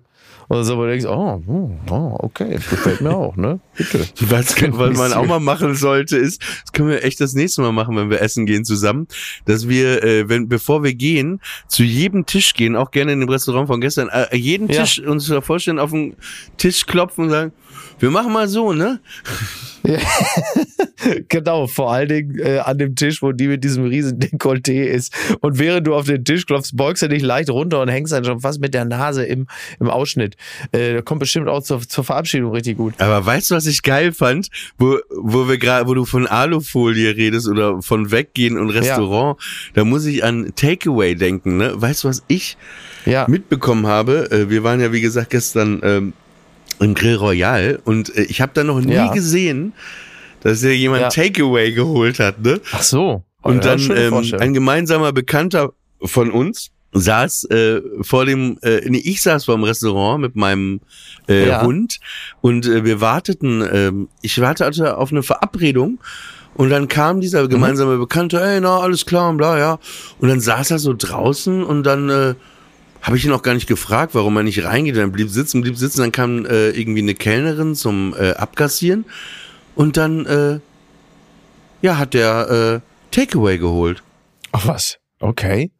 Oder 0.49 0.63
so, 0.63 0.77
wo 0.77 0.83
du 0.83 0.89
denkst, 0.89 1.05
oh, 1.05 1.41
hm, 1.45 1.79
oh, 1.89 2.17
okay, 2.19 2.51
gefällt 2.55 3.01
mir 3.01 3.15
auch, 3.15 3.35
ne? 3.35 3.59
Bitte. 3.75 4.05
Was, 4.21 4.55
was 4.61 4.97
man 4.97 5.13
auch 5.13 5.25
mal 5.25 5.39
machen 5.39 5.75
sollte, 5.75 6.17
ist, 6.17 6.41
das 6.41 6.71
können 6.71 6.89
wir 6.89 7.03
echt 7.03 7.19
das 7.19 7.33
nächste 7.33 7.61
Mal 7.61 7.71
machen, 7.71 7.95
wenn 7.95 8.09
wir 8.09 8.21
essen 8.21 8.45
gehen 8.45 8.63
zusammen, 8.63 9.07
dass 9.45 9.67
wir, 9.67 10.03
äh, 10.03 10.29
wenn, 10.29 10.47
bevor 10.47 10.83
wir 10.83 10.93
gehen, 10.93 11.41
zu 11.67 11.83
jedem 11.83 12.25
Tisch 12.25 12.53
gehen, 12.53 12.75
auch 12.75 12.91
gerne 12.91 13.13
in 13.13 13.19
dem 13.19 13.29
Restaurant 13.29 13.67
von 13.67 13.81
gestern, 13.81 14.09
äh, 14.09 14.35
jeden 14.35 14.69
Ja. 14.69 14.81
Tisch 14.81 14.99
uns 14.99 15.31
vorstellen, 15.41 15.79
auf 15.79 15.91
den 15.91 16.15
Tisch 16.57 16.85
klopfen 16.85 17.25
und 17.25 17.29
sagen, 17.31 17.51
wir 17.99 18.09
machen 18.11 18.33
mal 18.33 18.47
so, 18.47 18.73
ne? 18.73 18.99
Genau, 21.29 21.67
vor 21.67 21.91
allen 21.93 22.07
Dingen 22.09 22.39
äh, 22.39 22.59
an 22.59 22.77
dem 22.77 22.95
Tisch, 22.95 23.21
wo 23.21 23.31
die 23.31 23.47
mit 23.47 23.63
diesem 23.63 23.85
riesen 23.85 24.17
Dekolleté 24.19 24.85
ist. 24.85 25.13
Und 25.41 25.59
während 25.59 25.85
du 25.85 25.93
auf 25.93 26.05
den 26.05 26.23
Tisch 26.25 26.45
klopfst, 26.45 26.71
beugst 26.75 27.03
du 27.03 27.09
dich 27.09 27.21
leicht 27.21 27.49
runter 27.49 27.81
und 27.81 27.89
hängst 27.89 28.11
dann 28.13 28.23
schon 28.25 28.39
fast 28.39 28.59
mit 28.59 28.73
der 28.73 28.85
Nase 28.85 29.23
im, 29.25 29.45
im 29.79 29.89
Ausschnitt. 29.89 30.35
Äh, 30.71 31.01
kommt 31.03 31.19
bestimmt 31.19 31.47
auch 31.47 31.61
zur, 31.61 31.81
zur 31.81 32.03
Verabschiedung 32.03 32.51
richtig 32.51 32.77
gut. 32.77 32.95
Aber 32.99 33.23
weißt 33.23 33.51
du, 33.51 33.55
was 33.55 33.65
ich 33.67 33.83
geil 33.83 34.13
fand, 34.13 34.49
wo, 34.79 34.97
wo 35.15 35.47
wir 35.47 35.57
gerade, 35.57 35.87
wo 35.87 35.93
du 35.93 36.05
von 36.05 36.25
Alufolie 36.27 37.15
redest 37.15 37.47
oder 37.47 37.81
von 37.81 38.09
Weggehen 38.09 38.57
und 38.57 38.69
Restaurant, 38.71 39.39
da 39.73 39.83
muss 39.83 40.05
ich 40.05 40.23
an 40.23 40.53
Takeaway 40.55 41.13
denken, 41.15 41.57
ne? 41.57 41.73
Weißt 41.75 42.03
du, 42.03 42.07
was 42.07 42.23
ich 42.27 42.57
Ja. 43.05 43.25
mitbekommen 43.29 43.85
habe? 43.85 44.31
Äh, 44.31 44.49
wir 44.49 44.63
waren 44.63 44.79
ja, 44.81 44.91
wie 44.91 45.01
gesagt, 45.01 45.29
gestern 45.29 45.81
ähm, 45.83 46.13
im 46.79 46.93
Grill 46.93 47.15
Royal 47.15 47.79
und 47.85 48.15
äh, 48.15 48.23
ich 48.23 48.41
habe 48.41 48.51
da 48.53 48.63
noch 48.63 48.79
nie 48.81 48.93
Ja. 48.93 49.11
gesehen, 49.13 49.73
dass 50.41 50.61
ja 50.61 50.69
jemand 50.71 51.01
Ja. 51.01 51.09
Takeaway 51.09 51.71
geholt 51.71 52.19
hat, 52.19 52.41
ne? 52.41 52.59
Ach 52.71 52.83
so. 52.83 53.23
Und 53.41 53.63
Ja, 53.63 53.75
dann 53.75 53.91
ähm, 53.95 54.33
ein 54.39 54.53
gemeinsamer 54.53 55.11
Bekannter 55.13 55.73
von 56.01 56.31
uns 56.31 56.71
saß 56.93 57.45
äh, 57.45 57.81
vor 58.01 58.25
dem, 58.25 58.57
äh, 58.61 58.81
nee, 58.89 59.01
ich 59.03 59.21
saß 59.21 59.45
vor 59.45 59.55
dem 59.55 59.63
Restaurant 59.65 60.21
mit 60.21 60.35
meinem 60.35 60.79
äh, 61.27 61.47
Ja. 61.49 61.61
Hund 61.63 61.99
und 62.41 62.65
äh, 62.67 62.83
wir 62.85 63.01
warteten, 63.01 63.63
ähm, 63.71 64.07
ich 64.21 64.39
wartete 64.39 64.97
auf 64.97 65.11
eine 65.11 65.21
Verabredung 65.23 65.99
und 66.55 66.69
dann 66.69 66.87
kam 66.87 67.17
Mhm. 67.17 67.21
dieser 67.21 67.47
gemeinsame 67.47 67.97
Bekannte, 67.97 68.39
ey, 68.41 68.61
na, 68.61 68.79
alles 68.79 69.05
klar 69.05 69.29
und 69.29 69.37
bla, 69.37 69.57
ja. 69.59 69.77
Und 70.19 70.29
dann 70.29 70.39
saß 70.39 70.71
er 70.71 70.79
so 70.79 70.93
draußen 70.97 71.63
und 71.63 71.83
dann 71.83 72.09
äh, 72.09 72.35
habe 73.05 73.17
ich 73.17 73.25
ihn 73.25 73.31
auch 73.31 73.43
gar 73.43 73.53
nicht 73.53 73.67
gefragt, 73.67 74.15
warum 74.15 74.35
er 74.35 74.41
nicht 74.41 74.63
reingeht. 74.63 74.97
Dann 74.97 75.11
blieb 75.11 75.29
sitzen, 75.29 75.61
blieb 75.61 75.77
sitzen, 75.77 76.01
dann 76.01 76.11
kam 76.11 76.43
äh, 76.47 76.69
irgendwie 76.69 77.01
eine 77.01 77.13
Kellnerin 77.13 77.75
zum 77.75 78.15
äh, 78.17 78.31
Abkassieren 78.31 79.05
und 79.75 79.95
dann 79.95 80.25
äh, 80.25 80.59
ja, 81.83 81.99
hat 81.99 82.15
der 82.15 82.81
äh, 82.81 83.13
Takeaway 83.15 83.59
geholt. 83.59 84.01
Ach 84.53 84.65
was. 84.65 84.97
Okay. 85.19 85.71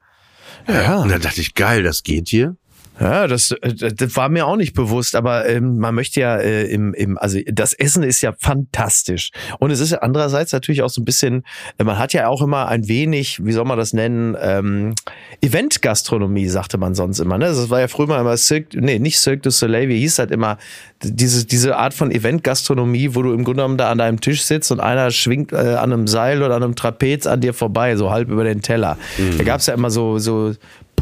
Ja. 0.67 0.97
Und 0.97 1.09
da 1.09 1.17
dachte 1.17 1.41
ich, 1.41 1.55
geil, 1.55 1.81
das 1.81 2.03
geht 2.03 2.29
hier. 2.29 2.57
Ja, 2.99 3.27
das, 3.27 3.51
äh, 3.51 3.73
das 3.93 4.15
war 4.15 4.29
mir 4.29 4.45
auch 4.47 4.55
nicht 4.55 4.73
bewusst, 4.73 5.15
aber 5.15 5.47
ähm, 5.47 5.77
man 5.77 5.95
möchte 5.95 6.21
ja 6.21 6.37
äh, 6.37 6.63
im, 6.65 6.93
im, 6.93 7.17
also 7.17 7.39
das 7.45 7.73
Essen 7.73 8.03
ist 8.03 8.21
ja 8.21 8.33
fantastisch. 8.39 9.31
Und 9.59 9.71
es 9.71 9.79
ist 9.79 9.91
ja 9.91 9.99
andererseits 9.99 10.53
natürlich 10.53 10.81
auch 10.81 10.89
so 10.89 11.01
ein 11.01 11.05
bisschen, 11.05 11.43
äh, 11.77 11.83
man 11.83 11.97
hat 11.97 12.13
ja 12.13 12.27
auch 12.27 12.41
immer 12.41 12.67
ein 12.67 12.87
wenig, 12.87 13.43
wie 13.45 13.51
soll 13.51 13.65
man 13.65 13.77
das 13.77 13.93
nennen, 13.93 14.37
ähm, 14.39 14.93
Event-Gastronomie, 15.41 16.47
sagte 16.47 16.77
man 16.77 16.95
sonst 16.95 17.19
immer. 17.19 17.37
Ne? 17.37 17.45
Das 17.45 17.69
war 17.69 17.81
ja 17.81 17.87
früher 17.87 18.07
mal 18.07 18.21
immer 18.21 18.37
Cirque, 18.37 18.79
nee, 18.79 18.99
nicht 18.99 19.19
Cirque 19.19 19.41
du 19.41 19.51
Soleil, 19.51 19.89
wie 19.89 19.99
hieß 19.99 20.15
das 20.15 20.31
immer, 20.31 20.57
diese, 21.03 21.45
diese 21.45 21.75
Art 21.75 21.93
von 21.93 22.11
Event-Gastronomie, 22.11 23.13
wo 23.13 23.21
du 23.21 23.33
im 23.33 23.43
Grunde 23.43 23.61
genommen 23.61 23.77
da 23.77 23.91
an 23.91 23.97
deinem 23.97 24.21
Tisch 24.21 24.43
sitzt 24.43 24.71
und 24.71 24.79
einer 24.79 25.11
schwingt 25.11 25.51
äh, 25.51 25.75
an 25.75 25.91
einem 25.91 26.07
Seil 26.07 26.41
oder 26.41 26.55
an 26.55 26.63
einem 26.63 26.75
Trapez 26.75 27.27
an 27.27 27.41
dir 27.41 27.53
vorbei, 27.53 27.95
so 27.97 28.11
halb 28.11 28.29
über 28.29 28.43
den 28.43 28.61
Teller. 28.61 28.97
Da 29.37 29.43
gab's 29.43 29.67
ja 29.67 29.73
immer 29.73 29.89
so, 29.89 30.17
so 30.17 30.53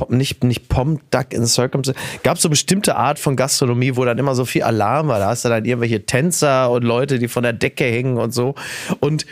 nicht, 0.10 0.44
nicht 0.44 0.70
Pom 0.70 1.00
Duck 1.12 1.34
in 1.34 1.46
Circumstance. 1.46 2.00
Gab 2.24 2.38
so 2.38 2.50
bestimmte 2.50 2.96
Art 2.96 3.20
von 3.20 3.36
Gastronomie, 3.36 3.96
wo 3.96 4.06
dann 4.06 4.18
immer 4.18 4.36
so 4.36 4.46
viel 4.46 4.64
Alarm 4.64 5.08
war. 5.08 5.20
Da 5.20 5.28
hast 5.28 5.46
du 5.46 5.50
dann 5.50 5.66
irgendwelche 5.66 6.06
Tänzer 6.06 6.70
und 6.72 6.84
Leute, 6.84 7.20
die 7.20 7.28
von 7.28 7.44
der 7.44 7.54
Decke 7.54 7.86
hängen 7.86 8.18
und 8.18 8.34
so. 8.34 8.56
Und 9.00 9.26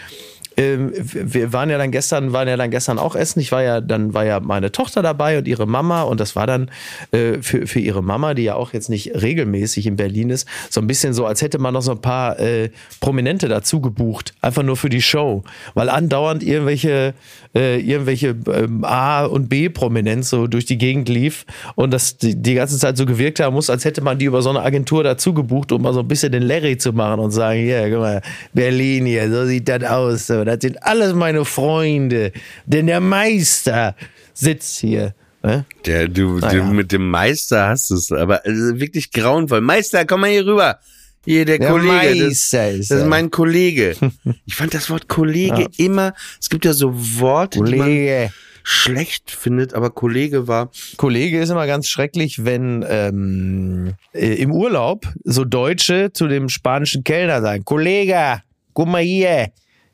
ähm, 0.57 0.91
wir 0.95 1.53
waren 1.53 1.69
ja 1.69 1.77
dann 1.77 1.91
gestern, 1.91 2.33
waren 2.33 2.47
ja 2.47 2.57
dann 2.57 2.71
gestern 2.71 2.99
auch 2.99 3.15
essen. 3.15 3.39
Ich 3.39 3.51
war 3.51 3.63
ja, 3.63 3.81
dann 3.81 4.13
war 4.13 4.25
ja 4.25 4.39
meine 4.39 4.71
Tochter 4.71 5.01
dabei 5.01 5.37
und 5.37 5.47
ihre 5.47 5.65
Mama. 5.65 6.03
Und 6.03 6.19
das 6.19 6.35
war 6.35 6.47
dann 6.47 6.69
äh, 7.11 7.41
für, 7.41 7.67
für 7.67 7.79
ihre 7.79 8.03
Mama, 8.03 8.33
die 8.33 8.43
ja 8.43 8.55
auch 8.55 8.73
jetzt 8.73 8.89
nicht 8.89 9.21
regelmäßig 9.21 9.87
in 9.87 9.95
Berlin 9.95 10.29
ist, 10.29 10.47
so 10.69 10.81
ein 10.81 10.87
bisschen 10.87 11.13
so, 11.13 11.25
als 11.25 11.41
hätte 11.41 11.59
man 11.59 11.73
noch 11.73 11.81
so 11.81 11.91
ein 11.91 12.01
paar 12.01 12.39
äh, 12.39 12.69
Prominente 12.99 13.47
dazu 13.47 13.81
gebucht, 13.81 14.33
einfach 14.41 14.63
nur 14.63 14.77
für 14.77 14.89
die 14.89 15.01
Show, 15.01 15.43
weil 15.73 15.89
andauernd 15.89 16.43
irgendwelche 16.43 17.13
äh, 17.55 17.79
irgendwelche 17.79 18.35
ähm, 18.53 18.83
A 18.83 19.25
und 19.25 19.49
B 19.49 19.69
Prominenz 19.69 20.29
so 20.29 20.47
durch 20.47 20.65
die 20.65 20.77
Gegend 20.77 21.09
lief. 21.09 21.45
Und 21.75 21.91
das 21.91 22.17
die, 22.17 22.35
die 22.35 22.55
ganze 22.55 22.77
Zeit 22.77 22.97
so 22.97 23.05
gewirkt 23.05 23.39
haben 23.39 23.53
muss, 23.53 23.69
als 23.69 23.85
hätte 23.85 24.01
man 24.01 24.17
die 24.17 24.25
über 24.25 24.41
so 24.41 24.49
eine 24.49 24.61
Agentur 24.61 25.03
dazu 25.03 25.33
gebucht, 25.33 25.71
um 25.71 25.81
mal 25.81 25.93
so 25.93 25.99
ein 26.01 26.07
bisschen 26.07 26.31
den 26.31 26.43
Larry 26.43 26.77
zu 26.77 26.93
machen 26.93 27.19
und 27.19 27.31
sagen, 27.31 27.59
hier, 27.59 27.89
guck 27.89 27.99
mal, 27.99 28.21
Berlin 28.53 29.05
hier, 29.05 29.29
so 29.29 29.45
sieht 29.45 29.67
das 29.67 29.83
aus, 29.83 30.27
so, 30.27 30.40
das 30.45 30.59
sind 30.61 30.83
alles 30.83 31.13
meine 31.13 31.45
Freunde, 31.45 32.31
denn 32.65 32.87
der 32.87 32.99
Meister 32.99 33.95
sitzt 34.33 34.79
hier. 34.79 35.13
Ne? 35.43 35.65
Der, 35.85 36.07
du, 36.07 36.39
Ah, 36.41 36.49
du 36.51 36.57
ja. 36.57 36.63
mit 36.65 36.91
dem 36.91 37.09
Meister 37.09 37.67
hast 37.69 37.89
es, 37.91 38.11
aber 38.11 38.45
also 38.45 38.79
wirklich 38.79 39.11
grauenvoll. 39.11 39.61
Meister, 39.61 40.05
komm 40.05 40.21
mal 40.21 40.29
hier 40.29 40.45
rüber. 40.45 40.79
Hier, 41.25 41.45
der, 41.45 41.59
Der 41.59 41.69
Kollege. 41.69 41.89
Das, 41.89 42.27
Meister 42.27 42.69
ist 42.71 42.91
das 42.91 42.99
ist 43.01 43.07
mein 43.07 43.29
Kollege. 43.31 43.95
Ich 44.45 44.55
fand 44.55 44.73
das 44.73 44.89
Wort 44.89 45.07
Kollege 45.07 45.61
Ja. 45.61 45.67
immer, 45.77 46.13
es 46.39 46.49
gibt 46.49 46.65
ja 46.65 46.73
so 46.73 46.91
Worte, 47.19 47.59
die 47.63 47.75
man 47.75 47.87
Kollege. 47.87 48.31
schlecht 48.63 49.29
findet, 49.31 49.73
aber 49.73 49.89
Kollege 49.91 50.47
war, 50.47 50.69
Kollege 50.97 51.39
ist 51.41 51.49
immer 51.49 51.67
ganz 51.67 51.87
schrecklich, 51.87 52.45
wenn 52.45 52.83
ähm, 52.87 53.93
äh, 54.13 54.33
im 54.35 54.51
Urlaub 54.51 55.07
so 55.23 55.43
Deutsche 55.45 56.11
zu 56.13 56.27
dem 56.27 56.49
spanischen 56.49 57.03
Kellner 57.03 57.41
sagen, 57.41 57.65
Kollege, 57.65 58.41
guck 58.73 58.87
mal 58.87 59.01
hier, 59.03 59.49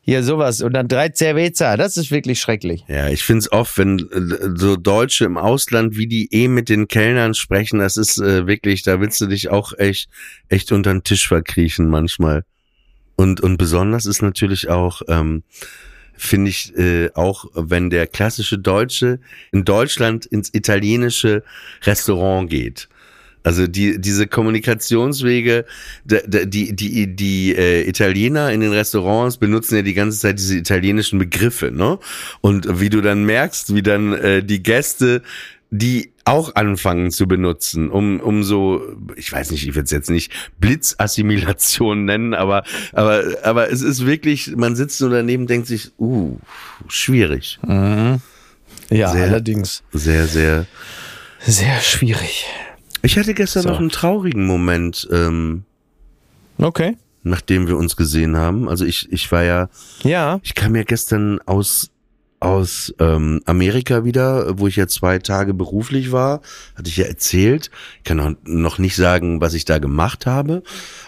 hier 0.07 0.23
sowas 0.23 0.61
und 0.61 0.71
dann 0.71 0.87
drei 0.87 1.09
Cerveza, 1.13 1.75
das 1.75 1.97
ist 1.97 2.11
wirklich 2.11 2.39
schrecklich. 2.39 2.85
ja, 2.87 3.09
ich 3.09 3.23
find's 3.23 3.51
oft, 3.51 3.77
wenn 3.77 3.99
äh, 3.99 4.55
so 4.55 4.77
Deutsche 4.77 5.25
im 5.25 5.37
Ausland, 5.37 5.97
wie 5.97 6.07
die 6.07 6.29
eh 6.31 6.47
mit 6.47 6.69
den 6.69 6.87
Kellnern 6.87 7.33
sprechen, 7.33 7.79
das 7.79 7.97
ist 7.97 8.17
äh, 8.17 8.47
wirklich, 8.47 8.83
da 8.83 9.01
willst 9.01 9.19
du 9.19 9.27
dich 9.27 9.49
auch 9.49 9.73
echt, 9.77 10.09
echt 10.47 10.71
unter 10.71 10.93
den 10.93 11.03
Tisch 11.03 11.27
verkriechen 11.27 11.89
manchmal. 11.89 12.45
Und, 13.17 13.41
und 13.41 13.57
besonders 13.57 14.05
ist 14.05 14.21
natürlich 14.21 14.69
auch, 14.69 15.01
ähm, 15.09 15.43
finde 16.15 16.51
ich 16.51 16.73
äh, 16.77 17.09
auch, 17.13 17.43
wenn 17.53 17.89
der 17.89 18.07
klassische 18.07 18.57
Deutsche 18.57 19.19
in 19.51 19.65
Deutschland 19.65 20.25
ins 20.25 20.53
italienische 20.53 21.43
Restaurant 21.83 22.49
geht. 22.49 22.87
Also 23.43 23.67
die 23.67 23.99
diese 23.99 24.27
Kommunikationswege, 24.27 25.65
d- 26.03 26.21
d- 26.27 26.45
die 26.45 26.75
die 26.75 27.15
die 27.15 27.55
äh, 27.55 27.87
Italiener 27.87 28.51
in 28.51 28.59
den 28.61 28.71
Restaurants 28.73 29.37
benutzen 29.37 29.75
ja 29.77 29.81
die 29.83 29.93
ganze 29.93 30.19
Zeit 30.19 30.37
diese 30.39 30.57
italienischen 30.57 31.17
Begriffe, 31.19 31.71
ne? 31.71 31.97
Und 32.41 32.79
wie 32.81 32.89
du 32.89 33.01
dann 33.01 33.23
merkst, 33.25 33.73
wie 33.73 33.83
dann 33.83 34.13
äh, 34.13 34.43
die 34.43 34.61
Gäste 34.63 35.21
die 35.69 36.13
auch 36.23 36.55
anfangen 36.55 37.11
zu 37.11 37.27
benutzen, 37.27 37.89
um, 37.89 38.21
um 38.21 38.41
so, 38.43 38.81
ich 39.17 39.33
weiß 39.33 39.51
nicht, 39.51 39.67
ich 39.67 39.75
würde 39.75 39.83
es 39.83 39.91
jetzt 39.91 40.09
nicht 40.09 40.31
Blitzassimilation 40.61 42.05
nennen, 42.05 42.33
aber, 42.33 42.63
aber, 42.93 43.23
aber 43.43 43.69
es 43.69 43.81
ist 43.81 44.05
wirklich, 44.05 44.55
man 44.55 44.77
sitzt 44.77 44.97
so 44.97 45.09
daneben, 45.09 45.45
denkt 45.45 45.67
sich, 45.67 45.91
uh, 45.99 46.37
schwierig. 46.87 47.59
Ja, 47.67 48.17
Sehr. 48.89 49.23
allerdings. 49.23 49.83
Sehr, 49.91 50.27
sehr. 50.27 50.65
Sehr 51.39 51.81
schwierig. 51.81 52.45
Ich 53.01 53.17
hatte 53.17 53.33
gestern 53.33 53.63
So. 53.63 53.69
noch 53.69 53.79
einen 53.79 53.89
traurigen 53.89 54.45
Moment, 54.45 55.07
ähm, 55.11 55.63
Okay. 56.57 56.97
nachdem 57.23 57.67
wir 57.67 57.77
uns 57.77 57.95
gesehen 57.95 58.35
haben. 58.37 58.67
Also 58.69 58.85
ich, 58.85 59.11
ich 59.11 59.31
war 59.31 59.43
ja, 59.43 59.69
Ja. 60.03 60.39
ich 60.43 60.55
kam 60.55 60.75
ja 60.75 60.83
gestern 60.83 61.39
aus 61.45 61.91
aus 62.39 62.93
ähm, 62.99 63.41
Amerika 63.45 64.05
wieder, 64.05 64.59
wo 64.59 64.67
ich 64.67 64.75
ja 64.75 64.87
zwei 64.87 65.17
Tage 65.17 65.55
beruflich 65.55 66.11
war, 66.11 66.41
hatte 66.75 66.87
ich 66.87 66.97
ja 66.97 67.05
erzählt. 67.05 67.71
Ich 67.97 68.03
kann 68.03 68.19
auch 68.19 68.33
noch 68.45 68.77
nicht 68.77 68.95
sagen, 68.95 69.41
was 69.41 69.55
ich 69.55 69.65
da 69.65 69.79
gemacht 69.79 70.27
habe, 70.27 70.61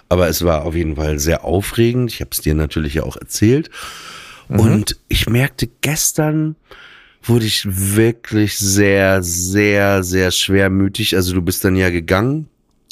aber 0.09 0.27
es 0.27 0.43
war 0.43 0.65
auf 0.65 0.73
jeden 0.73 0.95
Fall 0.95 1.19
sehr 1.19 1.43
aufregend. 1.43 2.11
Ich 2.11 2.21
habe 2.21 2.31
es 2.31 2.41
dir 2.41 2.55
natürlich 2.55 2.95
ja 2.95 3.03
auch 3.03 3.15
erzählt. 3.15 3.69
Und 4.47 4.97
ich 5.07 5.29
merkte 5.29 5.69
gestern, 5.81 6.55
wurde 7.23 7.45
ich 7.45 7.65
wirklich 7.67 8.57
sehr, 8.57 9.21
sehr, 9.23 10.03
sehr 10.03 10.31
schwermütig. 10.31 11.15
Also 11.15 11.33
du 11.33 11.41
bist 11.41 11.63
dann 11.65 11.75
ja 11.75 11.89
gegangen 11.89 12.47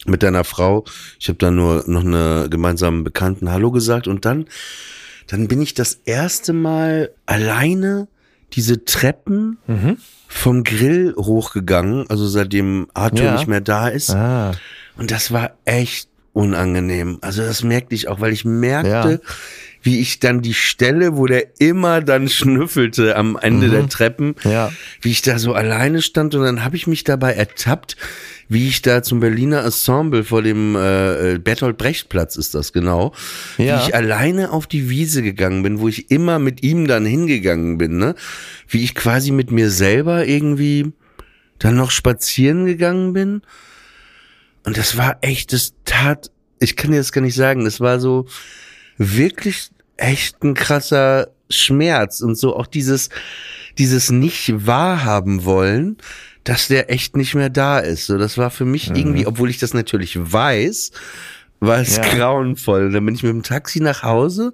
mit 0.06 0.24
deiner 0.24 0.44
Frau. 0.44 0.86
Ich 1.20 1.28
habe 1.28 1.38
dann 1.40 1.56
nur 1.56 1.84
noch 1.88 2.04
eine 2.06 2.48
gemeinsame 2.50 3.04
Bekannten 3.04 3.52
Hallo 3.52 3.72
gesagt 3.72 4.08
und 4.08 4.26
dann, 4.26 4.46
dann 5.28 5.48
bin 5.48 5.62
ich 5.62 5.74
das 5.74 6.00
erste 6.06 6.54
Mal 6.54 7.12
alleine 7.26 8.08
diese 8.54 8.86
Treppen 8.86 9.58
vom 10.28 10.64
Grill 10.64 11.14
hochgegangen, 11.18 12.10
also 12.10 12.28
seitdem 12.28 12.88
Arthur 12.94 13.26
Ja. 13.26 13.34
nicht 13.34 13.48
mehr 13.48 13.62
da 13.62 13.88
ist. 13.90 14.12
Ah. 14.12 14.52
Und 14.98 15.12
das 15.12 15.32
war 15.32 15.52
echt 15.66 16.10
unangenehm. 16.34 17.18
Also 17.22 17.42
das 17.42 17.64
merkte 17.64 17.94
ich 17.96 18.08
auch, 18.08 18.22
weil 18.22 18.32
ich 18.32 18.46
merkte, 18.46 19.22
Ja. 19.24 19.30
Wie 19.88 20.02
ich 20.02 20.20
dann 20.20 20.42
die 20.42 20.54
Stelle, 20.54 21.16
wo 21.16 21.28
der 21.28 21.62
immer 21.62 22.02
dann 22.02 22.28
schnüffelte 22.28 23.16
am 23.16 23.38
Ende 23.42 23.70
der 23.70 23.88
Treppen, 23.88 24.36
Ja. 24.44 24.70
wie 25.00 25.12
ich 25.12 25.22
da 25.22 25.40
so 25.40 25.54
alleine 25.54 26.02
stand 26.02 26.36
und 26.36 26.44
dann 26.44 26.66
habe 26.66 26.76
ich 26.76 26.88
mich 26.88 27.06
dabei 27.06 27.32
ertappt, 27.36 27.96
wie 28.50 28.68
ich 28.68 28.82
da 28.82 29.02
zum 29.02 29.22
Berliner 29.22 29.64
Ensemble 29.64 30.26
vor 30.26 30.42
dem 30.42 30.76
äh, 30.76 31.36
äh, 31.36 31.38
Bertolt 31.40 31.78
Brecht 31.78 32.10
Platz 32.10 32.36
ist 32.36 32.54
das 32.54 32.74
genau, 32.74 33.14
Ja. 33.58 33.78
wie 33.80 33.88
ich 33.88 33.96
alleine 33.96 34.52
auf 34.52 34.68
die 34.68 34.90
Wiese 34.90 35.24
gegangen 35.24 35.64
bin, 35.64 35.80
wo 35.80 35.88
ich 35.88 36.12
immer 36.12 36.38
mit 36.38 36.64
ihm 36.64 36.86
dann 36.86 37.06
hingegangen 37.06 37.78
bin, 37.78 37.98
ne? 37.98 38.14
Wie 38.68 38.84
ich 38.84 38.94
quasi 38.94 39.32
mit 39.32 39.52
mir 39.52 39.70
selber 39.70 40.26
irgendwie 40.28 40.92
dann 41.60 41.78
noch 41.78 41.92
spazieren 41.92 42.66
gegangen 42.66 43.14
bin. 43.14 43.42
Und 44.66 44.76
das 44.78 44.98
war 44.98 45.20
echt, 45.22 45.54
das 45.54 45.76
tat, 45.86 46.30
ich 46.60 46.76
kann 46.76 46.92
dir 46.92 46.98
das 46.98 47.14
gar 47.14 47.22
nicht 47.22 47.36
sagen, 47.36 47.64
das 47.64 47.80
war 47.80 48.02
so 48.02 48.28
wirklich 48.98 49.70
echt 49.98 50.44
ein 50.44 50.54
krasser 50.54 51.28
Schmerz 51.50 52.22
und 52.22 52.38
so 52.38 52.56
auch 52.56 52.68
dieses, 52.68 53.10
dieses 53.78 54.12
nicht 54.12 54.66
wahrhaben 54.66 55.46
wollen, 55.46 55.98
dass 56.44 56.68
der 56.68 56.92
echt 56.92 57.16
nicht 57.18 57.36
mehr 57.36 57.50
da 57.50 57.80
ist. 57.80 58.06
So, 58.08 58.18
das 58.18 58.38
war 58.38 58.50
für 58.50 58.66
mich 58.66 58.90
irgendwie, 58.90 59.26
obwohl 59.28 59.50
ich 59.50 59.60
das 59.60 59.74
natürlich 59.74 60.18
weiß, 60.20 60.92
war 61.60 61.80
es 61.80 61.98
Ja. 61.98 62.04
grauenvoll. 62.04 62.92
Dann 62.92 63.06
bin 63.06 63.16
ich 63.16 63.24
mit 63.24 63.32
dem 63.32 63.44
Taxi 63.44 63.80
nach 63.80 64.04
Hause 64.04 64.54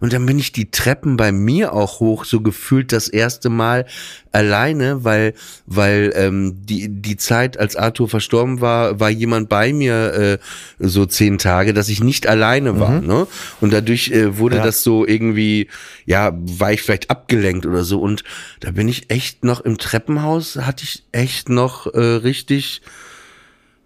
und 0.00 0.12
dann 0.12 0.26
bin 0.26 0.38
ich 0.38 0.52
die 0.52 0.70
Treppen 0.70 1.16
bei 1.16 1.32
mir 1.32 1.72
auch 1.72 2.00
hoch, 2.00 2.24
so 2.24 2.40
gefühlt 2.40 2.92
das 2.92 3.08
erste 3.08 3.48
Mal 3.48 3.86
alleine, 4.32 5.04
weil, 5.04 5.32
weil 5.66 6.12
ähm, 6.14 6.56
die, 6.66 6.88
die 6.90 7.16
Zeit, 7.16 7.58
als 7.58 7.76
Arthur 7.76 8.08
verstorben 8.08 8.60
war, 8.60 9.00
war 9.00 9.08
jemand 9.08 9.48
bei 9.48 9.72
mir 9.72 10.12
äh, 10.12 10.38
so 10.78 11.06
zehn 11.06 11.38
Tage, 11.38 11.72
dass 11.72 11.88
ich 11.88 12.02
nicht 12.02 12.26
alleine 12.26 12.78
war. 12.78 13.00
Ne? 13.00 13.26
Und 13.60 13.72
dadurch 13.72 14.10
äh, 14.10 14.36
wurde 14.38 14.56
Ja. 14.56 14.62
das 14.62 14.82
so 14.82 15.06
irgendwie, 15.06 15.68
ja, 16.04 16.32
war 16.34 16.72
ich 16.72 16.82
vielleicht 16.82 17.10
abgelenkt 17.10 17.64
oder 17.64 17.82
so. 17.84 18.00
Und 18.00 18.24
da 18.60 18.72
bin 18.72 18.88
ich 18.88 19.10
echt 19.10 19.44
noch 19.44 19.60
im 19.62 19.78
Treppenhaus, 19.78 20.56
hatte 20.56 20.84
ich 20.84 21.04
echt 21.12 21.48
noch 21.48 21.86
äh, 21.94 21.98
richtig, 21.98 22.82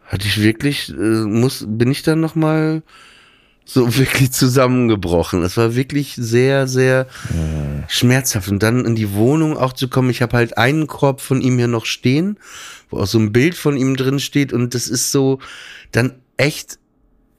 hatte 0.04 0.26
ich 0.26 0.42
wirklich, 0.42 0.88
äh, 0.90 0.92
muss, 0.92 1.64
bin 1.68 1.90
ich 1.92 2.02
dann 2.02 2.18
noch 2.20 2.34
mal 2.34 2.82
so 3.72 3.96
wirklich 3.96 4.32
zusammengebrochen. 4.32 5.42
Es 5.42 5.56
war 5.56 5.74
wirklich 5.74 6.14
sehr, 6.16 6.66
sehr 6.66 7.06
schmerzhaft. 7.88 8.48
Und 8.48 8.62
dann 8.62 8.84
in 8.84 8.94
die 8.94 9.12
Wohnung 9.14 9.56
auch 9.56 9.72
zu 9.72 9.88
kommen. 9.88 10.10
Ich 10.10 10.22
habe 10.22 10.36
halt 10.36 10.58
einen 10.58 10.86
Korb 10.86 11.20
von 11.20 11.40
ihm 11.40 11.56
hier 11.58 11.68
noch 11.68 11.86
stehen, 11.86 12.38
wo 12.88 12.98
auch 12.98 13.06
so 13.06 13.18
ein 13.18 13.32
Bild 13.32 13.54
von 13.54 13.76
ihm 13.76 13.96
drin 13.96 14.18
steht. 14.20 14.52
Und 14.52 14.74
das 14.74 14.88
ist 14.88 15.12
so 15.12 15.38
dann 15.92 16.14
echt, 16.36 16.78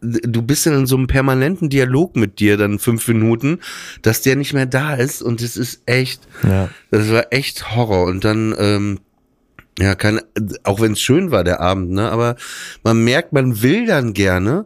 du 0.01 0.41
bist 0.41 0.65
dann 0.65 0.73
in 0.73 0.85
so 0.87 0.95
einem 0.97 1.07
permanenten 1.07 1.69
Dialog 1.69 2.15
mit 2.15 2.39
dir 2.39 2.57
dann 2.57 2.79
fünf 2.79 3.07
Minuten, 3.07 3.59
dass 4.01 4.21
der 4.21 4.35
nicht 4.35 4.53
mehr 4.53 4.65
da 4.65 4.95
ist. 4.95 5.21
Und 5.21 5.41
das 5.43 5.57
ist 5.57 5.81
echt, 5.85 6.21
Ja. 6.43 6.69
das 6.91 7.09
war 7.11 7.27
echt 7.31 7.75
Horror. 7.75 8.05
Und 8.05 8.23
dann, 8.23 8.55
ähm, 8.57 8.99
ja, 9.79 9.95
kann, 9.95 10.21
auch 10.63 10.79
wenn 10.81 10.93
es 10.93 11.01
schön 11.01 11.31
war, 11.31 11.43
der 11.43 11.61
Abend, 11.61 11.91
ne, 11.91 12.11
aber 12.11 12.35
man 12.83 13.03
merkt, 13.03 13.31
man 13.33 13.61
will 13.61 13.85
dann 13.87 14.13
gerne, 14.13 14.65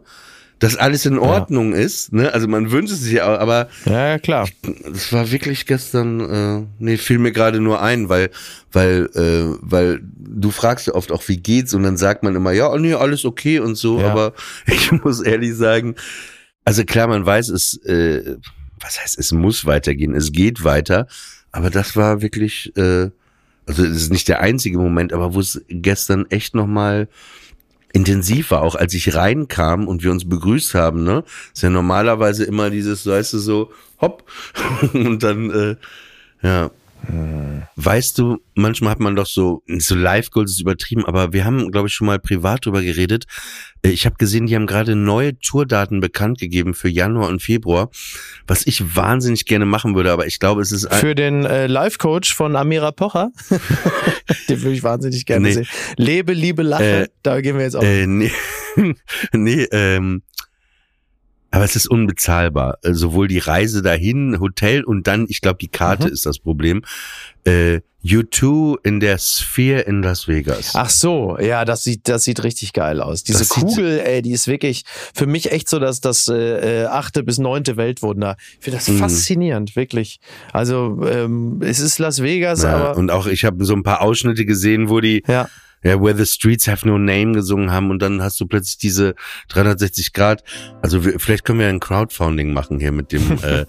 dass 0.58 0.74
alles 0.76 1.04
in 1.04 1.18
Ordnung 1.18 1.74
ist, 1.74 2.12
ne, 2.14 2.32
also 2.32 2.48
man 2.48 2.70
wünscht 2.70 2.92
es 2.94 3.02
sich 3.02 3.20
auch, 3.20 3.38
aber 3.38 3.68
Ja, 3.84 4.08
ja, 4.08 4.18
klar. 4.18 4.48
das 4.90 5.12
war 5.12 5.30
wirklich 5.30 5.66
gestern, 5.66 6.20
äh, 6.20 6.66
nee, 6.78 6.96
fiel 6.96 7.18
mir 7.18 7.32
gerade 7.32 7.60
nur 7.60 7.82
ein, 7.82 8.08
weil, 8.08 8.30
weil, 8.72 9.10
äh, 9.14 9.54
weil 9.60 10.00
du 10.02 10.50
fragst 10.50 10.86
ja 10.86 10.94
oft 10.94 11.12
auch, 11.12 11.22
wie 11.28 11.36
geht's, 11.36 11.74
und 11.74 11.82
dann 11.82 11.98
sagt 11.98 12.22
man 12.22 12.34
immer, 12.34 12.52
ja, 12.52 12.74
nee, 12.78 12.94
alles 12.94 13.24
okay 13.26 13.58
und 13.58 13.74
so, 13.74 14.00
Ja. 14.00 14.10
aber 14.10 14.32
ich 14.66 14.90
muss 14.92 15.20
ehrlich 15.20 15.54
sagen, 15.54 15.94
also 16.64 16.84
klar, 16.84 17.06
man 17.08 17.26
weiß, 17.26 17.50
es, 17.50 17.76
äh, 17.84 18.36
was 18.80 19.00
heißt, 19.00 19.18
es 19.18 19.32
muss 19.32 19.66
weitergehen, 19.66 20.14
es 20.14 20.32
geht 20.32 20.64
weiter, 20.64 21.06
aber 21.52 21.68
das 21.70 21.96
war 21.96 22.22
wirklich, 22.22 22.74
äh, 22.76 23.10
also 23.66 23.84
es 23.84 23.96
ist 24.02 24.12
nicht 24.12 24.28
der 24.28 24.40
einzige 24.40 24.78
Moment, 24.78 25.12
aber 25.12 25.34
wo 25.34 25.40
es 25.40 25.60
gestern 25.68 26.24
echt 26.30 26.54
nochmal 26.54 27.08
intensiv 27.92 28.50
war, 28.50 28.62
auch 28.62 28.74
als 28.74 28.94
ich 28.94 29.14
reinkam 29.14 29.88
und 29.88 30.02
wir 30.02 30.10
uns 30.10 30.28
begrüßt 30.28 30.74
haben, 30.74 31.04
ne? 31.04 31.24
Ist 31.54 31.62
ja 31.62 31.70
normalerweise 31.70 32.44
immer 32.44 32.70
dieses, 32.70 33.06
weißt 33.06 33.34
du, 33.34 33.38
so, 33.38 33.70
hopp, 34.00 34.24
und 34.92 35.22
dann, 35.22 35.50
äh, 35.50 35.76
ja. 36.42 36.70
Weißt 37.76 38.18
du, 38.18 38.38
manchmal 38.54 38.90
hat 38.92 39.00
man 39.00 39.14
doch 39.16 39.26
so, 39.26 39.62
so 39.78 39.94
Live-Goals 39.94 40.52
ist 40.52 40.60
übertrieben, 40.60 41.04
aber 41.04 41.32
wir 41.32 41.44
haben, 41.44 41.70
glaube 41.70 41.88
ich, 41.88 41.94
schon 41.94 42.06
mal 42.06 42.18
privat 42.18 42.64
drüber 42.66 42.82
geredet. 42.82 43.26
Äh, 43.82 43.90
Ich 43.90 44.06
habe 44.06 44.16
gesehen, 44.16 44.46
die 44.46 44.54
haben 44.56 44.66
gerade 44.66 44.96
neue 44.96 45.38
Tourdaten 45.38 46.00
bekannt 46.00 46.38
gegeben 46.38 46.74
für 46.74 46.88
Januar 46.88 47.28
und 47.28 47.42
Februar, 47.42 47.90
was 48.46 48.66
ich 48.66 48.96
wahnsinnig 48.96 49.44
gerne 49.44 49.66
machen 49.66 49.94
würde, 49.94 50.10
aber 50.10 50.26
ich 50.26 50.38
glaube, 50.40 50.62
es 50.62 50.72
ist 50.72 50.92
Für 50.94 51.14
den 51.14 51.44
äh, 51.44 51.66
Life-Coach 51.66 52.34
von 52.34 52.56
Amira 52.56 52.92
Pocher. 52.92 53.30
den 54.48 54.62
würde 54.62 54.72
ich 54.74 54.82
wahnsinnig 54.82 55.26
gerne 55.26 55.48
Nee. 55.48 55.52
sehen. 55.54 55.66
Lebe, 55.96 56.32
Liebe, 56.32 56.62
Lache. 56.62 57.02
Äh, 57.04 57.08
da 57.22 57.40
gehen 57.40 57.56
wir 57.56 57.64
jetzt 57.64 57.76
auch. 57.76 57.82
Äh, 57.82 58.06
nee, 58.06 58.32
nee 59.32 59.62
ähm, 59.70 60.22
aber 61.50 61.64
es 61.64 61.76
ist 61.76 61.86
unbezahlbar. 61.88 62.78
Äh, 62.82 62.92
Sowohl 62.94 63.28
die 63.28 63.38
Reise 63.38 63.82
dahin, 63.82 64.38
Hotel 64.40 64.84
und 64.84 65.06
dann, 65.06 65.26
ich 65.28 65.40
glaube, 65.40 65.58
die 65.60 65.68
Karte 65.68 66.06
Mhm. 66.08 66.12
ist 66.12 66.26
das 66.26 66.38
Problem. 66.38 66.82
Äh, 67.44 67.80
U2 68.04 68.76
in 68.84 69.00
der 69.00 69.18
Sphere 69.18 69.80
in 69.80 70.00
Las 70.00 70.28
Vegas. 70.28 70.72
Ach 70.74 70.88
so, 70.90 71.36
ja, 71.40 71.64
das 71.64 71.82
sieht, 71.82 72.08
das 72.08 72.22
sieht 72.22 72.44
richtig 72.44 72.72
geil 72.72 73.00
aus. 73.00 73.24
Diese 73.24 73.40
Das 73.40 73.48
Kugel, 73.48 73.98
ey, 73.98 74.22
die 74.22 74.30
ist 74.30 74.46
wirklich 74.46 74.84
für 75.12 75.26
mich 75.26 75.50
echt 75.50 75.68
so 75.68 75.80
das, 75.80 76.00
das 76.00 76.28
äh, 76.28 76.82
äh, 76.82 76.86
achte 76.86 77.24
bis 77.24 77.38
neunte 77.38 77.76
Weltwunder. 77.76 78.36
Ich 78.58 78.64
finde 78.64 78.78
das 78.78 78.86
Mhm. 78.88 78.98
faszinierend, 78.98 79.74
wirklich. 79.74 80.20
Also 80.52 81.00
ähm, 81.04 81.60
es 81.62 81.80
ist 81.80 81.98
Las 81.98 82.22
Vegas, 82.22 82.62
Ja, 82.62 82.76
aber 82.76 82.96
und 82.96 83.10
auch 83.10 83.26
ich 83.26 83.44
habe 83.44 83.64
so 83.64 83.74
ein 83.74 83.82
paar 83.82 84.02
Ausschnitte 84.02 84.44
gesehen, 84.46 84.88
wo 84.88 85.00
die 85.00 85.24
ja, 85.26 85.48
ja, 85.86 86.00
Where 86.02 86.16
the 86.16 86.26
Streets 86.26 86.66
Have 86.68 86.86
No 86.86 86.98
Name 86.98 87.32
gesungen 87.32 87.70
haben 87.70 87.90
und 87.90 88.02
dann 88.02 88.22
hast 88.22 88.40
du 88.40 88.46
plötzlich 88.46 88.78
diese 88.78 89.14
360 89.48 90.12
Grad. 90.12 90.42
Also 90.82 91.04
wir, 91.04 91.20
vielleicht 91.20 91.44
können 91.44 91.60
wir 91.60 91.68
ein 91.68 91.80
Crowdfunding 91.80 92.52
machen 92.52 92.80
hier 92.80 92.92
mit 92.92 93.12
dem 93.12 93.38
äh, 93.42 93.66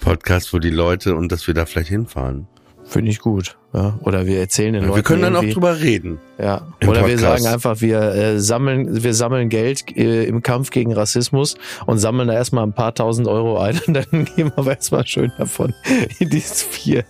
Podcast, 0.00 0.52
wo 0.52 0.58
die 0.58 0.70
Leute 0.70 1.14
und 1.14 1.30
dass 1.30 1.46
wir 1.46 1.54
da 1.54 1.66
vielleicht 1.66 1.88
hinfahren. 1.88 2.48
finde 2.84 3.10
ich 3.10 3.20
gut. 3.20 3.56
Ja. 3.72 3.96
Oder 4.02 4.26
wir 4.26 4.40
erzählen 4.40 4.72
den 4.72 4.82
Ja, 4.82 4.88
Leuten 4.88 4.96
wir 4.96 5.02
können 5.04 5.22
dann 5.22 5.36
auch 5.36 5.44
drüber 5.44 5.78
reden. 5.78 6.18
Ja. 6.38 6.72
Oder 6.82 7.06
wir 7.06 7.14
Podcast. 7.14 7.20
sagen 7.20 7.46
einfach, 7.46 7.80
wir 7.80 8.00
äh, 8.00 8.40
sammeln, 8.40 9.04
wir 9.04 9.14
sammeln 9.14 9.48
Geld 9.48 9.96
äh, 9.96 10.24
im 10.24 10.42
Kampf 10.42 10.70
gegen 10.70 10.92
Rassismus 10.92 11.54
und 11.86 11.98
sammeln 11.98 12.26
da 12.26 12.34
erstmal 12.34 12.64
ein 12.64 12.72
paar 12.72 12.96
tausend 12.96 13.28
Euro 13.28 13.60
ein 13.60 13.78
und 13.86 13.94
dann 13.94 14.24
gehen 14.36 14.50
wir 14.56 14.66
erstmal 14.66 15.06
schön 15.06 15.30
davon 15.38 15.72
in 16.18 16.30
die 16.30 16.40
Vier. 16.40 17.04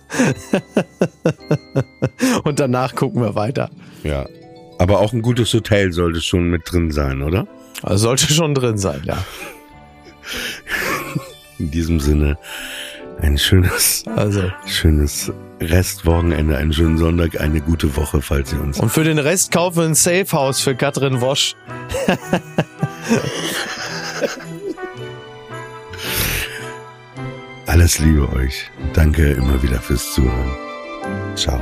und 2.43 2.59
danach 2.59 2.93
gucken 2.93 3.23
wir 3.23 3.33
weiter. 3.33 3.71
Ja. 4.03 4.27
Aber 4.81 4.99
auch 4.99 5.13
ein 5.13 5.21
gutes 5.21 5.53
Hotel 5.53 5.91
sollte 5.93 6.21
schon 6.21 6.49
mit 6.49 6.63
drin 6.65 6.89
sein, 6.89 7.21
oder? 7.21 7.45
Also 7.83 8.05
sollte 8.07 8.33
schon 8.33 8.55
drin 8.55 8.79
sein, 8.79 9.03
ja. 9.05 9.23
In 11.59 11.69
diesem 11.69 11.99
Sinne 11.99 12.39
ein 13.21 13.37
schönes, 13.37 14.03
Also. 14.15 14.51
schönes 14.65 15.31
Restwochenende, 15.61 16.57
einen 16.57 16.73
schönen 16.73 16.97
Sonntag, 16.97 17.39
eine 17.39 17.61
gute 17.61 17.95
Woche, 17.95 18.23
falls 18.23 18.53
ihr 18.53 18.59
uns. 18.59 18.79
Und 18.79 18.89
für 18.89 19.03
den 19.03 19.19
Rest 19.19 19.51
kaufen 19.51 19.77
wir 19.77 19.83
ein 19.85 19.93
Safe 19.93 20.25
House 20.31 20.61
für 20.61 20.73
Katrin 20.73 21.21
Wosch. 21.21 21.55
Alles 27.67 27.99
Liebe 27.99 28.27
euch. 28.33 28.71
Danke 28.93 29.33
immer 29.33 29.61
wieder 29.61 29.79
fürs 29.79 30.11
Zuhören. 30.13 30.51
Ciao. 31.35 31.61